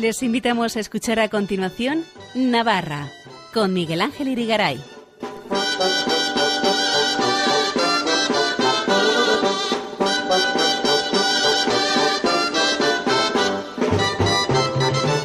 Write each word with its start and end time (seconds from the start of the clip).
Les 0.00 0.22
invitamos 0.22 0.76
a 0.76 0.80
escuchar 0.80 1.18
a 1.18 1.28
continuación 1.28 2.04
Navarra 2.32 3.10
con 3.52 3.72
Miguel 3.72 4.00
Ángel 4.00 4.28
Irigaray. 4.28 4.80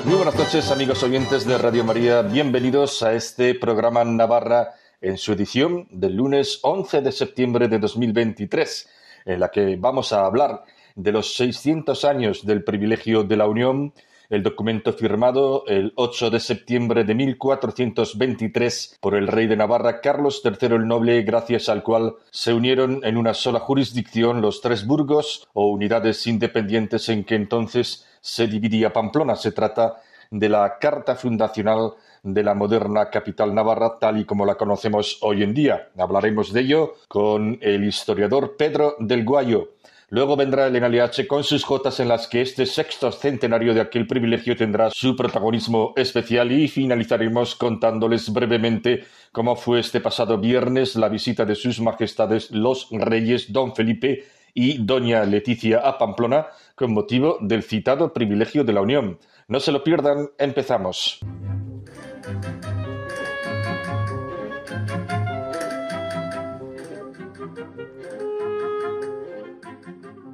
Muy 0.06 0.16
buenas 0.16 0.36
noches 0.36 0.72
amigos 0.72 1.04
oyentes 1.04 1.46
de 1.46 1.58
Radio 1.60 1.84
María, 1.84 2.24
bienvenidos 2.24 3.04
a 3.04 3.14
este 3.14 3.54
programa 3.54 4.04
Navarra 4.04 4.74
en 5.02 5.20
su 5.20 5.34
edición 5.34 5.88
del 5.92 6.16
lunes 6.16 6.60
11 6.64 7.02
de 7.02 7.12
septiembre 7.12 7.68
de 7.68 7.78
2023, 7.78 8.90
en 9.26 9.40
la 9.40 9.52
que 9.52 9.76
vamos 9.76 10.12
a 10.14 10.26
hablar 10.26 10.64
de 10.96 11.12
los 11.12 11.36
600 11.36 12.06
años 12.06 12.44
del 12.44 12.64
privilegio 12.64 13.24
de 13.24 13.38
la 13.38 13.46
Unión, 13.46 13.94
el 14.34 14.42
documento 14.42 14.94
firmado 14.94 15.64
el 15.68 15.94
8 15.96 16.32
de 16.32 16.40
septiembre 16.40 17.04
de 17.04 17.14
1423 17.14 18.98
por 19.00 19.14
el 19.14 19.28
rey 19.28 19.46
de 19.46 19.56
Navarra 19.56 20.02
Carlos 20.02 20.42
III 20.44 20.76
el 20.76 20.88
Noble, 20.88 21.22
gracias 21.22 21.70
al 21.70 21.84
cual 21.84 22.16
se 22.32 22.52
unieron 22.52 23.02
en 23.04 23.18
una 23.18 23.36
sola 23.36 23.60
jurisdicción 23.60 24.42
los 24.42 24.60
tres 24.60 24.88
burgos 24.88 25.48
o 25.54 25.68
unidades 25.68 26.26
independientes 26.26 27.10
en 27.10 27.26
que 27.26 27.36
entonces 27.36 28.08
se 28.22 28.48
dividía 28.48 28.92
Pamplona. 28.92 29.36
Se 29.36 29.52
trata 29.52 30.02
de 30.32 30.50
la 30.50 30.80
Carta 30.80 31.16
Fundacional 31.16 31.94
de 32.24 32.42
la 32.42 32.56
moderna 32.56 33.12
capital 33.12 33.54
navarra 33.54 34.00
tal 34.00 34.20
y 34.20 34.26
como 34.26 34.48
la 34.48 34.56
conocemos 34.56 35.20
hoy 35.22 35.44
en 35.44 35.54
día. 35.54 35.90
Hablaremos 35.96 36.52
de 36.52 36.62
ello 36.62 36.96
con 37.08 37.60
el 37.62 37.84
historiador 37.84 38.56
Pedro 38.58 38.96
del 38.98 39.24
Guayo. 39.24 39.74
Luego 40.14 40.36
vendrá 40.36 40.68
el 40.68 40.80
NLH 40.80 41.26
con 41.26 41.44
sus 41.44 41.64
jotas 41.64 42.00
en 42.00 42.08
las 42.08 42.28
que 42.28 42.42
este 42.42 42.68
sexto 42.68 43.12
centenario 43.12 43.74
de 43.74 43.82
aquel 43.82 44.06
privilegio 44.06 44.56
tendrá 44.56 44.92
su 44.92 45.16
protagonismo 45.16 45.92
especial 45.96 46.52
y 46.52 46.68
finalizaremos 46.68 47.56
contándoles 47.56 48.32
brevemente 48.32 49.06
cómo 49.32 49.56
fue 49.56 49.80
este 49.80 50.02
pasado 50.02 50.38
viernes 50.38 50.96
la 50.96 51.10
visita 51.10 51.46
de 51.46 51.56
sus 51.56 51.80
majestades 51.80 52.52
los 52.52 52.90
reyes 52.92 53.52
don 53.52 53.74
Felipe 53.74 54.26
y 54.54 54.86
doña 54.86 55.26
Leticia 55.26 55.80
a 55.80 55.98
Pamplona 55.98 56.46
con 56.76 56.94
motivo 56.94 57.40
del 57.42 57.64
citado 57.64 58.14
privilegio 58.14 58.64
de 58.64 58.74
la 58.74 58.82
Unión. 58.82 59.18
No 59.48 59.60
se 59.60 59.72
lo 59.72 59.84
pierdan, 59.84 60.30
empezamos. 60.38 61.22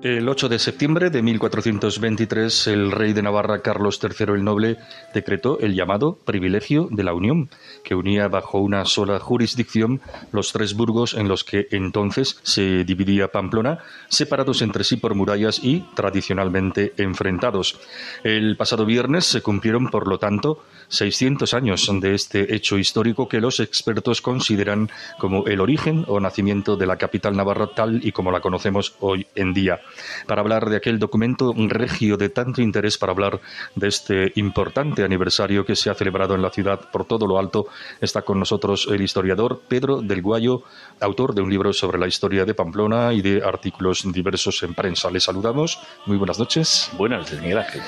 El 0.02 0.30
8 0.30 0.48
de 0.48 0.60
septiembre 0.60 1.10
de 1.10 1.22
1423, 1.22 2.68
el 2.68 2.90
rey 2.90 3.12
de 3.12 3.22
Navarra 3.22 3.62
Carlos 3.62 4.00
III 4.02 4.34
el 4.34 4.46
Noble 4.46 4.78
decretó 5.14 5.60
el 5.60 5.76
llamado 5.76 6.16
privilegio 6.24 6.88
de 6.90 7.04
la 7.04 7.14
Unión, 7.14 7.50
que 7.84 7.96
unía 7.96 8.30
bajo 8.30 8.60
una 8.60 8.86
sola 8.86 9.20
jurisdicción 9.20 10.00
los 10.32 10.54
tres 10.54 10.74
burgos 10.74 11.16
en 11.16 11.28
los 11.28 11.44
que 11.44 11.68
entonces 11.72 12.40
se 12.44 12.86
dividía 12.86 13.28
Pamplona, 13.28 13.80
separados 14.08 14.62
entre 14.62 14.86
sí 14.86 14.96
por 14.96 15.16
murallas 15.16 15.60
y 15.62 15.82
tradicionalmente 15.96 16.94
enfrentados. 16.96 17.78
El 18.24 18.56
pasado 18.56 18.86
viernes 18.86 19.26
se 19.26 19.42
cumplieron, 19.42 19.90
por 19.90 20.08
lo 20.08 20.18
tanto, 20.18 20.64
600 20.88 21.54
años 21.54 21.92
de 22.00 22.16
este 22.16 22.56
hecho 22.56 22.78
histórico 22.78 23.28
que 23.28 23.42
los 23.42 23.60
expertos 23.60 24.22
consideran 24.22 24.90
como 25.18 25.46
el 25.46 25.60
origen 25.60 26.06
o 26.08 26.22
nacimiento 26.22 26.78
de 26.78 26.88
la 26.88 26.98
capital 26.98 27.36
navarra 27.36 27.68
tal 27.76 28.00
y 28.02 28.14
como 28.14 28.32
la 28.32 28.40
conocemos 28.40 28.96
hoy 29.02 29.28
en 29.36 29.54
día 29.54 29.82
para 30.26 30.42
hablar 30.42 30.70
de 30.70 30.78
aquel 30.78 31.00
documento 31.00 31.54
regio 31.56 32.18
de 32.18 32.30
tanto 32.30 32.62
interés 32.62 32.98
para 32.98 33.12
hablar 33.12 33.40
de 33.76 33.88
este 33.88 34.32
importante 34.36 35.04
aniversario 35.04 35.66
que 35.66 35.76
se 35.76 35.90
ha 35.90 35.96
celebrado 35.96 36.36
en 36.36 36.42
la 36.42 36.50
ciudad 36.50 36.90
por 36.92 37.06
todo 37.06 37.28
lo 37.28 37.40
alto. 37.40 37.68
Está 38.02 38.22
con 38.22 38.40
nosotros 38.40 38.88
el 38.92 39.02
historiador 39.02 39.62
Pedro 39.68 40.02
del 40.02 40.22
Guayo, 40.22 40.64
autor 41.00 41.34
de 41.34 41.42
un 41.42 41.50
libro 41.50 41.74
sobre 41.74 42.00
la 42.00 42.08
historia 42.08 42.46
de 42.46 42.54
Pamplona 42.54 43.14
y 43.14 43.22
de 43.22 43.44
artículos 43.44 44.04
diversos 44.12 44.62
en 44.64 44.74
prensa. 44.74 45.10
Le 45.10 45.20
saludamos. 45.20 45.80
Muy 46.06 46.18
buenas 46.18 46.40
noches. 46.40 46.90
Buenas 46.98 47.20
noches, 47.22 47.42
Miguel 47.42 47.60
Ángel. 47.60 47.82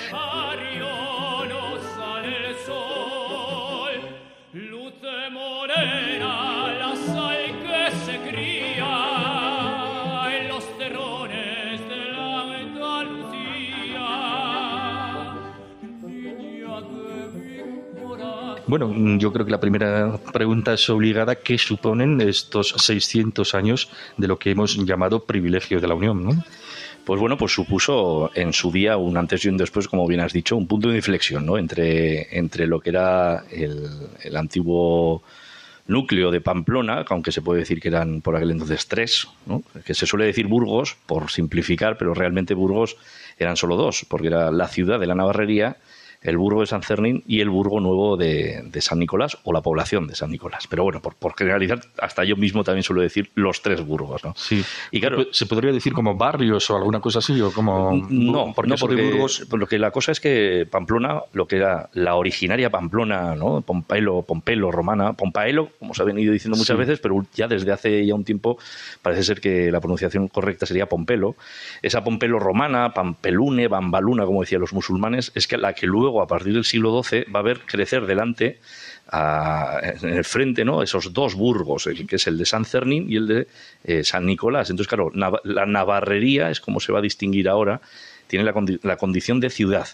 Bueno, 18.67 19.17
yo 19.17 19.33
creo 19.33 19.45
que 19.45 19.51
la 19.51 19.59
primera 19.59 20.17
pregunta 20.31 20.73
es 20.73 20.89
obligada. 20.89 21.35
¿Qué 21.35 21.57
suponen 21.57 22.21
estos 22.21 22.69
600 22.77 23.55
años 23.55 23.89
de 24.17 24.27
lo 24.27 24.37
que 24.37 24.51
hemos 24.51 24.77
llamado 24.85 25.25
privilegio 25.25 25.79
de 25.81 25.87
la 25.87 25.95
Unión? 25.95 26.43
Pues 27.05 27.19
bueno, 27.19 27.37
pues 27.37 27.51
supuso 27.51 28.29
en 28.35 28.53
su 28.53 28.71
día 28.71 28.97
un 28.97 29.17
antes 29.17 29.43
y 29.43 29.49
un 29.49 29.57
después, 29.57 29.87
como 29.87 30.07
bien 30.07 30.21
has 30.21 30.33
dicho, 30.33 30.55
un 30.55 30.67
punto 30.67 30.89
de 30.89 30.97
inflexión 30.97 31.45
¿no? 31.45 31.57
entre, 31.57 32.37
entre 32.37 32.67
lo 32.67 32.79
que 32.79 32.91
era 32.91 33.43
el, 33.51 33.89
el 34.21 34.37
antiguo 34.37 35.23
núcleo 35.87 36.31
de 36.31 36.41
Pamplona, 36.41 37.03
aunque 37.09 37.31
se 37.31 37.41
puede 37.41 37.61
decir 37.61 37.81
que 37.81 37.87
eran 37.87 38.21
por 38.21 38.35
aquel 38.35 38.51
entonces 38.51 38.87
tres, 38.87 39.27
¿no? 39.47 39.63
que 39.83 39.95
se 39.95 40.05
suele 40.05 40.25
decir 40.25 40.47
Burgos, 40.47 40.95
por 41.07 41.31
simplificar, 41.31 41.97
pero 41.97 42.13
realmente 42.13 42.53
Burgos 42.53 42.97
eran 43.37 43.57
solo 43.57 43.75
dos, 43.75 44.05
porque 44.07 44.27
era 44.27 44.51
la 44.51 44.67
ciudad 44.67 44.99
de 44.99 45.07
la 45.07 45.15
Navarrería 45.15 45.77
el 46.21 46.37
burgo 46.37 46.61
de 46.61 46.67
San 46.67 46.83
Cernín 46.83 47.23
y 47.27 47.41
el 47.41 47.49
burgo 47.49 47.79
nuevo 47.79 48.15
de, 48.15 48.69
San 48.79 48.99
Nicolás 48.99 49.37
o 49.43 49.53
la 49.53 49.61
población 49.61 50.07
de 50.07 50.15
San 50.15 50.31
Nicolás. 50.31 50.67
Pero 50.69 50.83
bueno, 50.83 51.01
por, 51.01 51.15
por, 51.15 51.35
generalizar, 51.35 51.81
hasta 51.99 52.23
yo 52.23 52.35
mismo 52.35 52.63
también 52.63 52.83
suelo 52.83 53.01
decir 53.01 53.31
los 53.35 53.61
tres 53.61 53.85
burgos, 53.85 54.23
¿no? 54.23 54.33
Sí. 54.35 54.63
Y 54.91 54.99
claro, 54.99 55.25
¿Se 55.31 55.45
podría 55.45 55.71
decir 55.71 55.93
como 55.93 56.15
barrios 56.15 56.69
o 56.69 56.77
alguna 56.77 56.99
cosa 56.99 57.19
así? 57.19 57.39
O 57.41 57.51
como, 57.51 58.05
no, 58.09 58.53
porque, 58.55 58.69
no 58.69 58.75
porque 58.75 59.11
burgos... 59.11 59.47
lo 59.51 59.67
que 59.67 59.79
la 59.79 59.91
cosa 59.91 60.11
es 60.11 60.19
que 60.19 60.67
Pamplona, 60.69 61.21
lo 61.33 61.47
que 61.47 61.57
era 61.57 61.89
la 61.93 62.15
originaria 62.15 62.69
Pamplona, 62.69 63.35
¿no? 63.35 63.61
Pompelo, 63.61 64.21
Pompelo, 64.21 64.71
romana, 64.71 65.13
Pompaelo, 65.13 65.69
como 65.79 65.93
se 65.93 66.03
ha 66.03 66.05
venido 66.05 66.33
diciendo 66.33 66.57
muchas 66.57 66.77
veces, 66.77 66.99
pero 66.99 67.25
ya 67.33 67.47
desde 67.47 67.71
hace 67.71 68.05
ya 68.05 68.13
un 68.13 68.23
tiempo 68.23 68.57
parece 69.01 69.23
ser 69.23 69.41
que 69.41 69.71
la 69.71 69.79
pronunciación 69.79 70.27
correcta 70.27 70.65
sería 70.65 70.87
Pompelo. 70.87 71.35
Esa 71.81 72.03
Pompelo 72.03 72.39
romana, 72.39 72.93
Pampelune, 72.93 73.67
Bambaluna, 73.67 74.25
como 74.25 74.41
decían 74.41 74.61
los 74.61 74.73
musulmanes, 74.73 75.31
es 75.35 75.47
que 75.47 75.57
la 75.57 75.73
que 75.73 75.87
luego 75.87 76.10
a 76.19 76.27
partir 76.27 76.53
del 76.53 76.65
siglo 76.65 77.03
XII, 77.03 77.25
va 77.31 77.41
a 77.41 77.43
ver 77.43 77.59
crecer 77.61 78.07
delante, 78.07 78.59
en 79.13 80.09
el 80.09 80.23
frente, 80.23 80.65
¿no? 80.65 80.81
esos 80.81 81.13
dos 81.13 81.35
burgos, 81.35 81.87
que 82.07 82.15
es 82.15 82.27
el 82.27 82.37
de 82.37 82.45
San 82.45 82.65
Cernín 82.65 83.11
y 83.11 83.17
el 83.17 83.27
de 83.27 83.47
eh, 83.83 84.03
San 84.03 84.25
Nicolás. 84.25 84.69
Entonces, 84.69 84.87
claro, 84.87 85.11
la 85.13 85.65
navarrería 85.65 86.49
es 86.49 86.59
como 86.59 86.79
se 86.79 86.91
va 86.91 86.99
a 86.99 87.01
distinguir 87.01 87.49
ahora, 87.49 87.81
tiene 88.27 88.49
la 88.83 88.97
condición 88.97 89.39
de 89.39 89.49
ciudad 89.49 89.87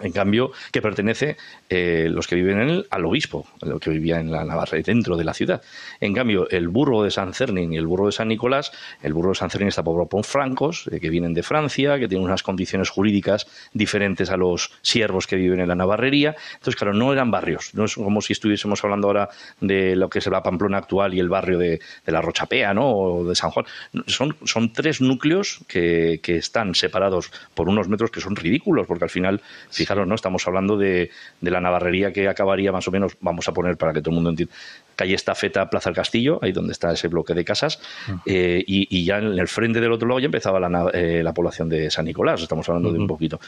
en 0.00 0.12
cambio, 0.12 0.52
que 0.72 0.82
pertenece 0.82 1.36
eh, 1.68 2.08
los 2.10 2.26
que 2.26 2.36
viven 2.36 2.60
en 2.60 2.68
él 2.68 2.86
al 2.90 3.04
obispo, 3.06 3.46
lo 3.62 3.78
que 3.78 3.90
vivía 3.90 4.20
en 4.20 4.30
la 4.30 4.44
Navarra, 4.44 4.78
dentro 4.84 5.16
de 5.16 5.24
la 5.24 5.34
ciudad. 5.34 5.62
En 6.00 6.14
cambio, 6.14 6.48
el 6.50 6.68
burro 6.68 7.02
de 7.02 7.10
San 7.10 7.32
Cernin 7.32 7.72
y 7.72 7.76
el 7.76 7.86
burro 7.86 8.06
de 8.06 8.12
San 8.12 8.28
Nicolás, 8.28 8.72
el 9.02 9.12
burro 9.14 9.30
de 9.30 9.36
San 9.36 9.50
Cernin 9.50 9.68
está 9.68 9.82
poblado 9.82 10.08
por 10.08 10.24
francos, 10.24 10.88
eh, 10.92 11.00
que 11.00 11.10
vienen 11.10 11.34
de 11.34 11.42
Francia, 11.42 11.98
que 11.98 12.08
tienen 12.08 12.26
unas 12.26 12.42
condiciones 12.42 12.90
jurídicas 12.90 13.46
diferentes 13.72 14.30
a 14.30 14.36
los 14.36 14.72
siervos 14.82 15.26
que 15.26 15.36
viven 15.36 15.60
en 15.60 15.68
la 15.68 15.74
Navarrería. 15.74 16.36
Entonces, 16.54 16.76
claro, 16.76 16.92
no 16.92 17.12
eran 17.12 17.30
barrios, 17.30 17.74
no 17.74 17.84
es 17.84 17.94
como 17.94 18.20
si 18.20 18.32
estuviésemos 18.32 18.82
hablando 18.84 19.08
ahora 19.08 19.28
de 19.60 19.96
lo 19.96 20.10
que 20.10 20.18
es 20.18 20.26
la 20.26 20.42
Pamplona 20.42 20.78
actual 20.78 21.14
y 21.14 21.20
el 21.20 21.28
barrio 21.28 21.58
de, 21.58 21.80
la 22.06 22.20
Rochapea, 22.20 22.74
¿no? 22.74 22.90
O 22.90 23.28
de 23.28 23.34
San 23.34 23.50
Juan. 23.50 23.66
Son, 24.06 24.36
son 24.44 24.72
tres 24.72 25.00
núcleos 25.00 25.60
que, 25.66 26.20
que 26.22 26.36
están 26.36 26.74
separados 26.74 27.30
por 27.54 27.68
unos 27.68 27.88
metros 27.88 28.10
que 28.10 28.20
son 28.20 28.36
ridículos, 28.36 28.86
porque 28.86 29.04
al 29.04 29.10
final, 29.10 29.40
fijaros, 29.86 30.06
¿no? 30.06 30.14
Estamos 30.14 30.46
hablando 30.46 30.76
de, 30.76 31.10
de, 31.40 31.50
la 31.50 31.60
navarrería 31.60 32.12
que 32.12 32.28
acabaría 32.28 32.72
más 32.72 32.88
o 32.88 32.90
menos, 32.90 33.16
vamos 33.20 33.46
a 33.48 33.52
poner 33.52 33.76
para 33.76 33.92
que 33.92 34.00
todo 34.00 34.10
el 34.10 34.16
mundo 34.16 34.30
entienda, 34.30 34.52
calle 34.96 35.14
Estafeta, 35.14 35.70
Plaza 35.70 35.90
del 35.90 35.96
Castillo, 35.96 36.40
ahí 36.42 36.52
donde 36.52 36.72
está 36.72 36.92
ese 36.92 37.08
bloque 37.08 37.34
de 37.34 37.44
casas, 37.44 37.80
eh, 38.24 38.64
y, 38.66 39.04
ya 39.04 39.18
en 39.18 39.38
el 39.38 39.46
frente 39.46 39.80
del 39.80 39.92
otro 39.92 40.08
lado 40.08 40.18
ya 40.18 40.26
empezaba 40.26 40.58
la, 40.58 40.90
eh, 40.92 41.22
la 41.22 41.32
población 41.32 41.68
de 41.68 41.90
San 41.90 42.06
Nicolás, 42.06 42.42
estamos 42.42 42.68
hablando 42.68 42.92
de 42.92 42.98
un 42.98 43.06
poquito. 43.06 43.38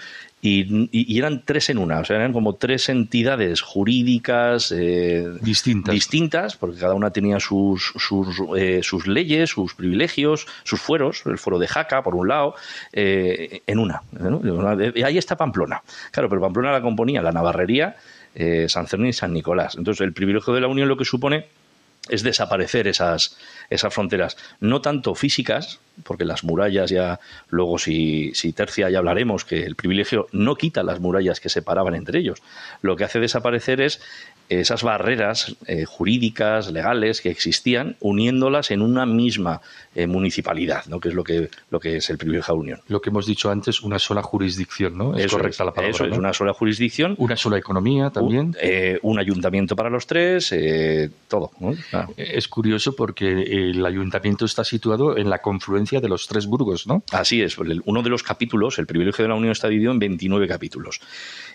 Y, 0.40 0.88
y, 0.92 1.18
eran 1.18 1.44
tres 1.44 1.70
en 1.70 1.78
una, 1.78 2.00
o 2.00 2.04
sea, 2.04 2.16
eran 2.16 2.32
como 2.32 2.54
tres 2.54 2.88
entidades 2.88 3.62
jurídicas 3.62 4.72
eh, 4.72 5.26
distintas. 5.40 5.94
distintas, 5.94 6.56
porque 6.56 6.78
cada 6.78 6.94
una 6.94 7.10
tenía 7.10 7.40
sus, 7.40 7.92
sus, 7.96 8.40
sus 8.82 9.06
leyes, 9.06 9.50
sus 9.50 9.74
privilegios, 9.74 10.46
sus 10.62 10.80
fueros, 10.80 11.22
el 11.26 11.38
foro 11.38 11.58
de 11.58 11.66
Jaca, 11.66 12.02
por 12.02 12.14
un 12.14 12.28
lado, 12.28 12.54
en 12.92 13.78
una. 13.78 14.02
Ahí 15.04 15.18
está 15.18 15.36
Pamplona. 15.36 15.82
Claro, 16.12 16.28
pero 16.28 16.40
Pamplona 16.40 16.72
la 16.72 16.82
componía 16.82 17.22
la 17.22 17.32
Navarrería, 17.32 17.96
eh, 18.34 18.66
San 18.68 18.86
Cernín 18.86 19.08
y 19.08 19.12
San 19.12 19.32
Nicolás. 19.32 19.76
Entonces, 19.76 20.00
el 20.02 20.12
privilegio 20.12 20.54
de 20.54 20.60
la 20.60 20.68
Unión 20.68 20.88
lo 20.88 20.96
que 20.96 21.04
supone 21.04 21.46
es 22.08 22.22
desaparecer 22.22 22.86
esas, 22.86 23.36
esas 23.70 23.92
fronteras, 23.92 24.36
no 24.60 24.80
tanto 24.80 25.14
físicas, 25.14 25.80
porque 26.04 26.24
las 26.24 26.44
murallas 26.44 26.90
ya, 26.90 27.20
luego 27.48 27.78
si, 27.78 28.32
si 28.34 28.52
tercia 28.52 28.88
ya 28.90 28.98
hablaremos, 28.98 29.44
que 29.44 29.64
el 29.64 29.76
privilegio 29.76 30.28
no 30.32 30.54
quita 30.56 30.82
las 30.82 31.00
murallas 31.00 31.40
que 31.40 31.48
separaban 31.48 31.94
entre 31.94 32.20
ellos, 32.20 32.42
lo 32.82 32.96
que 32.96 33.04
hace 33.04 33.20
desaparecer 33.20 33.80
es 33.80 34.00
esas 34.48 34.82
barreras 34.82 35.56
eh, 35.66 35.84
jurídicas, 35.84 36.72
legales 36.72 37.20
que 37.20 37.30
existían, 37.30 37.96
uniéndolas 38.00 38.70
en 38.70 38.82
una 38.82 39.04
misma 39.04 39.60
eh, 39.94 40.06
municipalidad, 40.06 40.86
¿no? 40.86 41.00
que 41.00 41.08
es 41.08 41.14
lo 41.14 41.24
que, 41.24 41.50
lo 41.70 41.80
que 41.80 41.96
es 41.96 42.08
el 42.10 42.18
privilegio 42.18 42.54
de 42.54 42.60
unión. 42.60 42.80
Lo 42.88 43.00
que 43.00 43.10
hemos 43.10 43.26
dicho 43.26 43.50
antes, 43.50 43.82
una 43.82 43.98
sola 43.98 44.22
jurisdicción, 44.22 44.96
¿no? 44.96 45.16
Es 45.16 45.30
correcta 45.30 45.64
la 45.64 45.72
palabra. 45.72 45.94
Eso 45.94 46.06
es, 46.06 46.16
una 46.16 46.32
sola 46.32 46.54
jurisdicción. 46.54 47.14
Una 47.18 47.36
sola 47.36 47.58
economía 47.58 48.10
también. 48.10 48.56
Eh, 48.60 48.98
un, 49.02 49.18
ayuntamiento 49.18 49.76
para 49.76 49.90
los 49.90 50.06
tres, 50.06 50.54
todo. 51.26 51.50
Es 52.16 52.48
curioso 52.48 52.94
porque 52.94 53.26
el 53.58 53.84
ayuntamiento 53.84 54.44
está 54.44 54.64
situado 54.64 55.16
en 55.16 55.30
la 55.30 55.38
confluencia 55.38 56.00
de 56.00 56.08
los 56.08 56.26
tres 56.26 56.46
burgos, 56.46 56.86
¿no? 56.86 57.02
Así 57.12 57.42
es. 57.42 57.56
Uno 57.58 58.02
de 58.02 58.10
los 58.10 58.22
capítulos, 58.22 58.78
el 58.78 58.86
privilegio 58.86 59.24
de 59.24 59.28
la 59.28 59.34
unión 59.34 59.52
está 59.52 59.68
dividido 59.68 59.92
en 59.92 59.98
29 59.98 60.48
capítulos. 60.48 61.00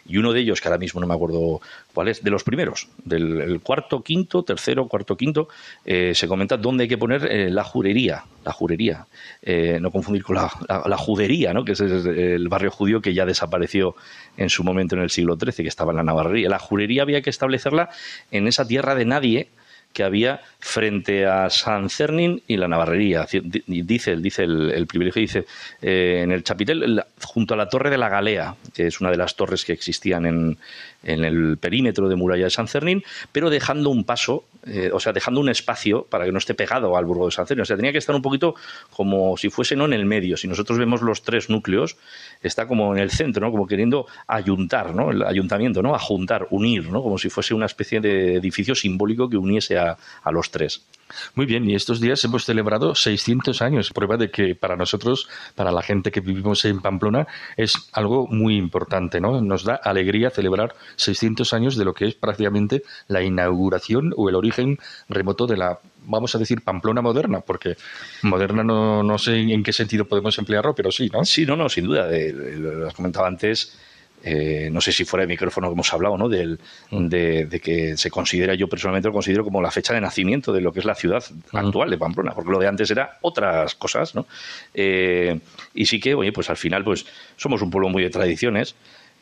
Y 0.06 0.18
uno 0.18 0.34
de 0.34 0.42
ellos, 0.42 0.60
que 0.60 0.68
ahora 0.68 0.78
mismo 0.78 1.00
no 1.00 1.08
me 1.08 1.14
acuerdo 1.14 1.62
cuál 1.94 2.10
es, 2.10 2.24
de 2.24 2.30
los 2.30 2.44
primeros, 2.44 2.90
del 3.06 3.62
cuarto, 3.62 4.04
quinto, 4.04 4.44
tercero, 4.44 4.88
cuarto, 4.88 5.16
quinto, 5.16 5.48
eh, 5.86 6.12
se 6.14 6.28
comenta 6.28 6.58
dónde 6.58 6.84
hay 6.84 6.90
que 6.90 6.98
poner 6.98 7.26
eh, 7.32 7.50
la 7.50 7.64
jurería, 7.64 8.26
la 8.44 8.52
jurería, 8.52 9.08
eh, 9.42 9.80
no 9.82 9.92
confundir 9.92 10.24
con 10.24 10.36
la, 10.36 10.98
judería, 10.98 11.54
¿no? 11.54 11.64
que 11.64 11.72
es 11.74 11.80
el 11.80 12.48
barrio 12.50 12.72
judío 12.72 13.02
que 13.02 13.14
ya 13.14 13.26
desapareció 13.26 13.96
en 14.36 14.50
su 14.50 14.64
momento 14.64 14.96
en 14.96 15.04
el 15.04 15.10
siglo 15.10 15.38
XIII, 15.38 15.64
que 15.64 15.70
estaba 15.70 15.92
en 15.92 15.98
la 15.98 16.04
Navarrería. 16.04 16.50
La 16.50 16.60
jurería 16.60 17.04
había 17.04 17.22
que 17.22 17.30
establecerla 17.30 17.90
en 18.32 18.48
esa 18.48 18.68
tierra 18.68 18.96
de 18.96 19.06
nadie, 19.06 19.50
que 19.94 20.04
había 20.04 20.42
frente 20.60 21.26
a 21.26 21.50
San 21.50 21.90
Cernin 21.90 22.42
y 22.48 22.58
la 22.58 22.68
Navarrería. 22.68 23.28
Dice, 23.66 24.18
dice 24.18 24.44
el, 24.44 24.88
privilegio, 24.88 25.22
dice 25.22 25.46
eh, 25.82 26.22
en 26.24 26.32
el 26.32 26.44
chapitel, 26.44 27.04
junto 27.24 27.54
a 27.54 27.58
la 27.58 27.70
Torre 27.70 27.90
de 27.90 27.98
la 27.98 28.10
Galea, 28.10 28.56
que 28.74 28.88
es 28.88 29.00
una 29.00 29.12
de 29.12 29.18
las 29.18 29.36
torres 29.36 29.64
que 29.64 29.74
existían 29.74 30.26
en, 30.26 30.58
en 31.04 31.24
el 31.24 31.58
perímetro 31.58 32.10
de 32.10 32.16
muralla 32.16 32.46
de 32.46 32.50
San 32.50 32.68
Cernín, 32.68 33.04
pero 33.32 33.50
dejando 33.50 33.92
un 33.92 34.04
paso, 34.04 34.46
eh, 34.66 34.92
o 34.94 35.00
sea, 35.00 35.14
dejando 35.14 35.42
un 35.42 35.50
espacio 35.50 36.06
para 36.06 36.26
que 36.26 36.32
no 36.32 36.38
esté 36.38 36.54
pegado 36.54 36.96
al 36.96 37.06
burgo 37.06 37.26
de 37.26 37.32
San 37.32 37.46
Cernín. 37.46 37.64
O 37.64 37.66
sea, 37.66 37.76
tenía 37.76 37.92
que 37.92 37.98
estar 37.98 38.16
un 38.16 38.22
poquito 38.22 38.56
como 38.92 39.36
si 39.38 39.50
fuese 39.50 39.76
no 39.76 39.86
en 39.86 39.94
el 39.94 40.06
medio. 40.06 40.38
Si 40.38 40.48
nosotros 40.48 40.80
vemos 40.80 41.02
los 41.02 41.24
tres 41.24 41.50
núcleos, 41.50 41.98
está 42.42 42.68
como 42.68 42.96
en 42.96 43.02
el 43.02 43.12
centro, 43.12 43.46
¿no? 43.46 43.52
Como 43.52 43.68
queriendo 43.68 44.08
ayuntar, 44.28 44.96
¿no? 44.96 45.12
El 45.12 45.24
ayuntamiento, 45.24 45.82
¿no? 45.82 45.96
Ajuntar, 45.96 46.48
unir, 46.52 46.90
¿no? 46.90 47.04
Como 47.04 47.18
si 47.18 47.30
fuese 47.30 47.54
una 47.54 47.66
especie 47.66 48.00
de 48.00 48.36
edificio 48.36 48.76
simbólico 48.76 49.30
que 49.30 49.38
uniese 49.38 49.78
a 49.78 49.98
los 50.32 50.52
tres. 50.52 50.86
Muy 51.36 51.46
bien, 51.46 51.70
y 51.70 51.76
estos 51.76 52.00
días 52.00 52.24
hemos 52.24 52.46
celebrado 52.46 52.96
600 52.96 53.62
años, 53.62 53.92
prueba 53.92 54.18
de 54.18 54.32
que 54.32 54.56
para 54.56 54.76
nosotros, 54.76 55.28
para 55.56 55.72
la 55.72 55.82
gente 55.82 56.12
que 56.12 56.22
vivimos 56.22 56.66
en 56.66 56.82
Pamplona, 56.82 57.28
es 57.58 57.90
algo 57.94 58.28
muy 58.28 58.58
importante, 58.58 59.22
¿no? 59.22 59.42
Nos 59.42 59.64
da 59.64 59.76
alegría 59.76 60.30
celebrar 60.30 60.76
600 60.96 61.54
años 61.54 61.76
de 61.76 61.86
lo 61.86 61.94
que 61.94 62.08
es 62.08 62.16
prácticamente 62.16 62.84
la 63.08 63.22
inauguración 63.22 64.14
o 64.18 64.30
el 64.30 64.36
origen 64.36 64.80
remoto 65.10 65.48
de 65.48 65.58
la 65.58 65.80
vamos 66.06 66.36
a 66.36 66.38
decir 66.38 66.62
Pamplona 66.62 67.02
moderna, 67.02 67.40
porque 67.42 67.78
moderna 68.24 68.64
no, 68.64 69.04
no 69.04 69.18
sé 69.18 69.40
en 69.40 69.64
qué 69.64 69.72
sentido 69.72 70.06
podemos 70.06 70.38
emplearlo, 70.38 70.76
pero 70.76 70.92
sí, 70.92 71.10
¿no? 71.12 71.24
Sí, 71.24 71.46
no, 71.46 71.56
no, 71.56 71.70
sin 71.70 71.86
duda. 71.86 72.10
lo 72.12 72.88
has 72.88 72.94
comentado 72.94 73.26
antes, 73.26 73.78
eh, 74.24 74.70
no 74.72 74.80
sé 74.80 74.94
si 74.94 75.04
fuera 75.04 75.24
el 75.24 75.28
micrófono 75.28 75.68
que 75.68 75.74
hemos 75.74 75.94
hablado, 75.94 76.18
¿no? 76.18 76.30
Del, 76.30 76.60
mm. 76.92 77.08
de, 77.08 77.62
que 77.62 77.98
se 77.98 78.10
considera, 78.10 78.56
yo 78.56 78.70
personalmente 78.70 79.10
lo 79.10 79.14
considero 79.14 79.44
como 79.44 79.62
la 79.62 79.70
fecha 79.70 79.94
de 79.94 80.00
nacimiento 80.00 80.54
de 80.54 80.62
lo 80.62 80.72
que 80.72 80.80
es 80.80 80.86
la 80.86 80.96
ciudad 80.96 81.24
mm. 81.52 81.58
actual 81.58 81.90
de 81.90 81.98
Pamplona, 81.98 82.34
porque 82.34 82.52
lo 82.52 82.60
de 82.60 82.68
antes 82.68 82.90
era 82.90 83.18
otras 83.22 83.76
cosas, 83.76 84.16
¿no? 84.16 84.26
Eh, 84.74 85.38
y 85.74 85.86
sí 85.86 86.00
que, 86.00 86.16
oye, 86.16 86.32
pues 86.32 86.50
al 86.50 86.58
final, 86.58 86.86
pues 86.86 87.06
somos 87.36 87.62
un 87.62 87.70
pueblo 87.70 87.90
muy 87.90 88.02
de 88.02 88.10
tradiciones 88.10 88.76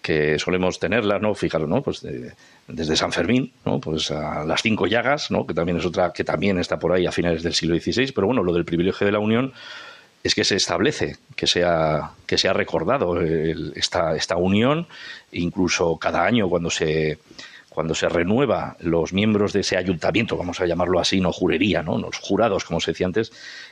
que 0.03 0.39
solemos 0.39 0.79
tenerlas, 0.79 1.21
¿no? 1.21 1.33
Fijaros, 1.33 1.69
¿no? 1.69 1.81
Pues 1.81 2.05
desde 2.67 2.95
San 2.95 3.11
Fermín, 3.11 3.51
¿no? 3.65 3.79
Pues 3.79 4.11
a 4.11 4.43
las 4.45 4.61
cinco 4.61 4.87
llagas, 4.87 5.31
¿no? 5.31 5.45
Que 5.45 5.53
también 5.53 5.77
es 5.77 5.85
otra 5.85 6.11
que 6.13 6.23
también 6.23 6.57
está 6.59 6.79
por 6.79 6.91
ahí 6.91 7.05
a 7.05 7.11
finales 7.11 7.43
del 7.43 7.53
siglo 7.53 7.77
XVI, 7.79 8.11
pero 8.11 8.27
bueno, 8.27 8.43
lo 8.43 8.53
del 8.53 8.65
privilegio 8.65 9.05
de 9.05 9.11
la 9.11 9.19
Unión 9.19 9.53
es 10.23 10.35
que 10.35 10.43
se 10.43 10.55
establece 10.55 11.17
que 11.35 11.47
sea, 11.47 12.11
que 12.25 12.37
sea 12.37 12.53
recordado 12.53 13.19
esta, 13.21 14.15
esta 14.15 14.37
unión, 14.37 14.87
incluso 15.31 15.97
cada 15.97 16.23
año 16.25 16.47
cuando 16.49 16.69
se, 16.69 17.17
cuando 17.69 17.95
se 17.95 18.09
renueva 18.09 18.75
los 18.81 19.13
miembros 19.13 19.53
de 19.53 19.61
ese 19.61 19.77
ayuntamiento, 19.77 20.35
vamos 20.35 20.59
a 20.59 20.65
llamarlo 20.65 20.99
así, 20.99 21.21
no 21.21 21.31
jurería, 21.31 21.81
¿no? 21.81 21.97
los 21.97 22.19
jurados, 22.19 22.65
como 22.65 22.81
se 22.81 22.91
decía 22.91 23.07
antes, 23.07 23.31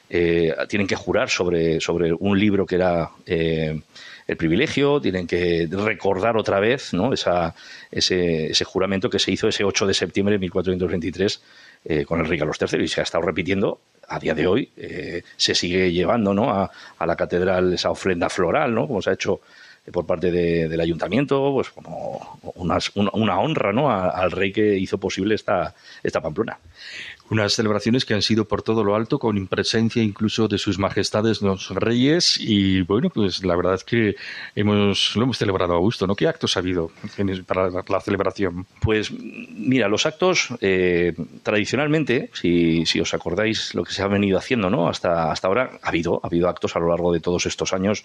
eh, 0.10 0.56
tienen 0.70 0.88
que 0.88 0.96
jurar 0.96 1.30
sobre, 1.30 1.82
sobre 1.82 2.14
un 2.14 2.40
libro 2.40 2.66
que 2.66 2.76
era 2.76 3.10
eh, 3.26 3.82
el 4.26 4.38
privilegio, 4.38 5.02
tienen 5.02 5.28
que 5.28 5.68
recordar 5.70 6.38
otra 6.38 6.60
vez 6.60 6.94
¿no? 6.94 7.12
Ese, 7.14 7.32
ese, 7.92 8.64
juramento 8.64 9.10
que 9.10 9.20
se 9.20 9.32
hizo 9.32 9.48
ese 9.48 9.64
8 9.64 9.88
de 9.88 9.94
septiembre 9.94 10.36
de 10.36 10.40
1423 10.40 11.42
eh, 11.86 12.06
con 12.06 12.24
rey 12.26 12.38
Carlos 12.38 12.58
III 12.60 12.84
y 12.84 12.88
se 12.88 13.02
ha 13.02 13.04
estado 13.04 13.24
repitiendo 13.24 13.80
a 14.08 14.20
día 14.20 14.34
de 14.34 14.48
hoy 14.48 14.70
eh, 14.76 15.24
se 15.38 15.56
sigue 15.56 15.92
llevando 15.92 16.34
¿no? 16.34 16.52
a, 16.52 16.70
la 17.06 17.16
catedral 17.16 17.74
esa 17.74 17.92
ofrenda 17.92 18.30
floral, 18.30 18.74
¿no? 18.74 18.88
como 18.88 19.02
se 19.02 19.12
ha 19.12 19.14
hecho 19.14 19.42
eh, 19.86 19.92
por 19.92 20.06
parte 20.06 20.32
del 20.32 20.80
ayuntamiento, 20.80 21.52
pues 21.54 21.70
como 21.70 22.40
una, 22.56 23.40
honra 23.40 23.72
¿no? 23.72 23.92
al 23.92 24.32
rey 24.32 24.52
que 24.52 24.78
hizo 24.78 24.98
posible 24.98 25.36
esta, 25.36 25.74
esta 26.04 26.22
Pamplona 26.22 26.58
unas 27.30 27.54
celebraciones 27.54 28.06
que 28.06 28.14
han 28.14 28.22
sido 28.22 28.46
por 28.46 28.62
todo 28.62 28.84
lo 28.84 28.96
alto, 28.96 29.20
con 29.20 29.48
presencia 29.48 30.02
incluso 30.04 30.48
de 30.48 30.58
sus 30.58 30.80
majestades 30.80 31.42
los 31.42 31.70
reyes, 31.70 32.38
y 32.40 32.82
bueno, 32.82 33.10
pues 33.10 33.44
la 33.44 33.56
verdad 33.56 33.76
es 33.76 33.84
que 33.84 34.16
hemos, 34.56 35.16
lo 35.16 35.24
hemos 35.24 35.38
celebrado 35.38 35.74
a 35.74 35.80
gusto, 35.80 36.08
¿no? 36.08 36.16
¿Qué 36.16 36.28
actos 36.28 36.58
ha 36.58 36.60
habido 36.60 36.92
para 37.46 37.70
la 37.70 38.02
celebración? 38.02 38.66
Pues 38.82 39.12
mira, 39.12 39.88
los 39.88 40.06
actos, 40.06 40.50
eh, 40.62 41.14
tradicionalmente, 41.44 42.30
si, 42.34 42.86
si, 42.86 43.00
os 43.00 43.14
acordáis 43.14 43.74
lo 43.76 43.84
que 43.84 43.94
se 43.94 44.02
ha 44.02 44.08
venido 44.08 44.38
haciendo, 44.38 44.70
¿no? 44.70 44.90
Hasta, 44.90 45.32
hasta 45.32 45.48
ahora 45.48 45.80
ha 45.82 45.90
habido, 45.90 46.20
ha 46.24 46.28
habido 46.28 46.50
actos 46.50 46.76
a 46.76 46.80
lo 46.80 46.90
largo 46.90 47.14
de 47.14 47.20
todos 47.20 47.46
estos 47.46 47.74
años 47.74 48.04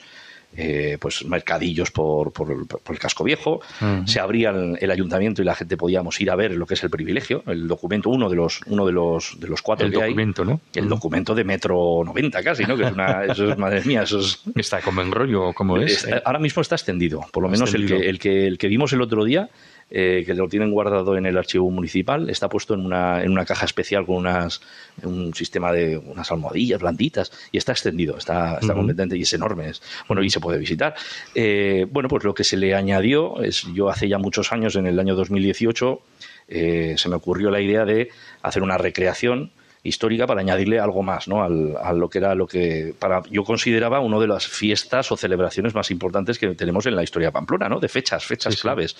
eh, 0.56 0.98
pues 1.00 1.24
mercadillos 1.24 1.90
por, 1.90 2.32
por, 2.32 2.50
el, 2.50 2.98
casco 2.98 3.24
viejo, 3.24 3.60
se 4.06 4.20
abría 4.20 4.50
el, 4.50 4.90
ayuntamiento 4.90 5.42
y 5.42 5.44
la 5.44 5.54
gente 5.54 5.76
podíamos 5.76 6.20
ir 6.20 6.30
a 6.30 6.36
ver 6.36 6.52
lo 6.52 6.66
que 6.66 6.74
es 6.74 6.84
el 6.84 6.90
privilegio, 6.90 7.42
el 7.46 7.66
documento, 7.66 8.10
uno 8.10 8.28
de 8.28 8.36
los, 8.36 8.60
uno 8.66 8.86
de 8.86 8.92
los, 8.92 9.38
de 9.40 9.48
los 9.48 9.62
cuatro 9.62 9.86
el 9.86 9.92
documento, 9.92 10.44
¿no? 10.44 10.60
El 10.74 10.88
documento 10.88 11.34
de 11.34 11.44
metro 11.44 12.02
90 12.04 12.42
casi, 12.42 12.64
¿no? 12.64 12.76
Que 12.76 12.84
es 12.84 12.92
una, 12.92 13.24
eso 13.28 13.50
es, 13.50 13.58
madre 13.58 13.82
mía, 13.84 14.02
eso 14.02 14.20
es... 14.20 14.42
Está 14.54 14.80
como 14.80 15.02
en 15.02 15.10
rollo, 15.10 15.52
como 15.52 15.78
es. 15.78 16.06
ahora 16.24 16.38
mismo 16.38 16.62
está 16.62 16.76
extendido, 16.76 17.20
por 17.32 17.42
lo 17.42 17.48
menos 17.48 17.74
el 17.74 17.86
que, 17.86 18.08
el 18.08 18.18
que, 18.18 18.46
el 18.46 18.58
que 18.58 18.68
vimos 18.68 18.92
el 18.92 19.02
otro 19.02 19.24
día 19.24 19.48
eh, 19.90 20.24
que 20.26 20.34
lo 20.34 20.48
tienen 20.48 20.70
guardado 20.70 21.16
en 21.16 21.26
el 21.26 21.36
archivo 21.36 21.70
municipal. 21.70 22.30
Está 22.30 22.48
puesto 22.48 22.74
en 22.74 22.80
una, 22.80 23.22
en 23.22 23.30
una 23.30 23.44
caja 23.44 23.64
especial 23.64 24.06
con 24.06 24.16
unas, 24.16 24.60
un 25.02 25.34
sistema 25.34 25.72
de 25.72 25.96
unas 25.98 26.30
almohadillas 26.30 26.80
blanditas 26.80 27.30
y 27.52 27.58
está 27.58 27.72
extendido, 27.72 28.16
está, 28.16 28.58
está 28.60 28.74
completamente 28.74 29.16
y 29.16 29.22
es 29.22 29.32
enorme. 29.32 29.70
bueno, 30.08 30.22
y 30.22 30.30
se 30.30 30.40
puede 30.40 30.58
visitar. 30.58 30.94
Eh, 31.34 31.86
bueno, 31.90 32.08
pues 32.08 32.24
lo 32.24 32.34
que 32.34 32.44
se 32.44 32.56
le 32.56 32.74
añadió 32.74 33.42
es, 33.42 33.66
yo 33.74 33.88
hace 33.88 34.08
ya 34.08 34.18
muchos 34.18 34.52
años, 34.52 34.76
en 34.76 34.86
el 34.86 34.98
año 34.98 35.14
2018, 35.14 36.00
eh, 36.48 36.94
se 36.96 37.08
me 37.08 37.16
ocurrió 37.16 37.50
la 37.50 37.60
idea 37.60 37.84
de 37.84 38.10
hacer 38.42 38.62
una 38.62 38.78
recreación 38.78 39.52
histórica 39.84 40.26
para 40.26 40.40
añadirle 40.40 40.80
algo 40.80 41.02
más, 41.02 41.28
¿no? 41.28 41.44
Al, 41.44 41.76
a 41.76 41.92
lo 41.92 42.08
que 42.08 42.18
era 42.18 42.34
lo 42.34 42.46
que 42.46 42.94
para 42.98 43.22
yo 43.30 43.44
consideraba 43.44 44.00
una 44.00 44.18
de 44.18 44.26
las 44.26 44.46
fiestas 44.46 45.12
o 45.12 45.16
celebraciones 45.16 45.74
más 45.74 45.90
importantes 45.90 46.38
que 46.38 46.48
tenemos 46.54 46.86
en 46.86 46.96
la 46.96 47.02
historia 47.02 47.28
de 47.28 47.32
Pamplona, 47.32 47.68
¿no? 47.68 47.78
De 47.78 47.88
fechas, 47.88 48.24
fechas 48.24 48.60
claves. 48.60 48.96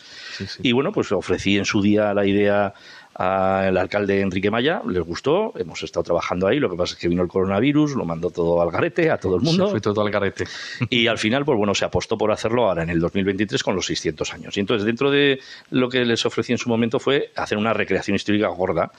y 0.63 0.73
bueno, 0.73 0.93
pues 0.93 1.11
ofrecí 1.11 1.57
en 1.57 1.65
su 1.65 1.81
día 1.81 2.13
la 2.13 2.27
idea 2.27 2.75
al 3.15 3.77
alcalde 3.77 4.21
Enrique 4.21 4.51
Maya, 4.51 4.83
les 4.89 5.03
gustó, 5.03 5.53
hemos 5.57 5.83
estado 5.83 6.03
trabajando 6.03 6.49
ahí, 6.49 6.59
lo 6.59 6.69
que 6.69 6.77
pasa 6.77 6.95
es 6.95 6.99
que 6.99 7.09
vino 7.09 7.23
el 7.23 7.29
coronavirus, 7.29 7.95
lo 7.95 8.05
mandó 8.05 8.31
todo 8.31 8.61
al 8.61 8.71
garete, 8.71 9.11
a 9.11 9.19
todo 9.19 9.37
el 9.37 9.43
mundo. 9.43 9.67
Se 9.67 9.71
fue 9.71 9.81
todo 9.81 10.01
al 10.01 10.11
garete. 10.11 10.45
Y 10.91 11.07
al 11.07 11.19
final, 11.19 11.45
pues 11.45 11.57
bueno, 11.57 11.75
se 11.75 11.85
apostó 11.85 12.19
por 12.19 12.33
hacerlo 12.33 12.69
ahora 12.69 12.83
en 12.83 12.91
el 12.91 12.99
2023 13.01 13.63
con 13.63 13.77
los 13.77 13.87
600 13.87 14.35
años. 14.35 14.57
Y 14.57 14.61
entonces, 14.61 14.85
dentro 14.85 15.11
de 15.11 15.39
lo 15.71 15.89
que 15.89 16.05
les 16.05 16.27
ofrecí 16.27 16.53
en 16.53 16.59
su 16.59 16.69
momento 16.69 16.99
fue 16.99 17.31
hacer 17.37 17.57
una 17.57 17.73
recreación 17.73 18.17
histórica 18.17 18.49
gorda. 18.49 18.91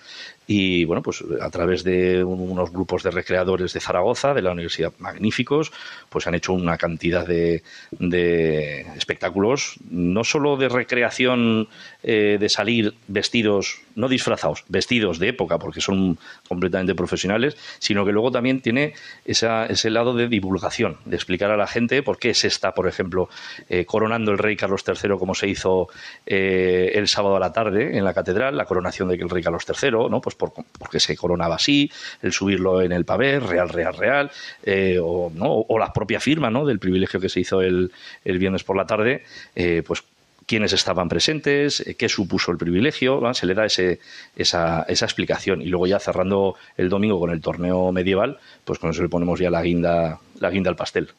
Y 0.48 0.86
bueno, 0.86 1.02
pues 1.02 1.24
a 1.42 1.50
través 1.50 1.84
de 1.84 2.24
unos 2.24 2.72
grupos 2.72 3.04
de 3.04 3.12
recreadores 3.12 3.74
de 3.74 3.80
Zaragoza, 3.80 4.34
de 4.34 4.42
la 4.42 4.52
Universidad 4.52 4.94
Magníficos, 5.00 5.72
pues 6.10 6.28
han 6.28 6.36
hecho 6.36 6.54
una 6.54 6.78
cantidad 6.78 7.26
de, 7.26 7.64
de 7.92 8.82
espectáculos, 8.98 9.76
no 9.90 10.24
solo 10.24 10.58
de 10.58 10.70
recreación 10.70 11.68
eh, 12.04 12.38
de 12.40 12.50
salir 12.50 12.94
vestidos, 13.08 13.82
no 13.96 14.08
disfrazados, 14.08 14.64
vestidos 14.68 15.18
de 15.18 15.30
época, 15.30 15.58
porque 15.58 15.82
son 15.82 16.20
completamente 16.48 16.94
profesionales, 16.94 17.58
sino 17.80 18.06
que 18.06 18.12
luego 18.12 18.32
también 18.32 18.62
tiene 18.62 18.94
ese 19.26 19.90
lado 19.90 20.14
de 20.14 20.28
divulgación, 20.28 20.98
de 21.06 21.16
explicar 21.16 21.50
a 21.50 21.58
la 21.58 21.66
gente 21.66 22.04
por 22.04 22.20
qué 22.20 22.36
se 22.36 22.48
está, 22.48 22.74
por 22.74 22.88
ejemplo, 22.88 23.30
eh, 23.70 23.86
coronando 23.86 24.32
el 24.32 24.38
rey 24.38 24.56
Carlos 24.56 24.84
III 24.88 25.18
como 25.18 25.34
se 25.34 25.48
hizo 25.48 25.88
eh, 26.26 26.92
el 26.94 27.08
sábado 27.08 27.38
a 27.38 27.40
la 27.40 27.54
tarde 27.54 27.98
en 27.98 28.04
la 28.04 28.14
catedral, 28.14 28.56
la 28.56 28.66
coronación 28.66 29.10
del 29.10 29.30
rey 29.30 29.42
Carlos 29.42 29.64
III, 29.68 29.92
¿no? 30.10 30.22
Pues 30.22 30.35
por, 30.36 30.54
porque 30.78 31.00
se 31.00 31.16
coronaba 31.16 31.56
así, 31.56 31.92
el 32.22 32.32
subirlo 32.32 32.82
en 32.82 32.92
el 32.92 33.06
pavé, 33.06 33.40
real, 33.40 33.70
real, 33.70 33.96
real, 33.96 34.32
eh, 34.64 35.00
o, 35.02 35.32
¿no? 35.34 35.52
o 35.68 35.80
la 35.80 35.92
propia 35.94 36.20
firma 36.20 36.50
¿no? 36.50 36.66
del 36.66 36.80
privilegio 36.80 37.20
que 37.20 37.30
se 37.30 37.40
hizo 37.40 37.62
el, 37.62 37.92
el 38.24 38.40
viernes 38.40 38.64
por 38.64 38.78
la 38.78 38.86
tarde, 38.86 39.24
eh, 39.56 39.84
pues 39.86 40.04
quiénes 40.46 40.74
estaban 40.74 41.10
presentes, 41.10 41.82
eh, 41.82 41.96
qué 41.96 42.10
supuso 42.10 42.52
el 42.52 42.58
privilegio, 42.58 43.22
se 43.34 43.46
le 43.46 43.54
da 43.54 43.66
ese, 43.66 44.00
esa, 44.36 44.84
esa, 44.88 45.06
explicación. 45.06 45.62
Y 45.62 45.66
luego 45.66 45.88
ya 45.88 46.00
cerrando 46.00 46.56
el 46.78 46.90
domingo 46.90 47.20
con 47.20 47.32
el 47.32 47.42
torneo 47.42 47.92
medieval, 47.92 48.38
pues 48.64 48.80
con 48.80 48.92
eso 48.92 49.02
le 49.02 49.10
ponemos 49.10 49.40
ya 49.40 49.50
la 49.50 49.62
guinda, 49.62 50.20
la 50.40 50.50
guinda 50.50 50.70
al 50.70 50.76
pastel. 50.76 51.10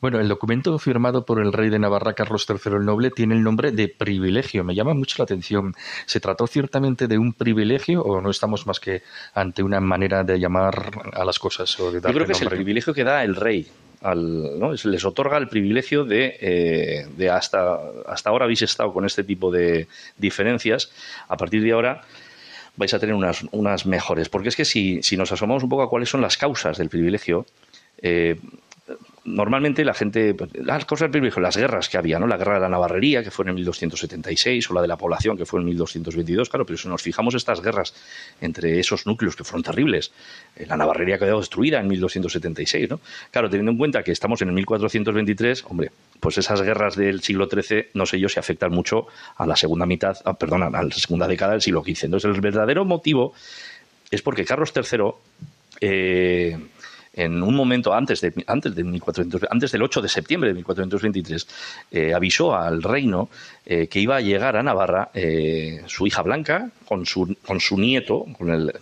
Bueno, 0.00 0.20
el 0.20 0.28
documento 0.28 0.78
firmado 0.78 1.24
por 1.24 1.40
el 1.40 1.52
rey 1.52 1.70
de 1.70 1.78
Navarra, 1.78 2.14
Carlos 2.14 2.46
III 2.48 2.76
el 2.76 2.84
Noble, 2.84 3.10
tiene 3.10 3.34
el 3.34 3.42
nombre 3.42 3.72
de 3.72 3.88
privilegio. 3.88 4.64
Me 4.64 4.74
llama 4.74 4.94
mucho 4.94 5.16
la 5.18 5.24
atención. 5.24 5.74
¿Se 6.06 6.20
trató 6.20 6.46
ciertamente 6.46 7.06
de 7.06 7.18
un 7.18 7.32
privilegio 7.32 8.02
o 8.02 8.20
no 8.20 8.30
estamos 8.30 8.66
más 8.66 8.80
que 8.80 9.02
ante 9.34 9.62
una 9.62 9.80
manera 9.80 10.24
de 10.24 10.38
llamar 10.38 10.90
a 11.12 11.24
las 11.24 11.38
cosas? 11.38 11.78
O 11.80 11.90
de 11.90 12.00
Yo 12.00 12.12
creo 12.12 12.26
que 12.26 12.32
es 12.32 12.42
el 12.42 12.48
privilegio 12.48 12.94
que 12.94 13.04
da 13.04 13.24
el 13.24 13.36
rey 13.36 13.70
¿no? 14.02 14.72
les 14.72 15.04
otorga 15.04 15.36
el 15.36 15.48
privilegio 15.48 16.04
de, 16.04 16.36
eh, 16.40 17.06
de, 17.16 17.30
hasta, 17.30 17.78
hasta 18.06 18.30
ahora 18.30 18.44
habéis 18.44 18.62
estado 18.62 18.92
con 18.92 19.04
este 19.04 19.24
tipo 19.24 19.50
de 19.50 19.88
diferencias, 20.16 20.90
a 21.28 21.36
partir 21.36 21.62
de 21.62 21.72
ahora 21.72 22.02
vais 22.76 22.94
a 22.94 22.98
tener 22.98 23.14
unas, 23.14 23.44
unas 23.52 23.84
mejores. 23.84 24.28
Porque 24.28 24.48
es 24.48 24.56
que 24.56 24.64
si, 24.64 25.02
si 25.02 25.16
nos 25.16 25.32
asomamos 25.32 25.62
un 25.62 25.68
poco 25.68 25.82
a 25.82 25.90
cuáles 25.90 26.08
son 26.08 26.22
las 26.22 26.38
causas 26.38 26.78
del 26.78 26.88
privilegio, 26.88 27.44
eh, 28.02 28.38
normalmente 29.24 29.84
la 29.84 29.94
gente, 29.94 30.34
pues, 30.34 30.50
las 30.54 30.84
cosas 30.84 31.10
del 31.10 31.30
las 31.36 31.56
guerras 31.56 31.88
que 31.88 31.98
había, 31.98 32.18
¿no? 32.18 32.26
La 32.26 32.36
guerra 32.36 32.54
de 32.54 32.60
la 32.60 32.68
Navarrería, 32.68 33.22
que 33.22 33.30
fue 33.30 33.46
en 33.48 33.54
1276, 33.54 34.70
o 34.70 34.74
la 34.74 34.82
de 34.82 34.88
la 34.88 34.96
población, 34.96 35.36
que 35.36 35.46
fue 35.46 35.60
en 35.60 35.66
1222, 35.66 36.48
claro, 36.48 36.66
pero 36.66 36.76
si 36.76 36.88
nos 36.88 37.02
fijamos 37.02 37.34
estas 37.34 37.60
guerras 37.60 37.94
entre 38.40 38.78
esos 38.78 39.06
núcleos 39.06 39.36
que 39.36 39.44
fueron 39.44 39.62
terribles, 39.62 40.12
eh, 40.56 40.66
la 40.66 40.76
Navarrería 40.76 41.18
quedó 41.18 41.38
destruida 41.38 41.80
en 41.80 41.88
1276, 41.88 42.90
¿no? 42.90 43.00
Claro, 43.30 43.48
teniendo 43.48 43.72
en 43.72 43.78
cuenta 43.78 44.02
que 44.02 44.12
estamos 44.12 44.42
en 44.42 44.48
el 44.48 44.54
1423, 44.54 45.64
hombre, 45.68 45.90
pues 46.18 46.38
esas 46.38 46.62
guerras 46.62 46.96
del 46.96 47.20
siglo 47.20 47.48
XIII, 47.48 47.88
no 47.94 48.06
sé 48.06 48.18
yo 48.18 48.28
si 48.28 48.38
afectan 48.38 48.72
mucho 48.72 49.06
a 49.36 49.46
la 49.46 49.56
segunda 49.56 49.86
mitad, 49.86 50.16
ah, 50.24 50.34
perdón, 50.34 50.62
a 50.62 50.70
la 50.70 50.90
segunda 50.90 51.26
década 51.26 51.52
del 51.52 51.62
siglo 51.62 51.82
XV. 51.82 52.04
Entonces, 52.04 52.34
el 52.34 52.40
verdadero 52.40 52.84
motivo 52.84 53.34
es 54.10 54.22
porque 54.22 54.44
Carlos 54.44 54.72
III 54.74 55.14
en 57.12 57.42
un 57.42 57.54
momento 57.54 57.92
antes, 57.92 58.20
de, 58.20 58.32
antes, 58.46 58.74
de 58.74 58.84
1400, 58.84 59.48
antes 59.50 59.72
del 59.72 59.82
8 59.82 60.02
de 60.02 60.08
septiembre 60.08 60.50
de 60.50 60.54
1423, 60.54 61.48
eh, 61.90 62.14
avisó 62.14 62.54
al 62.54 62.82
reino 62.82 63.28
eh, 63.66 63.88
que 63.88 64.00
iba 64.00 64.16
a 64.16 64.20
llegar 64.20 64.56
a 64.56 64.62
Navarra 64.62 65.10
eh, 65.14 65.82
su 65.86 66.06
hija 66.06 66.22
Blanca 66.22 66.70
con 66.86 67.06
su, 67.06 67.36
con 67.44 67.60
su 67.60 67.78
nieto, 67.78 68.26
con 68.38 68.50
el, 68.50 68.72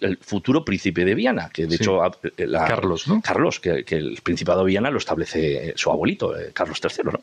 el 0.00 0.16
futuro 0.18 0.64
príncipe 0.64 1.04
de 1.04 1.14
Viana, 1.14 1.50
que 1.52 1.66
de 1.66 1.76
hecho 1.76 2.00
Carlos, 2.48 3.08
¿no? 3.08 3.20
Carlos, 3.20 3.60
que, 3.60 3.84
el 3.88 4.18
Principado 4.22 4.60
de 4.60 4.66
Viana 4.66 4.90
lo 4.90 4.98
establece 4.98 5.74
su 5.76 5.90
abuelito, 5.90 6.34
Carlos 6.52 6.80
III, 6.82 7.04
¿no? 7.04 7.20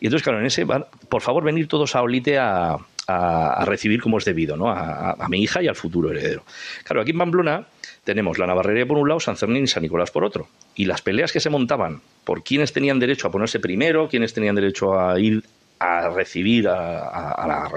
Y 0.00 0.06
entonces, 0.06 0.22
claro, 0.22 0.40
en 0.40 0.46
ese, 0.46 0.66
por 0.66 1.22
favor, 1.22 1.44
venir 1.44 1.68
todos 1.68 1.96
a 1.96 2.02
Olite 2.02 2.38
a, 2.38 2.76
a, 3.06 3.64
recibir 3.64 4.02
como 4.02 4.18
es 4.18 4.24
debido, 4.24 4.56
¿no? 4.56 4.68
A, 4.68 5.12
a, 5.12 5.28
mi 5.28 5.42
hija 5.42 5.62
y 5.62 5.68
al 5.68 5.76
futuro 5.76 6.10
heredero. 6.10 6.44
Claro, 6.84 7.00
aquí 7.00 7.12
en 7.12 7.18
Pamplona 7.18 7.66
tenemos 8.06 8.38
la 8.38 8.46
Navarrería 8.46 8.86
por 8.86 8.98
un 8.98 9.08
lado, 9.08 9.18
San 9.18 9.36
Cernín 9.36 9.64
y 9.64 9.66
San 9.66 9.82
Nicolás 9.82 10.12
por 10.12 10.24
otro. 10.24 10.48
Y 10.76 10.84
las 10.84 11.02
peleas 11.02 11.32
que 11.32 11.40
se 11.40 11.50
montaban 11.50 12.00
por 12.24 12.44
quiénes 12.44 12.72
tenían 12.72 13.00
derecho 13.00 13.26
a 13.26 13.32
ponerse 13.32 13.58
primero, 13.58 14.08
quiénes 14.08 14.32
tenían 14.32 14.54
derecho 14.54 14.98
a 14.98 15.18
ir 15.18 15.42
a 15.80 16.08
recibir 16.08 16.68
a, 16.68 17.68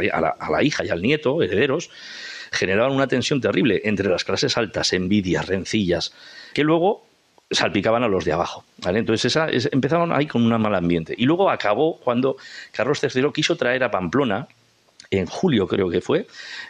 la, 0.52 0.64
hija 0.64 0.86
y 0.86 0.90
al 0.90 1.02
nieto, 1.02 1.42
herederos, 1.42 1.90
generaban 2.52 2.94
una 2.94 3.08
tensión 3.08 3.42
terrible 3.42 3.82
entre 3.86 4.08
las 4.08 4.24
clases 4.24 4.56
altas, 4.56 4.94
envidias, 4.94 5.48
rencillas, 5.48 6.14
que 6.54 6.64
luego 6.64 7.08
salpicaban 7.50 8.04
a 8.04 8.08
los 8.08 8.24
de 8.24 8.32
abajo. 8.32 8.64
Entonces 8.86 9.26
esa, 9.26 9.48
empezaron 9.72 10.14
ahí 10.14 10.28
con 10.28 10.44
un 10.44 10.62
mal 10.62 10.76
ambiente. 10.76 11.16
Y 11.18 11.26
luego 11.26 11.50
acabó 11.50 11.98
cuando 11.98 12.38
Carlos 12.72 13.02
III 13.04 13.32
quiso 13.34 13.58
traer 13.58 13.84
a 13.84 13.90
Pamplona, 13.90 14.48
en 15.10 15.26
julio 15.26 15.68
creo 15.68 15.90
que 15.90 16.02
fue, 16.02 16.28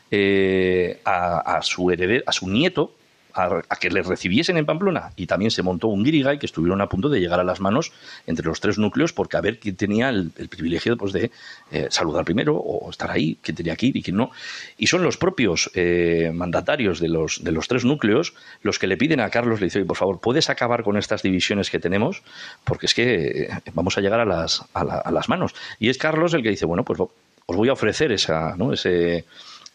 eh, 0.09 1.01
a, 1.03 1.59
su 1.61 1.91
heredero, 1.91 2.23
a 2.25 2.31
su 2.31 2.49
nieto, 2.49 2.93
a, 3.33 3.61
que 3.79 3.89
le 3.89 4.01
recibiesen 4.01 4.57
en 4.57 4.65
Pamplona. 4.65 5.11
Y 5.15 5.27
también 5.27 5.51
se 5.51 5.63
montó 5.63 5.87
un 5.87 6.03
guirigay 6.03 6.39
que 6.39 6.45
estuvieron 6.45 6.81
a 6.81 6.87
punto 6.87 7.09
de 7.09 7.19
llegar 7.19 7.39
a 7.39 7.43
las 7.43 7.59
manos 7.59 7.91
entre 8.27 8.45
los 8.45 8.59
tres 8.59 8.77
núcleos 8.77 9.13
porque 9.13 9.37
a 9.37 9.41
ver 9.41 9.59
quién 9.59 9.75
tenía 9.75 10.09
el, 10.09 10.31
privilegio 10.49 10.97
pues, 10.97 11.13
de 11.13 11.31
eh, 11.71 11.87
saludar 11.89 12.25
primero 12.25 12.57
o 12.57 12.89
estar 12.89 13.11
ahí, 13.11 13.37
quién 13.41 13.55
tenía 13.55 13.75
que 13.75 13.87
ir 13.87 13.97
y 13.97 14.03
quién 14.03 14.17
no. 14.17 14.31
Y 14.77 14.87
son 14.87 15.03
los 15.03 15.17
propios 15.17 15.71
eh, 15.75 16.31
mandatarios 16.33 16.99
de 16.99 17.09
los, 17.09 17.43
de 17.43 17.51
los 17.51 17.67
tres 17.67 17.85
núcleos 17.85 18.33
los 18.61 18.79
que 18.79 18.87
le 18.87 18.97
piden 18.97 19.19
a 19.19 19.29
Carlos, 19.29 19.59
le 19.59 19.67
dicen, 19.67 19.87
por 19.87 19.97
favor, 19.97 20.19
¿puedes 20.19 20.49
acabar 20.49 20.83
con 20.83 20.97
estas 20.97 21.21
divisiones 21.21 21.69
que 21.69 21.79
tenemos? 21.79 22.23
Porque 22.63 22.85
es 22.85 22.93
que 22.93 23.43
eh, 23.43 23.49
vamos 23.73 23.97
a 23.97 24.01
llegar 24.01 24.19
a 24.19 24.25
las, 24.25 24.63
a, 24.73 25.11
las 25.11 25.29
manos. 25.29 25.53
Y 25.79 25.89
es 25.89 25.97
Carlos 25.97 26.33
el 26.33 26.43
que 26.43 26.49
dice, 26.49 26.65
bueno, 26.65 26.83
pues 26.83 26.99
os 26.99 27.55
voy 27.55 27.69
a 27.69 27.73
ofrecer 27.73 28.11
esa, 28.11 28.55
¿no? 28.55 28.73
ese 28.73 29.25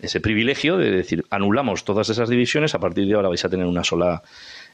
ese 0.01 0.21
privilegio 0.21 0.77
de 0.77 0.91
decir, 0.91 1.25
anulamos 1.31 1.85
todas 1.85 2.09
esas 2.09 2.29
divisiones, 2.29 2.75
a 2.75 2.79
partir 2.79 3.07
de 3.07 3.15
ahora 3.15 3.29
vais 3.29 3.45
a 3.45 3.49
tener 3.49 3.67
una 3.67 3.85
sola 3.85 4.23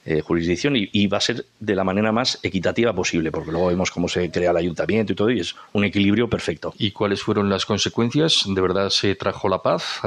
eh, 0.07 0.23
jurisdicción 0.23 0.77
y, 0.77 1.07
va 1.09 1.19
a 1.19 1.21
ser 1.21 1.45
de 1.59 1.75
la 1.75 1.85
manera 1.85 2.11
más 2.11 2.39
equitativa 2.43 2.95
posible, 2.95 3.31
porque 3.31 3.53
luego 3.53 3.67
vemos 3.67 3.91
cómo 3.91 4.09
se 4.09 4.31
crea 4.31 4.51
el 4.51 4.57
ayuntamiento 4.57 5.13
y 5.13 5.17
todo, 5.17 5.31
y 5.31 5.41
es 5.41 5.55
un 5.75 5.85
equilibrio 5.85 6.31
perfecto. 6.31 6.73
¿Y 6.79 6.93
cuáles 6.93 7.23
fueron 7.23 7.51
las 7.51 7.67
consecuencias? 7.67 8.45
¿De 8.47 8.61
verdad 8.63 8.89
se 8.89 9.15
trajo 9.15 9.51
la 9.51 9.61
paz 9.61 10.01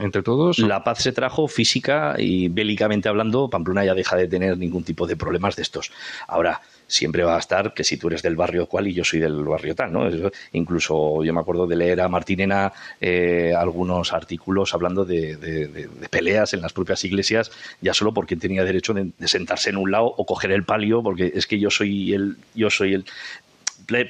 entre 0.00 0.22
todos? 0.24 0.58
La 0.58 0.82
paz 0.82 0.98
se 0.98 1.12
trajo 1.12 1.46
física 1.46 2.16
y 2.18 2.48
bélicamente 2.48 3.08
hablando, 3.08 3.48
Pamplona 3.48 3.84
ya 3.84 3.94
deja 3.94 4.16
de 4.16 4.26
tener 4.26 4.58
ningún 4.58 4.82
tipo 4.82 5.06
de 5.06 5.16
problemas 5.16 5.54
de 5.54 5.62
estos. 5.62 5.92
Ahora, 6.26 6.60
siempre 6.88 7.22
va 7.22 7.36
a 7.36 7.38
estar 7.38 7.74
que 7.74 7.84
si 7.84 7.98
tú 7.98 8.08
eres 8.08 8.22
del 8.22 8.34
barrio 8.34 8.66
cual 8.66 8.88
y 8.88 8.94
yo 8.94 9.04
soy 9.04 9.20
del 9.20 9.44
barrio 9.44 9.74
tal, 9.74 9.92
¿no? 9.92 10.08
incluso 10.52 11.22
yo 11.22 11.32
me 11.32 11.40
acuerdo 11.40 11.66
de 11.66 11.76
leer 11.76 12.00
a 12.00 12.08
Martinena 12.08 12.72
eh, 13.00 13.54
algunos 13.56 14.12
artículos 14.12 14.74
hablando 14.74 15.04
de, 15.04 15.88
peleas 16.10 16.54
en 16.54 16.62
las 16.62 16.72
propias 16.72 17.04
iglesias, 17.04 17.52
ya 17.80 17.92
solo 17.92 18.12
porque 18.12 18.36
tenía 18.36 18.64
derecho 18.64 18.94
de, 18.94 19.12
sentarse 19.28 19.70
en 19.70 19.76
un 19.76 19.90
lado 19.90 20.06
o 20.06 20.24
coger 20.24 20.50
el 20.50 20.64
palio, 20.64 21.02
porque 21.02 21.30
es 21.34 21.46
que 21.46 21.60
yo 21.60 21.70
soy 21.70 22.14
el, 22.14 22.36
yo 22.54 22.70
soy 22.70 22.94
el 22.94 23.04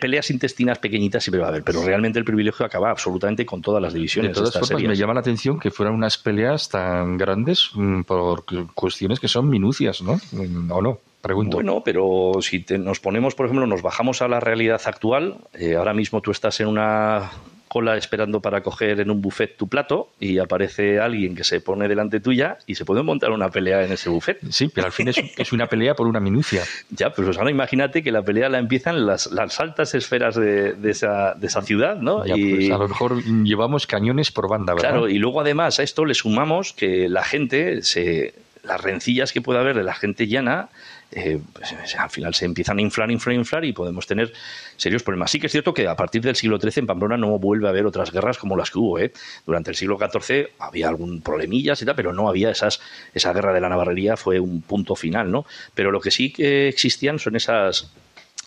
peleas 0.00 0.30
intestinas 0.30 0.78
pequeñitas 0.78 1.22
siempre 1.22 1.40
va 1.40 1.46
a 1.46 1.48
haber, 1.50 1.62
pero 1.62 1.84
realmente 1.84 2.18
el 2.18 2.24
privilegio 2.24 2.66
acaba 2.66 2.90
absolutamente 2.90 3.46
con 3.46 3.62
todas 3.62 3.80
las 3.80 3.94
divisiones. 3.94 4.32
De 4.32 4.34
todas 4.34 4.58
formas, 4.58 4.82
me 4.82 4.96
llama 4.96 5.14
la 5.14 5.20
atención 5.20 5.58
que 5.58 5.70
fueran 5.70 5.94
unas 5.94 6.18
peleas 6.18 6.68
tan 6.68 7.16
grandes 7.16 7.70
mm, 7.74 8.02
por 8.02 8.44
cuestiones 8.74 9.20
que 9.20 9.28
son 9.28 9.48
minucias, 9.48 10.02
¿no? 10.02 10.20
Mm, 10.32 10.72
¿O 10.72 10.82
no? 10.82 10.98
Pregunto. 11.28 11.58
Bueno, 11.58 11.82
pero 11.84 12.38
si 12.40 12.64
nos 12.78 13.00
ponemos, 13.00 13.34
por 13.34 13.44
ejemplo, 13.44 13.66
nos 13.66 13.82
bajamos 13.82 14.22
a 14.22 14.28
la 14.28 14.40
realidad 14.40 14.80
actual, 14.86 15.36
eh, 15.52 15.76
ahora 15.76 15.92
mismo 15.92 16.22
tú 16.22 16.30
estás 16.30 16.58
en 16.60 16.68
una 16.68 17.30
cola 17.68 17.98
esperando 17.98 18.40
para 18.40 18.62
coger 18.62 18.98
en 18.98 19.10
un 19.10 19.20
buffet 19.20 19.54
tu 19.58 19.68
plato 19.68 20.08
y 20.18 20.38
aparece 20.38 21.00
alguien 21.00 21.36
que 21.36 21.44
se 21.44 21.60
pone 21.60 21.86
delante 21.86 22.18
tuya 22.18 22.56
y 22.66 22.76
se 22.76 22.86
puede 22.86 23.02
montar 23.02 23.30
una 23.30 23.50
pelea 23.50 23.84
en 23.84 23.92
ese 23.92 24.08
buffet. 24.08 24.38
Sí, 24.48 24.70
pero 24.74 24.86
al 24.86 24.92
fin 24.92 25.08
es, 25.08 25.52
una 25.52 25.66
pelea 25.66 25.94
por 25.94 26.06
una 26.06 26.18
minucia. 26.18 26.62
Ya, 26.88 27.10
pues 27.10 27.36
ahora 27.36 27.50
imagínate 27.50 28.02
que 28.02 28.10
la 28.10 28.22
pelea 28.22 28.48
la 28.48 28.58
empiezan 28.58 29.04
las, 29.04 29.30
las 29.30 29.60
altas 29.60 29.94
esferas 29.94 30.34
de, 30.34 30.74
esa, 30.84 31.34
de 31.34 31.46
esa 31.46 31.60
ciudad, 31.60 31.96
¿no? 31.96 32.24
y, 32.24 32.54
pues 32.54 32.70
a 32.70 32.78
lo 32.78 32.88
mejor 32.88 33.22
llevamos 33.44 33.86
cañones 33.86 34.32
por 34.32 34.48
banda, 34.48 34.72
¿verdad? 34.72 34.92
Claro, 34.92 35.08
y 35.10 35.18
luego 35.18 35.42
además 35.42 35.78
a 35.78 35.82
esto 35.82 36.06
le 36.06 36.14
sumamos 36.14 36.72
que 36.72 37.10
la 37.10 37.22
gente 37.22 37.82
se 37.82 38.32
las 38.62 38.80
rencillas 38.80 39.32
que 39.32 39.40
puede 39.40 39.58
haber 39.58 39.76
de 39.76 39.82
la 39.82 39.94
gente 39.94 40.26
llana 40.26 40.68
eh, 41.10 41.40
pues, 41.52 41.74
al 41.94 42.10
final 42.10 42.34
se 42.34 42.44
empiezan 42.44 42.78
a 42.78 42.82
inflar, 42.82 43.10
inflar, 43.10 43.34
inflar 43.34 43.64
y 43.64 43.72
podemos 43.72 44.06
tener 44.06 44.32
serios 44.76 45.02
problemas. 45.02 45.30
Sí 45.30 45.40
que 45.40 45.46
es 45.46 45.52
cierto 45.52 45.72
que 45.72 45.88
a 45.88 45.96
partir 45.96 46.20
del 46.20 46.36
siglo 46.36 46.58
XIII 46.60 46.72
en 46.76 46.86
Pamplona 46.86 47.16
no 47.16 47.38
vuelve 47.38 47.66
a 47.66 47.70
haber 47.70 47.86
otras 47.86 48.12
guerras 48.12 48.36
como 48.36 48.56
las 48.56 48.70
que 48.70 48.78
hubo. 48.78 48.98
¿eh? 48.98 49.12
Durante 49.46 49.70
el 49.70 49.76
siglo 49.76 49.98
XIV 49.98 50.48
había 50.58 50.88
algún 50.88 51.22
problemillas 51.22 51.80
y 51.80 51.86
tal, 51.86 51.94
pero 51.94 52.12
no 52.12 52.28
había 52.28 52.50
esas, 52.50 52.80
esa 53.14 53.32
guerra 53.32 53.54
de 53.54 53.60
la 53.60 53.68
navarrería 53.68 54.16
fue 54.16 54.38
un 54.38 54.60
punto 54.60 54.94
final, 54.94 55.30
¿no? 55.30 55.46
Pero 55.74 55.90
lo 55.90 56.00
que 56.00 56.10
sí 56.10 56.32
que 56.32 56.68
existían 56.68 57.18
son 57.18 57.36
esas 57.36 57.90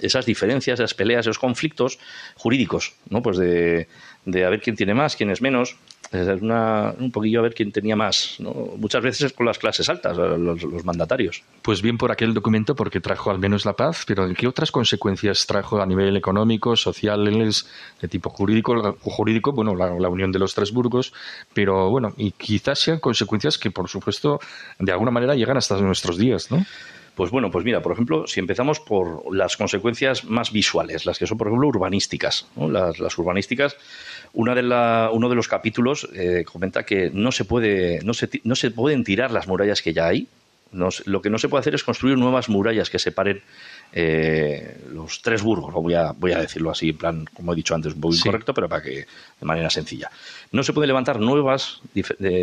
esas 0.02 0.26
diferencias, 0.26 0.80
esas 0.80 0.94
peleas, 0.94 1.26
esos 1.26 1.40
conflictos 1.40 2.00
jurídicos, 2.36 2.96
¿no? 3.10 3.22
Pues 3.22 3.38
de, 3.38 3.88
de 4.26 4.46
a 4.46 4.50
ver 4.50 4.62
quién 4.62 4.76
tiene 4.76 4.94
más, 4.94 5.16
quién 5.16 5.30
es 5.32 5.42
menos. 5.42 5.78
Una, 6.14 6.94
un 7.00 7.10
poquillo 7.10 7.40
a 7.40 7.44
ver 7.44 7.54
quién 7.54 7.72
tenía 7.72 7.96
más. 7.96 8.36
¿no? 8.40 8.52
Muchas 8.78 9.02
veces 9.02 9.32
con 9.32 9.46
las 9.46 9.58
clases 9.58 9.88
altas, 9.88 10.18
los, 10.18 10.62
los, 10.62 10.84
mandatarios. 10.84 11.42
Pues 11.62 11.82
bien 11.82 11.98
por 11.98 12.12
aquel 12.12 12.34
documento 12.34 12.76
porque 12.76 13.00
trajo 13.00 13.32
al 13.32 13.40
menos 13.40 13.66
la 13.66 13.78
paz, 13.78 14.04
pero 14.06 14.28
¿qué 14.34 14.46
otras 14.46 14.72
consecuencias 14.72 15.48
trajo 15.48 15.82
a 15.82 15.86
nivel 15.86 16.18
económico, 16.18 16.76
sociales, 16.76 17.66
de 18.02 18.10
tipo 18.10 18.30
jurídico? 18.30 18.98
Jurídico, 19.00 19.54
bueno, 19.54 19.74
la, 19.74 19.90
la 19.92 20.10
unión 20.10 20.34
de 20.34 20.40
los 20.40 20.54
tres 20.54 20.74
burgos, 20.74 21.14
pero 21.54 21.90
bueno, 21.90 22.14
y 22.18 22.32
quizás 22.32 22.80
sean 22.80 23.00
consecuencias 23.00 23.58
que 23.58 23.72
por 23.72 23.88
supuesto 23.88 24.42
de 24.80 24.92
alguna 24.92 25.12
manera 25.12 25.34
llegan 25.34 25.56
hasta 25.56 25.80
nuestros 25.80 26.18
días, 26.18 26.52
¿no? 26.52 26.66
Pues 27.22 27.30
bueno, 27.30 27.52
pues 27.52 27.64
mira, 27.64 27.84
por 27.84 27.92
ejemplo, 27.92 28.26
si 28.26 28.40
empezamos 28.40 28.80
por 28.80 29.32
las 29.32 29.56
consecuencias 29.56 30.26
más 30.26 30.52
visuales, 30.52 31.06
las 31.06 31.20
que 31.20 31.28
son, 31.28 31.38
por 31.38 31.46
ejemplo, 31.46 31.68
urbanísticas. 31.68 32.48
Las, 32.58 33.16
urbanísticas, 33.16 33.78
una 34.34 34.56
de 34.56 34.64
uno 35.14 35.30
de 35.30 35.36
los 35.36 35.48
capítulos 35.48 36.10
eh, 36.16 36.44
comenta 36.52 36.84
que 36.84 37.12
no 37.14 37.32
se, 37.32 37.46
puede, 37.46 38.00
no, 38.04 38.16
se, 38.16 38.28
no 38.44 38.56
se 38.56 38.72
pueden 38.72 39.04
tirar 39.04 39.30
las 39.30 39.48
murallas 39.48 39.84
que 39.84 39.94
ya 39.94 40.08
hay, 40.08 40.30
lo 41.06 41.22
que 41.22 41.30
no 41.30 41.38
se 41.38 41.48
puede 41.48 41.60
hacer 41.60 41.76
es 41.76 41.84
construir 41.84 42.18
nuevas 42.18 42.50
murallas 42.50 42.90
que 42.90 42.98
separen 42.98 43.44
eh, 43.94 44.86
los 44.92 45.22
tres 45.22 45.42
burgos, 45.42 45.74
voy 45.74 45.94
a, 45.94 46.12
voy 46.12 46.32
a 46.32 46.40
decirlo 46.40 46.72
así, 46.72 46.90
en 46.90 46.98
plan, 46.98 47.26
como 47.34 47.54
he 47.54 47.56
dicho 47.56 47.76
antes, 47.76 47.94
un 47.94 48.02
poco 48.02 48.16
incorrecto, 48.16 48.54
pero 48.54 48.70
para 48.70 48.82
que 48.82 48.92
de 48.92 49.46
manera 49.46 49.70
sencilla. 49.70 50.10
No 50.52 50.64
se 50.64 50.74
pueden 50.74 50.88
levantar 50.88 51.20
nuevas 51.20 51.82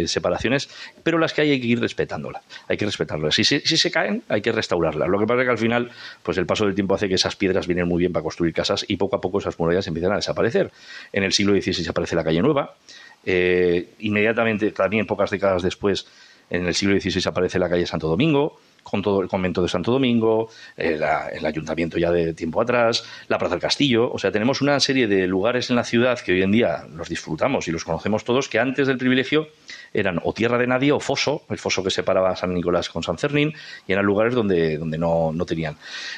separaciones, 0.07 0.69
pero 1.03 1.19
las 1.19 1.33
que 1.33 1.43
hay 1.43 1.51
hay 1.51 1.61
que 1.61 1.67
ir 1.67 1.81
respetándolas, 1.81 2.43
hay 2.69 2.77
que 2.77 2.85
respetarlas. 2.85 3.35
Si 3.35 3.45
se, 3.45 3.61
si 3.61 3.77
se 3.77 3.91
caen, 3.91 4.23
hay 4.29 4.41
que 4.41 4.53
restaurarlas. 4.53 5.09
Lo 5.09 5.19
que 5.19 5.27
pasa 5.27 5.41
es 5.41 5.47
que 5.47 5.51
al 5.51 5.59
final, 5.59 5.91
pues 6.23 6.39
el 6.39 6.47
paso 6.47 6.65
del 6.65 6.75
tiempo 6.75 6.95
hace 6.95 7.09
que 7.09 7.15
esas 7.15 7.37
piedras 7.37 7.67
vienen 7.67 7.89
muy 7.89 8.01
bien 8.01 8.13
para 8.13 8.23
construir 8.23 8.53
casas 8.53 8.85
y 8.89 8.97
poco 8.97 9.17
a 9.17 9.21
poco 9.21 9.39
esas 9.39 9.59
murallas 9.59 9.87
empiezan 9.87 10.13
a 10.13 10.17
desaparecer. 10.17 10.71
En 11.13 11.23
el 11.23 11.33
siglo 11.33 11.53
XVI 11.53 11.89
aparece 11.89 12.17
la 12.17 12.25
calle 12.25 12.43
Nueva, 12.43 12.75
eh, 13.25 13.91
inmediatamente, 13.99 14.71
también 14.71 15.07
pocas 15.07 15.31
décadas 15.31 15.63
después, 15.63 16.07
en 16.51 16.67
el 16.67 16.75
siglo 16.75 16.99
XVI 16.99 17.29
aparece 17.29 17.59
la 17.59 17.69
calle 17.69 17.87
Santo 17.87 18.09
Domingo, 18.09 18.59
con 18.83 19.03
todo 19.03 19.21
el 19.21 19.29
convento 19.29 19.63
de 19.63 19.69
Santo 19.69 19.93
Domingo, 19.93 20.51
el, 20.77 21.03
ayuntamiento 21.45 21.99
ya 21.99 22.11
de 22.11 22.35
tiempo 22.35 22.61
atrás, 22.61 23.05
la 23.29 23.39
Plaza 23.39 23.55
del 23.55 23.63
Castillo. 23.63 24.11
O 24.11 24.19
sea, 24.19 24.33
tenemos 24.33 24.61
una 24.61 24.81
serie 24.81 25.07
de 25.07 25.27
lugares 25.27 25.71
en 25.71 25.77
la 25.77 25.85
ciudad 25.85 26.19
que 26.19 26.33
hoy 26.33 26.43
en 26.43 26.53
día 26.53 26.87
los 26.95 27.09
disfrutamos 27.09 27.69
y 27.69 27.71
los 27.71 27.85
conocemos 27.85 28.25
todos, 28.25 28.49
que 28.49 28.59
antes 28.59 28.87
del 28.87 28.99
privilegio 28.99 29.49
eran 29.93 30.21
o 30.23 30.33
tierra 30.33 30.59
de 30.59 30.67
nadie 30.67 30.93
o 30.93 31.01
foso, 31.01 31.43
el 31.49 31.59
foso 31.59 31.83
que 31.83 31.91
separaba 31.91 32.31
a 32.31 32.37
San 32.37 32.55
Nicolás 32.55 32.89
con 32.89 33.03
San 33.03 33.19
Cernín, 33.19 33.55
y 33.87 33.93
eran 33.93 34.05
lugares 34.05 34.35
donde, 34.35 34.79
donde 34.79 34.99
no, 34.99 35.33
no 35.33 35.47
tenían. 35.47 35.77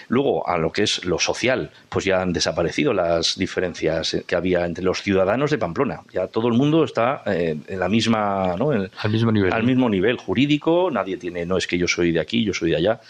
Luego, 0.09 0.49
a 0.49 0.59
lo 0.59 0.73
que 0.73 0.83
es 0.83 1.05
lo 1.05 1.19
social, 1.19 1.71
pues 1.88 2.05
ya 2.05 2.21
han 2.21 2.33
desaparecido 2.33 2.93
las 2.93 3.37
diferencias 3.37 4.17
que 4.26 4.37
había 4.37 4.64
entre 4.64 4.85
los 4.85 5.02
ciudadanos 5.02 5.50
de 5.50 5.59
Pamplona. 5.59 6.02
Ya 6.12 6.26
todo 6.26 6.49
el 6.49 6.55
mundo 6.55 6.85
está 6.85 7.23
eh, 7.26 7.57
en 7.67 7.81
la 7.81 7.88
misma, 7.88 8.57
¿no? 8.59 8.71
al 8.71 9.11
mismo 9.11 9.33
nivel. 9.33 9.52
Al 9.52 9.62
mismo 9.62 9.88
nivel 9.88 10.17
jurídico, 10.17 10.90
nadie 10.90 11.17
tiene, 11.17 11.47
no 11.47 11.57
es 11.57 11.67
que 11.67 11.79
yo 11.79 11.88
soy 11.88 12.12
de 12.12 12.21
aquí, 12.21 12.45
yo 12.45 12.55
soy 12.55 12.60
de 12.67 12.76
allá. 12.76 13.00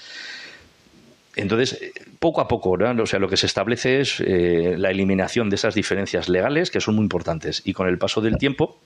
Entonces, 1.37 1.79
poco 2.19 2.41
a 2.41 2.49
poco, 2.49 2.71
o 2.71 3.07
sea, 3.07 3.19
lo 3.19 3.29
que 3.29 3.37
se 3.37 3.47
establece 3.47 4.01
es 4.01 4.21
eh, 4.21 4.75
la 4.77 4.91
eliminación 4.91 5.49
de 5.49 5.57
esas 5.57 5.75
diferencias 5.75 6.29
legales 6.29 6.71
que 6.71 6.81
son 6.81 6.97
muy 6.97 7.03
importantes 7.03 7.63
y 7.65 7.73
con 7.73 7.89
el 7.89 7.99
paso 7.99 8.21
del 8.21 8.37
tiempo 8.37 8.81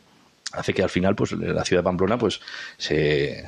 hace 0.57 0.73
que 0.75 0.83
al 0.83 0.91
final 0.91 1.15
pues 1.15 1.33
la 1.33 1.65
ciudad 1.65 1.83
de 1.83 1.85
Pamplona 1.85 2.19
pues 2.19 2.41
se 2.77 3.45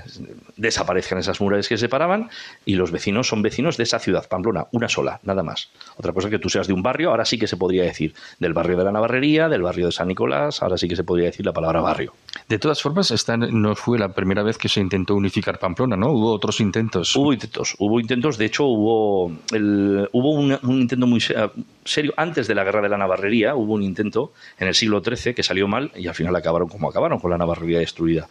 desaparezcan 0.57 1.19
esas 1.19 1.41
murallas 1.41 1.69
que 1.69 1.77
separaban 1.77 2.31
y 2.65 2.75
los 2.75 2.91
vecinos 2.91 3.29
son 3.29 3.43
vecinos 3.43 3.77
de 3.77 3.85
esa 3.85 3.99
ciudad, 3.99 4.29
Pamplona, 4.29 4.67
una 4.73 4.89
sola, 4.89 5.21
nada 5.25 5.43
más. 5.43 5.71
Otra 5.97 6.13
cosa 6.13 6.31
que 6.31 6.39
tú 6.39 6.49
seas 6.49 6.67
de 6.67 6.73
un 6.73 6.83
barrio, 6.83 7.11
ahora 7.11 7.25
sí 7.25 7.39
que 7.39 7.47
se 7.47 7.57
podría 7.57 7.85
decir 7.85 8.15
del 8.39 8.53
barrio 8.53 8.77
de 8.77 8.85
la 8.85 8.93
Navarrería, 8.93 9.49
del 9.49 9.63
barrio 9.63 9.87
de 9.87 9.93
San 9.93 10.09
Nicolás, 10.09 10.63
ahora 10.63 10.79
sí 10.79 10.89
que 10.89 10.97
se 10.97 11.05
podría 11.05 11.27
decir 11.27 11.45
la 11.45 11.53
palabra 11.53 11.81
barrio. 11.81 12.13
De 12.49 12.59
todas 12.59 12.81
formas, 12.81 13.11
esta 13.11 13.37
no 13.37 13.75
fue 13.75 13.99
la 13.99 14.09
primera 14.09 14.43
vez 14.43 14.59
que 14.59 14.69
se 14.69 14.81
intentó 14.81 15.15
unificar 15.15 15.59
Pamplona, 15.59 15.97
¿no? 15.97 16.11
Hubo 16.11 16.33
otros 16.33 16.61
intentos. 16.61 17.15
Hubo 17.17 17.33
intentos, 17.33 17.75
hubo 17.79 18.01
intentos, 18.01 18.39
de 18.39 18.45
hecho 18.45 18.65
hubo 18.65 19.33
el, 19.53 20.09
hubo 20.13 20.33
un, 20.33 20.59
intento 20.63 21.07
muy 21.07 21.23
serio 21.87 22.15
antes 22.17 22.47
de 22.47 22.55
la 22.55 22.65
guerra 22.65 22.83
de 22.83 22.89
la 22.89 22.99
Navarrería, 22.99 23.55
hubo 23.55 23.75
un 23.75 23.83
intento 23.83 24.33
en 24.59 24.69
el 24.69 24.75
siglo 24.75 25.03
XIII 25.03 25.35
que 25.35 25.43
salió 25.43 25.69
mal 25.69 25.93
y 25.95 26.07
al 26.07 26.15
final 26.15 26.35
acabaron 26.37 26.69
como 26.69 26.89
acabaron 26.89 27.19
con 27.19 27.31
la 27.31 27.39
Navarrería 27.39 27.79
destruida. 27.79 28.29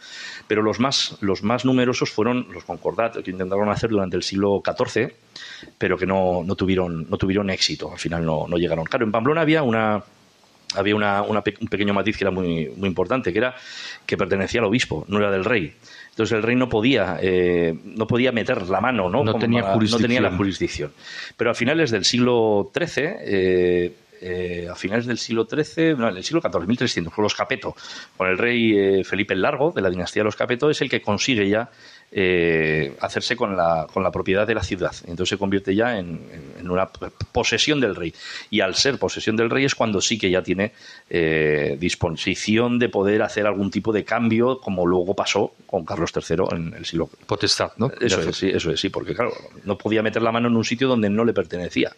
Pero 0.48 0.62
los 0.62 0.80
más, 0.80 1.18
los 1.22 1.44
más 1.44 1.66
numerosos 1.66 2.12
fueron 2.12 2.48
los 2.52 2.64
concordatos 2.64 3.24
que 3.24 3.32
intentaron 3.32 3.70
hacer 3.70 3.90
durante 3.90 4.18
el 4.18 4.24
siglo 4.24 4.62
XIV, 4.66 5.14
pero 5.78 5.98
que 5.98 6.06
no, 6.06 6.44
no, 6.46 6.56
tuvieron, 6.56 7.10
no 7.10 7.18
tuvieron 7.18 7.50
éxito, 7.50 7.92
al 7.92 8.00
final 8.00 8.26
no, 8.26 8.48
no 8.48 8.58
llegaron. 8.58 8.86
Claro, 8.86 9.06
en 9.06 9.12
Pamplona 9.12 9.42
había 9.42 9.64
una, 9.64 10.04
había 10.76 10.96
una, 10.96 11.22
un 11.22 11.68
pequeño 11.70 11.94
matiz 11.94 12.18
que 12.18 12.24
era 12.24 12.32
muy, 12.32 12.72
muy 12.76 12.88
importante, 12.88 13.32
que 13.32 13.40
era 13.40 13.56
que 14.06 14.18
pertenecía 14.18 14.62
al 14.62 14.68
obispo, 14.68 15.06
no 15.08 15.20
era 15.20 15.32
del 15.32 15.46
rey. 15.46 15.76
Entonces 16.16 16.38
el 16.38 16.44
rey 16.44 16.56
no 16.56 16.70
podía, 16.70 17.18
eh, 17.22 17.78
no 17.84 18.08
podía 18.08 18.32
meter 18.32 18.70
la 18.70 18.80
mano, 18.80 19.10
¿no? 19.10 19.22
No 19.26 19.38
tenía, 19.38 19.76
no 19.76 19.98
tenía 19.98 20.22
la 20.22 20.32
jurisdicción. 20.32 20.94
Pero 21.36 21.52
a 21.52 21.54
finales 21.54 21.92
del 21.92 22.06
siglo 22.06 22.72
XIII, 22.74 23.04
eh, 23.20 23.94
a 24.72 24.76
finales 24.76 25.06
del 25.06 25.18
siglo 25.18 25.48
XIII, 25.50 25.96
no, 25.96 26.10
en 26.10 26.18
el 26.18 26.24
siglo 26.24 26.42
XIV, 26.42 26.66
1300, 26.66 27.14
con 27.14 27.24
los 27.24 27.36
Capeto, 27.36 27.76
con 28.18 28.28
el 28.28 28.38
rey 28.38 28.78
eh, 28.78 29.04
Felipe 29.04 29.34
el 29.34 29.42
Largo, 29.42 29.72
de 29.72 29.82
la 29.82 29.90
dinastía 29.90 30.22
de 30.22 30.26
los 30.26 30.36
Capeto, 30.36 30.70
es 30.70 30.82
el 30.82 30.90
que 30.90 31.02
consigue 31.02 31.48
ya 31.48 31.70
eh, 32.12 32.96
hacerse 33.02 33.36
con 33.36 33.56
la, 33.56 33.88
con 33.92 34.04
la 34.04 34.12
propiedad 34.12 34.48
de 34.48 34.56
la 34.56 34.64
ciudad. 34.64 34.94
Entonces 35.02 35.30
se 35.30 35.38
convierte 35.38 35.76
ya 35.76 35.98
en, 35.98 36.20
una 36.64 36.88
posesión 37.32 37.80
del 37.80 37.96
rey. 37.96 38.14
Y 38.50 38.62
al 38.62 38.76
ser 38.76 38.98
posesión 38.98 39.36
del 39.36 39.50
rey 39.50 39.66
es 39.66 39.76
cuando 39.76 40.02
sí 40.02 40.18
que 40.18 40.30
ya 40.30 40.42
tiene 40.42 40.72
disposición 41.78 42.80
de 42.80 42.90
poder 42.90 43.22
hacer 43.22 43.46
algún 43.46 43.70
tipo 43.70 43.92
de 43.92 44.04
cambio, 44.04 44.60
como 44.60 44.86
luego 44.88 45.16
pasó 45.16 45.54
con 45.68 45.86
Carlos 45.86 46.12
III 46.16 46.56
en 46.56 46.74
el 46.74 46.86
siglo. 46.86 47.10
Potestad, 47.28 47.72
¿no? 47.78 47.92
Eso 48.00 48.22
es, 48.22 48.36
sí, 48.36 48.50
eso 48.50 48.72
es, 48.72 48.80
sí, 48.80 48.90
porque 48.90 49.14
claro, 49.14 49.32
no 49.64 49.78
podía 49.78 50.02
meter 50.02 50.22
la 50.22 50.32
mano 50.32 50.48
en 50.48 50.56
un 50.56 50.64
sitio 50.64 50.88
donde 50.88 51.10
no 51.10 51.24
le 51.24 51.34
pertenecía 51.34 51.92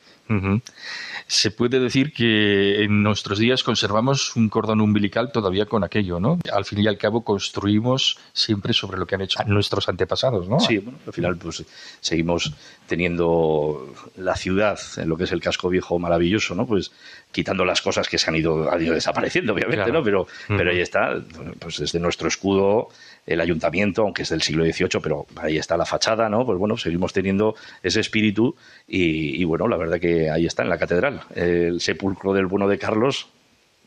se 1.27 1.51
puede 1.51 1.79
decir 1.79 2.13
que 2.13 2.83
en 2.83 3.03
nuestros 3.03 3.37
días 3.37 3.63
conservamos 3.63 4.35
un 4.35 4.47
cordón 4.49 4.79
umbilical 4.79 5.31
todavía 5.31 5.65
con 5.65 5.83
aquello, 5.83 6.19
¿no? 6.19 6.39
Al 6.51 6.63
fin 6.63 6.79
y 6.79 6.87
al 6.87 6.97
cabo 6.97 7.23
construimos 7.23 8.17
siempre 8.33 8.73
sobre 8.73 8.97
lo 8.97 9.05
que 9.05 9.15
han 9.15 9.21
hecho 9.21 9.39
nuestros 9.45 9.89
antepasados, 9.89 10.47
¿no? 10.47 10.59
Sí, 10.59 10.77
bueno, 10.77 10.99
al 11.05 11.13
final 11.13 11.37
pues 11.37 11.65
seguimos 11.99 12.53
teniendo 12.87 13.93
la 14.15 14.35
ciudad 14.35 14.79
en 14.95 15.09
lo 15.09 15.17
que 15.17 15.25
es 15.25 15.31
el 15.33 15.41
casco 15.41 15.69
viejo 15.69 15.99
maravilloso, 15.99 16.55
¿no? 16.55 16.65
Pues 16.65 16.91
quitando 17.31 17.65
las 17.65 17.81
cosas 17.81 18.07
que 18.07 18.17
se 18.17 18.29
han 18.29 18.37
ido, 18.37 18.71
han 18.71 18.81
ido 18.81 18.93
desapareciendo, 18.93 19.53
obviamente, 19.53 19.91
¿no? 19.91 20.01
Pero, 20.01 20.27
pero 20.47 20.71
ahí 20.71 20.79
está, 20.79 21.21
pues 21.59 21.79
desde 21.79 21.99
nuestro 21.99 22.29
escudo 22.29 22.89
el 23.27 23.41
ayuntamiento, 23.41 24.03
aunque 24.03 24.23
es 24.23 24.29
del 24.29 24.41
siglo 24.41 24.63
XVIII, 24.63 25.01
pero 25.03 25.27
ahí 25.35 25.57
está 25.57 25.77
la 25.77 25.85
fachada, 25.85 26.29
¿no? 26.29 26.45
Pues 26.45 26.57
bueno, 26.57 26.77
seguimos 26.77 27.13
teniendo 27.13 27.55
ese 27.83 27.99
espíritu 27.99 28.55
y, 28.87 29.43
bueno, 29.43 29.67
la 29.67 29.77
verdad 29.77 29.99
que 29.99 30.31
ahí 30.31 30.45
está 30.45 30.63
en 30.63 30.69
la 30.69 30.77
catedral, 30.77 31.21
el 31.35 31.81
sepulcro 31.81 32.33
del 32.33 32.47
bueno 32.47 32.67
de 32.67 32.79
Carlos, 32.79 33.27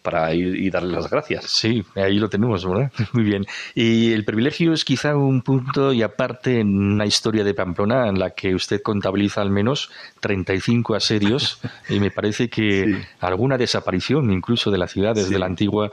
para 0.03 0.33
ir 0.35 0.57
y 0.57 0.70
darle 0.70 0.94
las 0.94 1.11
gracias. 1.11 1.44
Sí, 1.44 1.85
ahí 1.94 2.18
lo 2.18 2.29
tenemos, 2.29 2.66
¿verdad? 2.66 2.90
Muy 3.12 3.24
bien. 3.24 3.46
Y 3.74 4.12
el 4.12 4.24
privilegio 4.24 4.72
es 4.72 4.85
quizá 4.85 5.16
un 5.16 5.42
punto 5.42 5.92
y 5.92 6.03
aparte 6.03 6.61
en 6.61 6.94
una 6.94 7.07
historia 7.07 7.44
de 7.44 7.55
Pamplona 7.55 8.09
en 8.09 8.18
la 8.18 8.31
que 8.31 8.55
usted 8.55 8.81
contabiliza 8.83 9.42
al 9.42 9.50
menos 9.50 9.90
35 10.20 10.94
asedios 10.94 11.61
y 11.88 12.00
me 12.00 12.11
parece 12.11 12.48
que 12.48 13.03
alguna 13.20 13.59
desaparición 13.59 14.31
incluso 14.31 14.70
de 14.70 14.79
la 14.79 14.87
ciudad 14.87 15.14
desde 15.14 15.38
la 15.38 15.46
antigua 15.46 15.90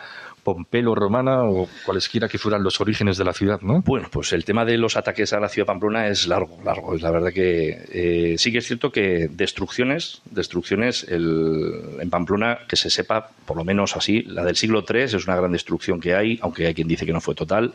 Pompelo 0.48 0.96
romana 0.96 1.44
o 1.44 1.68
cualesquiera 1.86 2.30
que 2.30 2.38
fueran 2.38 2.64
los 2.64 2.80
orígenes 2.80 3.18
de 3.18 3.26
la 3.26 3.34
ciudad, 3.34 3.60
¿no? 3.60 3.82
Bueno, 3.82 4.08
pues 4.10 4.32
el 4.32 4.46
tema 4.46 4.64
de 4.64 4.78
los 4.78 4.96
ataques 4.96 5.34
a 5.34 5.42
la 5.42 5.50
ciudad 5.50 5.66
de 5.66 5.74
Pamplona 5.74 6.08
es 6.08 6.26
largo, 6.26 6.58
largo. 6.64 6.96
La 6.96 7.12
verdad 7.12 7.34
que 7.34 7.84
eh, 7.92 8.36
sí 8.38 8.54
que 8.54 8.60
es 8.60 8.66
cierto 8.66 8.90
que 8.90 9.28
destrucciones, 9.30 10.22
destrucciones 10.32 11.06
en 11.10 12.10
Pamplona, 12.10 12.60
que 12.66 12.78
se 12.78 12.90
sepa, 12.90 13.30
por 13.46 13.58
lo 13.58 13.66
menos 13.66 13.98
así, 13.98 14.22
la 14.22 14.46
del 14.46 14.56
siglo 14.56 14.86
III 14.90 15.02
es 15.02 15.28
una 15.28 15.36
gran 15.36 15.52
destrucción 15.52 16.00
que 16.00 16.16
hay, 16.16 16.40
aunque 16.42 16.66
hay 16.66 16.74
quien 16.74 16.88
dice 16.88 17.06
que 17.06 17.12
no 17.12 17.20
fue 17.20 17.36
total. 17.36 17.74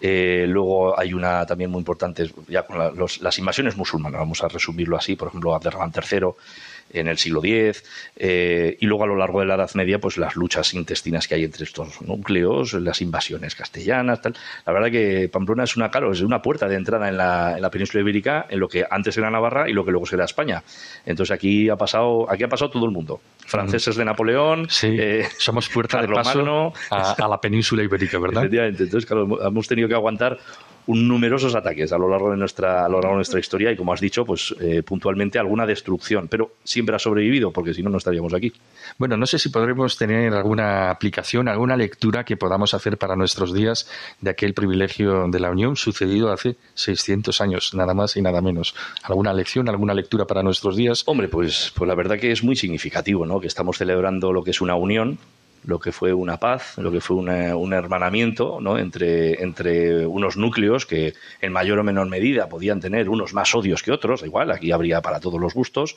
Eh, 0.00 0.46
luego 0.48 0.98
hay 0.98 1.14
una 1.14 1.46
también 1.46 1.70
muy 1.70 1.78
importante, 1.78 2.28
ya 2.48 2.64
con 2.64 2.76
las 2.80 3.38
invasiones 3.38 3.76
musulmanas, 3.76 4.18
vamos 4.18 4.42
a 4.42 4.48
resumirlo 4.48 4.96
así, 4.96 5.14
por 5.14 5.28
ejemplo, 5.28 5.54
Abderramán 5.54 5.92
III 5.94 6.30
en 6.92 7.08
el 7.08 7.18
siglo 7.18 7.40
X, 7.42 7.84
eh, 8.16 8.76
y 8.80 8.86
luego 8.86 9.04
a 9.04 9.06
lo 9.06 9.16
largo 9.16 9.40
de 9.40 9.46
la 9.46 9.54
Edad 9.54 9.70
Media, 9.74 9.98
pues 9.98 10.18
las 10.18 10.36
luchas 10.36 10.74
intestinas 10.74 11.28
que 11.28 11.34
hay 11.34 11.44
entre 11.44 11.64
estos 11.64 12.00
núcleos, 12.02 12.74
las 12.74 13.00
invasiones 13.00 13.54
castellanas, 13.54 14.20
tal. 14.22 14.34
La 14.66 14.72
verdad 14.72 14.90
que 14.90 15.28
Pamplona 15.28 15.64
es 15.64 15.76
una, 15.76 15.90
claro, 15.90 16.12
es 16.12 16.20
una 16.20 16.42
puerta 16.42 16.68
de 16.68 16.76
entrada 16.76 17.08
en 17.08 17.16
la, 17.16 17.56
en 17.56 17.62
la 17.62 17.70
península 17.70 18.02
ibérica, 18.02 18.46
en 18.48 18.60
lo 18.60 18.68
que 18.68 18.84
antes 18.88 19.16
era 19.16 19.30
Navarra 19.30 19.68
y 19.68 19.72
lo 19.72 19.84
que 19.84 19.90
luego 19.90 20.06
será 20.06 20.24
España. 20.24 20.62
Entonces 21.06 21.32
aquí 21.34 21.68
ha 21.68 21.76
pasado, 21.76 22.30
aquí 22.30 22.44
ha 22.44 22.48
pasado 22.48 22.70
todo 22.70 22.84
el 22.84 22.90
mundo. 22.90 23.20
Franceses 23.46 23.96
de 23.96 24.04
Napoleón, 24.04 24.68
eh, 24.82 25.26
somos 25.36 25.68
puerta 25.68 26.00
de 26.00 26.08
paso 26.08 26.72
a, 26.90 27.12
a, 27.12 27.28
la 27.28 27.40
península 27.40 27.82
ibérica, 27.82 28.18
¿verdad? 28.18 28.44
Efectivamente. 28.44 28.84
Entonces, 28.84 29.06
claro, 29.06 29.46
hemos 29.46 29.68
tenido 29.68 29.88
que 29.88 29.94
aguantar 29.94 30.38
un 30.86 31.06
numerosos 31.06 31.54
ataques 31.54 31.92
a 31.92 31.98
lo 31.98 32.08
largo 32.08 32.30
de 32.30 32.36
nuestra 32.36 32.84
a 32.84 32.88
lo 32.88 32.96
largo 32.96 33.10
de 33.10 33.16
nuestra 33.16 33.40
historia 33.40 33.70
y 33.70 33.76
como 33.76 33.92
has 33.92 34.00
dicho 34.00 34.24
pues 34.24 34.54
eh, 34.60 34.82
puntualmente 34.82 35.38
alguna 35.38 35.66
destrucción. 35.66 36.28
Pero 36.28 36.52
siempre 36.64 36.96
ha 36.96 36.98
sobrevivido 36.98 37.52
porque 37.52 37.74
si 37.74 37.82
no 37.82 37.90
no 37.90 37.98
estaríamos 37.98 38.34
aquí. 38.34 38.52
Bueno 38.98 39.16
no 39.16 39.26
sé 39.26 39.38
si 39.38 39.48
podremos 39.48 39.96
tener 39.96 40.32
alguna 40.34 40.90
aplicación 40.90 41.48
alguna 41.48 41.76
lectura 41.76 42.24
que 42.24 42.36
podamos 42.36 42.74
hacer 42.74 42.98
para 42.98 43.16
nuestros 43.16 43.52
días 43.52 43.88
de 44.20 44.30
aquel 44.30 44.54
privilegio 44.54 45.28
de 45.28 45.40
la 45.40 45.50
Unión 45.50 45.76
sucedido 45.76 46.32
hace 46.32 46.56
600 46.74 47.40
años 47.40 47.74
nada 47.74 47.94
más 47.94 48.16
y 48.16 48.22
nada 48.22 48.40
menos. 48.40 48.74
Alguna 49.02 49.32
lección 49.32 49.68
alguna 49.68 49.94
lectura 49.94 50.26
para 50.26 50.42
nuestros 50.42 50.76
días 50.76 51.04
hombre 51.06 51.28
pues 51.28 51.72
pues 51.76 51.88
la 51.88 51.94
verdad 51.94 52.18
que 52.18 52.32
es 52.32 52.42
muy 52.42 52.56
significativo 52.56 53.26
no 53.26 53.40
que 53.40 53.46
estamos 53.46 53.78
celebrando 53.78 54.32
lo 54.32 54.42
que 54.42 54.50
es 54.50 54.60
una 54.60 54.74
unión 54.74 55.18
lo 55.64 55.78
que 55.78 55.92
fue 55.92 56.12
una 56.12 56.38
paz, 56.38 56.76
lo 56.78 56.90
que 56.90 57.00
fue 57.00 57.16
un 57.16 57.72
hermanamiento 57.72 58.58
¿no? 58.60 58.78
entre, 58.78 59.42
entre 59.42 60.06
unos 60.06 60.36
núcleos 60.36 60.86
que 60.86 61.14
en 61.40 61.52
mayor 61.52 61.78
o 61.78 61.84
menor 61.84 62.08
medida 62.08 62.48
podían 62.48 62.80
tener 62.80 63.08
unos 63.08 63.32
más 63.32 63.54
odios 63.54 63.82
que 63.82 63.92
otros, 63.92 64.22
igual, 64.22 64.50
aquí 64.50 64.72
habría 64.72 65.00
para 65.02 65.20
todos 65.20 65.40
los 65.40 65.54
gustos, 65.54 65.96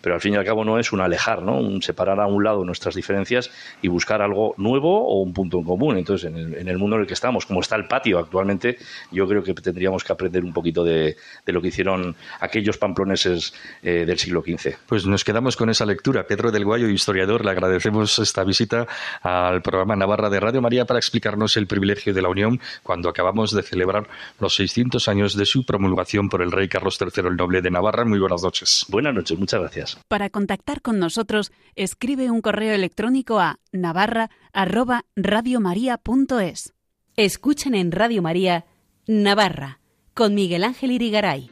pero 0.00 0.14
al 0.14 0.20
fin 0.20 0.34
y 0.34 0.36
al 0.36 0.44
cabo 0.44 0.64
no 0.64 0.78
es 0.78 0.92
un 0.92 1.00
alejar, 1.00 1.42
¿no? 1.42 1.58
un 1.58 1.82
separar 1.82 2.20
a 2.20 2.26
un 2.26 2.44
lado 2.44 2.64
nuestras 2.64 2.94
diferencias 2.94 3.50
y 3.82 3.88
buscar 3.88 4.22
algo 4.22 4.54
nuevo 4.56 5.06
o 5.06 5.22
un 5.22 5.32
punto 5.32 5.58
en 5.58 5.64
común. 5.64 5.98
Entonces, 5.98 6.30
en 6.30 6.68
el, 6.68 6.78
mundo 6.78 6.96
en 6.96 7.02
el 7.02 7.08
que 7.08 7.14
estamos, 7.14 7.46
como 7.46 7.60
está 7.60 7.76
el 7.76 7.86
patio 7.86 8.18
actualmente, 8.18 8.78
yo 9.10 9.26
creo 9.26 9.42
que 9.42 9.54
tendríamos 9.54 10.04
que 10.04 10.12
aprender 10.12 10.44
un 10.44 10.52
poquito 10.52 10.84
de, 10.84 11.16
lo 11.46 11.60
que 11.60 11.68
hicieron 11.68 12.14
aquellos 12.40 12.78
pamploneses 12.78 13.54
eh, 13.82 14.04
del 14.06 14.18
siglo 14.18 14.42
XV. 14.42 14.76
Pues 14.86 15.06
nos 15.06 15.24
quedamos 15.24 15.56
con 15.56 15.70
esa 15.70 15.86
lectura. 15.86 16.26
Pedro 16.26 16.50
del 16.50 16.64
Guayo, 16.64 16.88
historiador, 16.88 17.44
le 17.44 17.50
agradecemos 17.50 18.18
esta 18.18 18.44
visita 18.44 18.86
al 19.22 19.62
programa 19.62 19.96
Navarra 19.96 20.30
de 20.30 20.40
Radio 20.40 20.60
María 20.60 20.84
para 20.84 20.98
explicarnos 20.98 21.56
el 21.56 21.66
privilegio 21.66 22.14
de 22.14 22.22
la 22.22 22.28
Unión 22.28 22.60
cuando 22.82 23.08
acabamos 23.08 23.52
de 23.52 23.62
celebrar 23.62 24.08
los 24.40 24.54
600 24.56 25.08
años 25.08 25.36
de 25.36 25.46
su 25.46 25.64
promulgación 25.64 26.28
por 26.28 26.42
el 26.42 26.52
rey 26.52 26.68
Carlos 26.68 26.98
III 27.00 27.28
el 27.28 27.36
Noble 27.36 27.62
de 27.62 27.70
Navarra. 27.70 28.04
Muy 28.04 28.18
buenas 28.18 28.42
noches. 28.42 28.86
Buenas 28.88 29.14
noches, 29.14 29.38
muchas 29.38 29.60
gracias. 29.60 29.85
Para 30.08 30.30
contactar 30.30 30.82
con 30.82 30.98
nosotros, 30.98 31.52
escribe 31.74 32.30
un 32.30 32.40
correo 32.40 32.74
electrónico 32.74 33.38
a 33.40 33.60
navarra@radiomaria.es. 33.72 36.72
Escuchen 37.16 37.74
en 37.74 37.92
Radio 37.92 38.22
María 38.22 38.64
Navarra 39.06 39.80
con 40.14 40.34
Miguel 40.34 40.64
Ángel 40.64 40.92
Irigaray. 40.92 41.50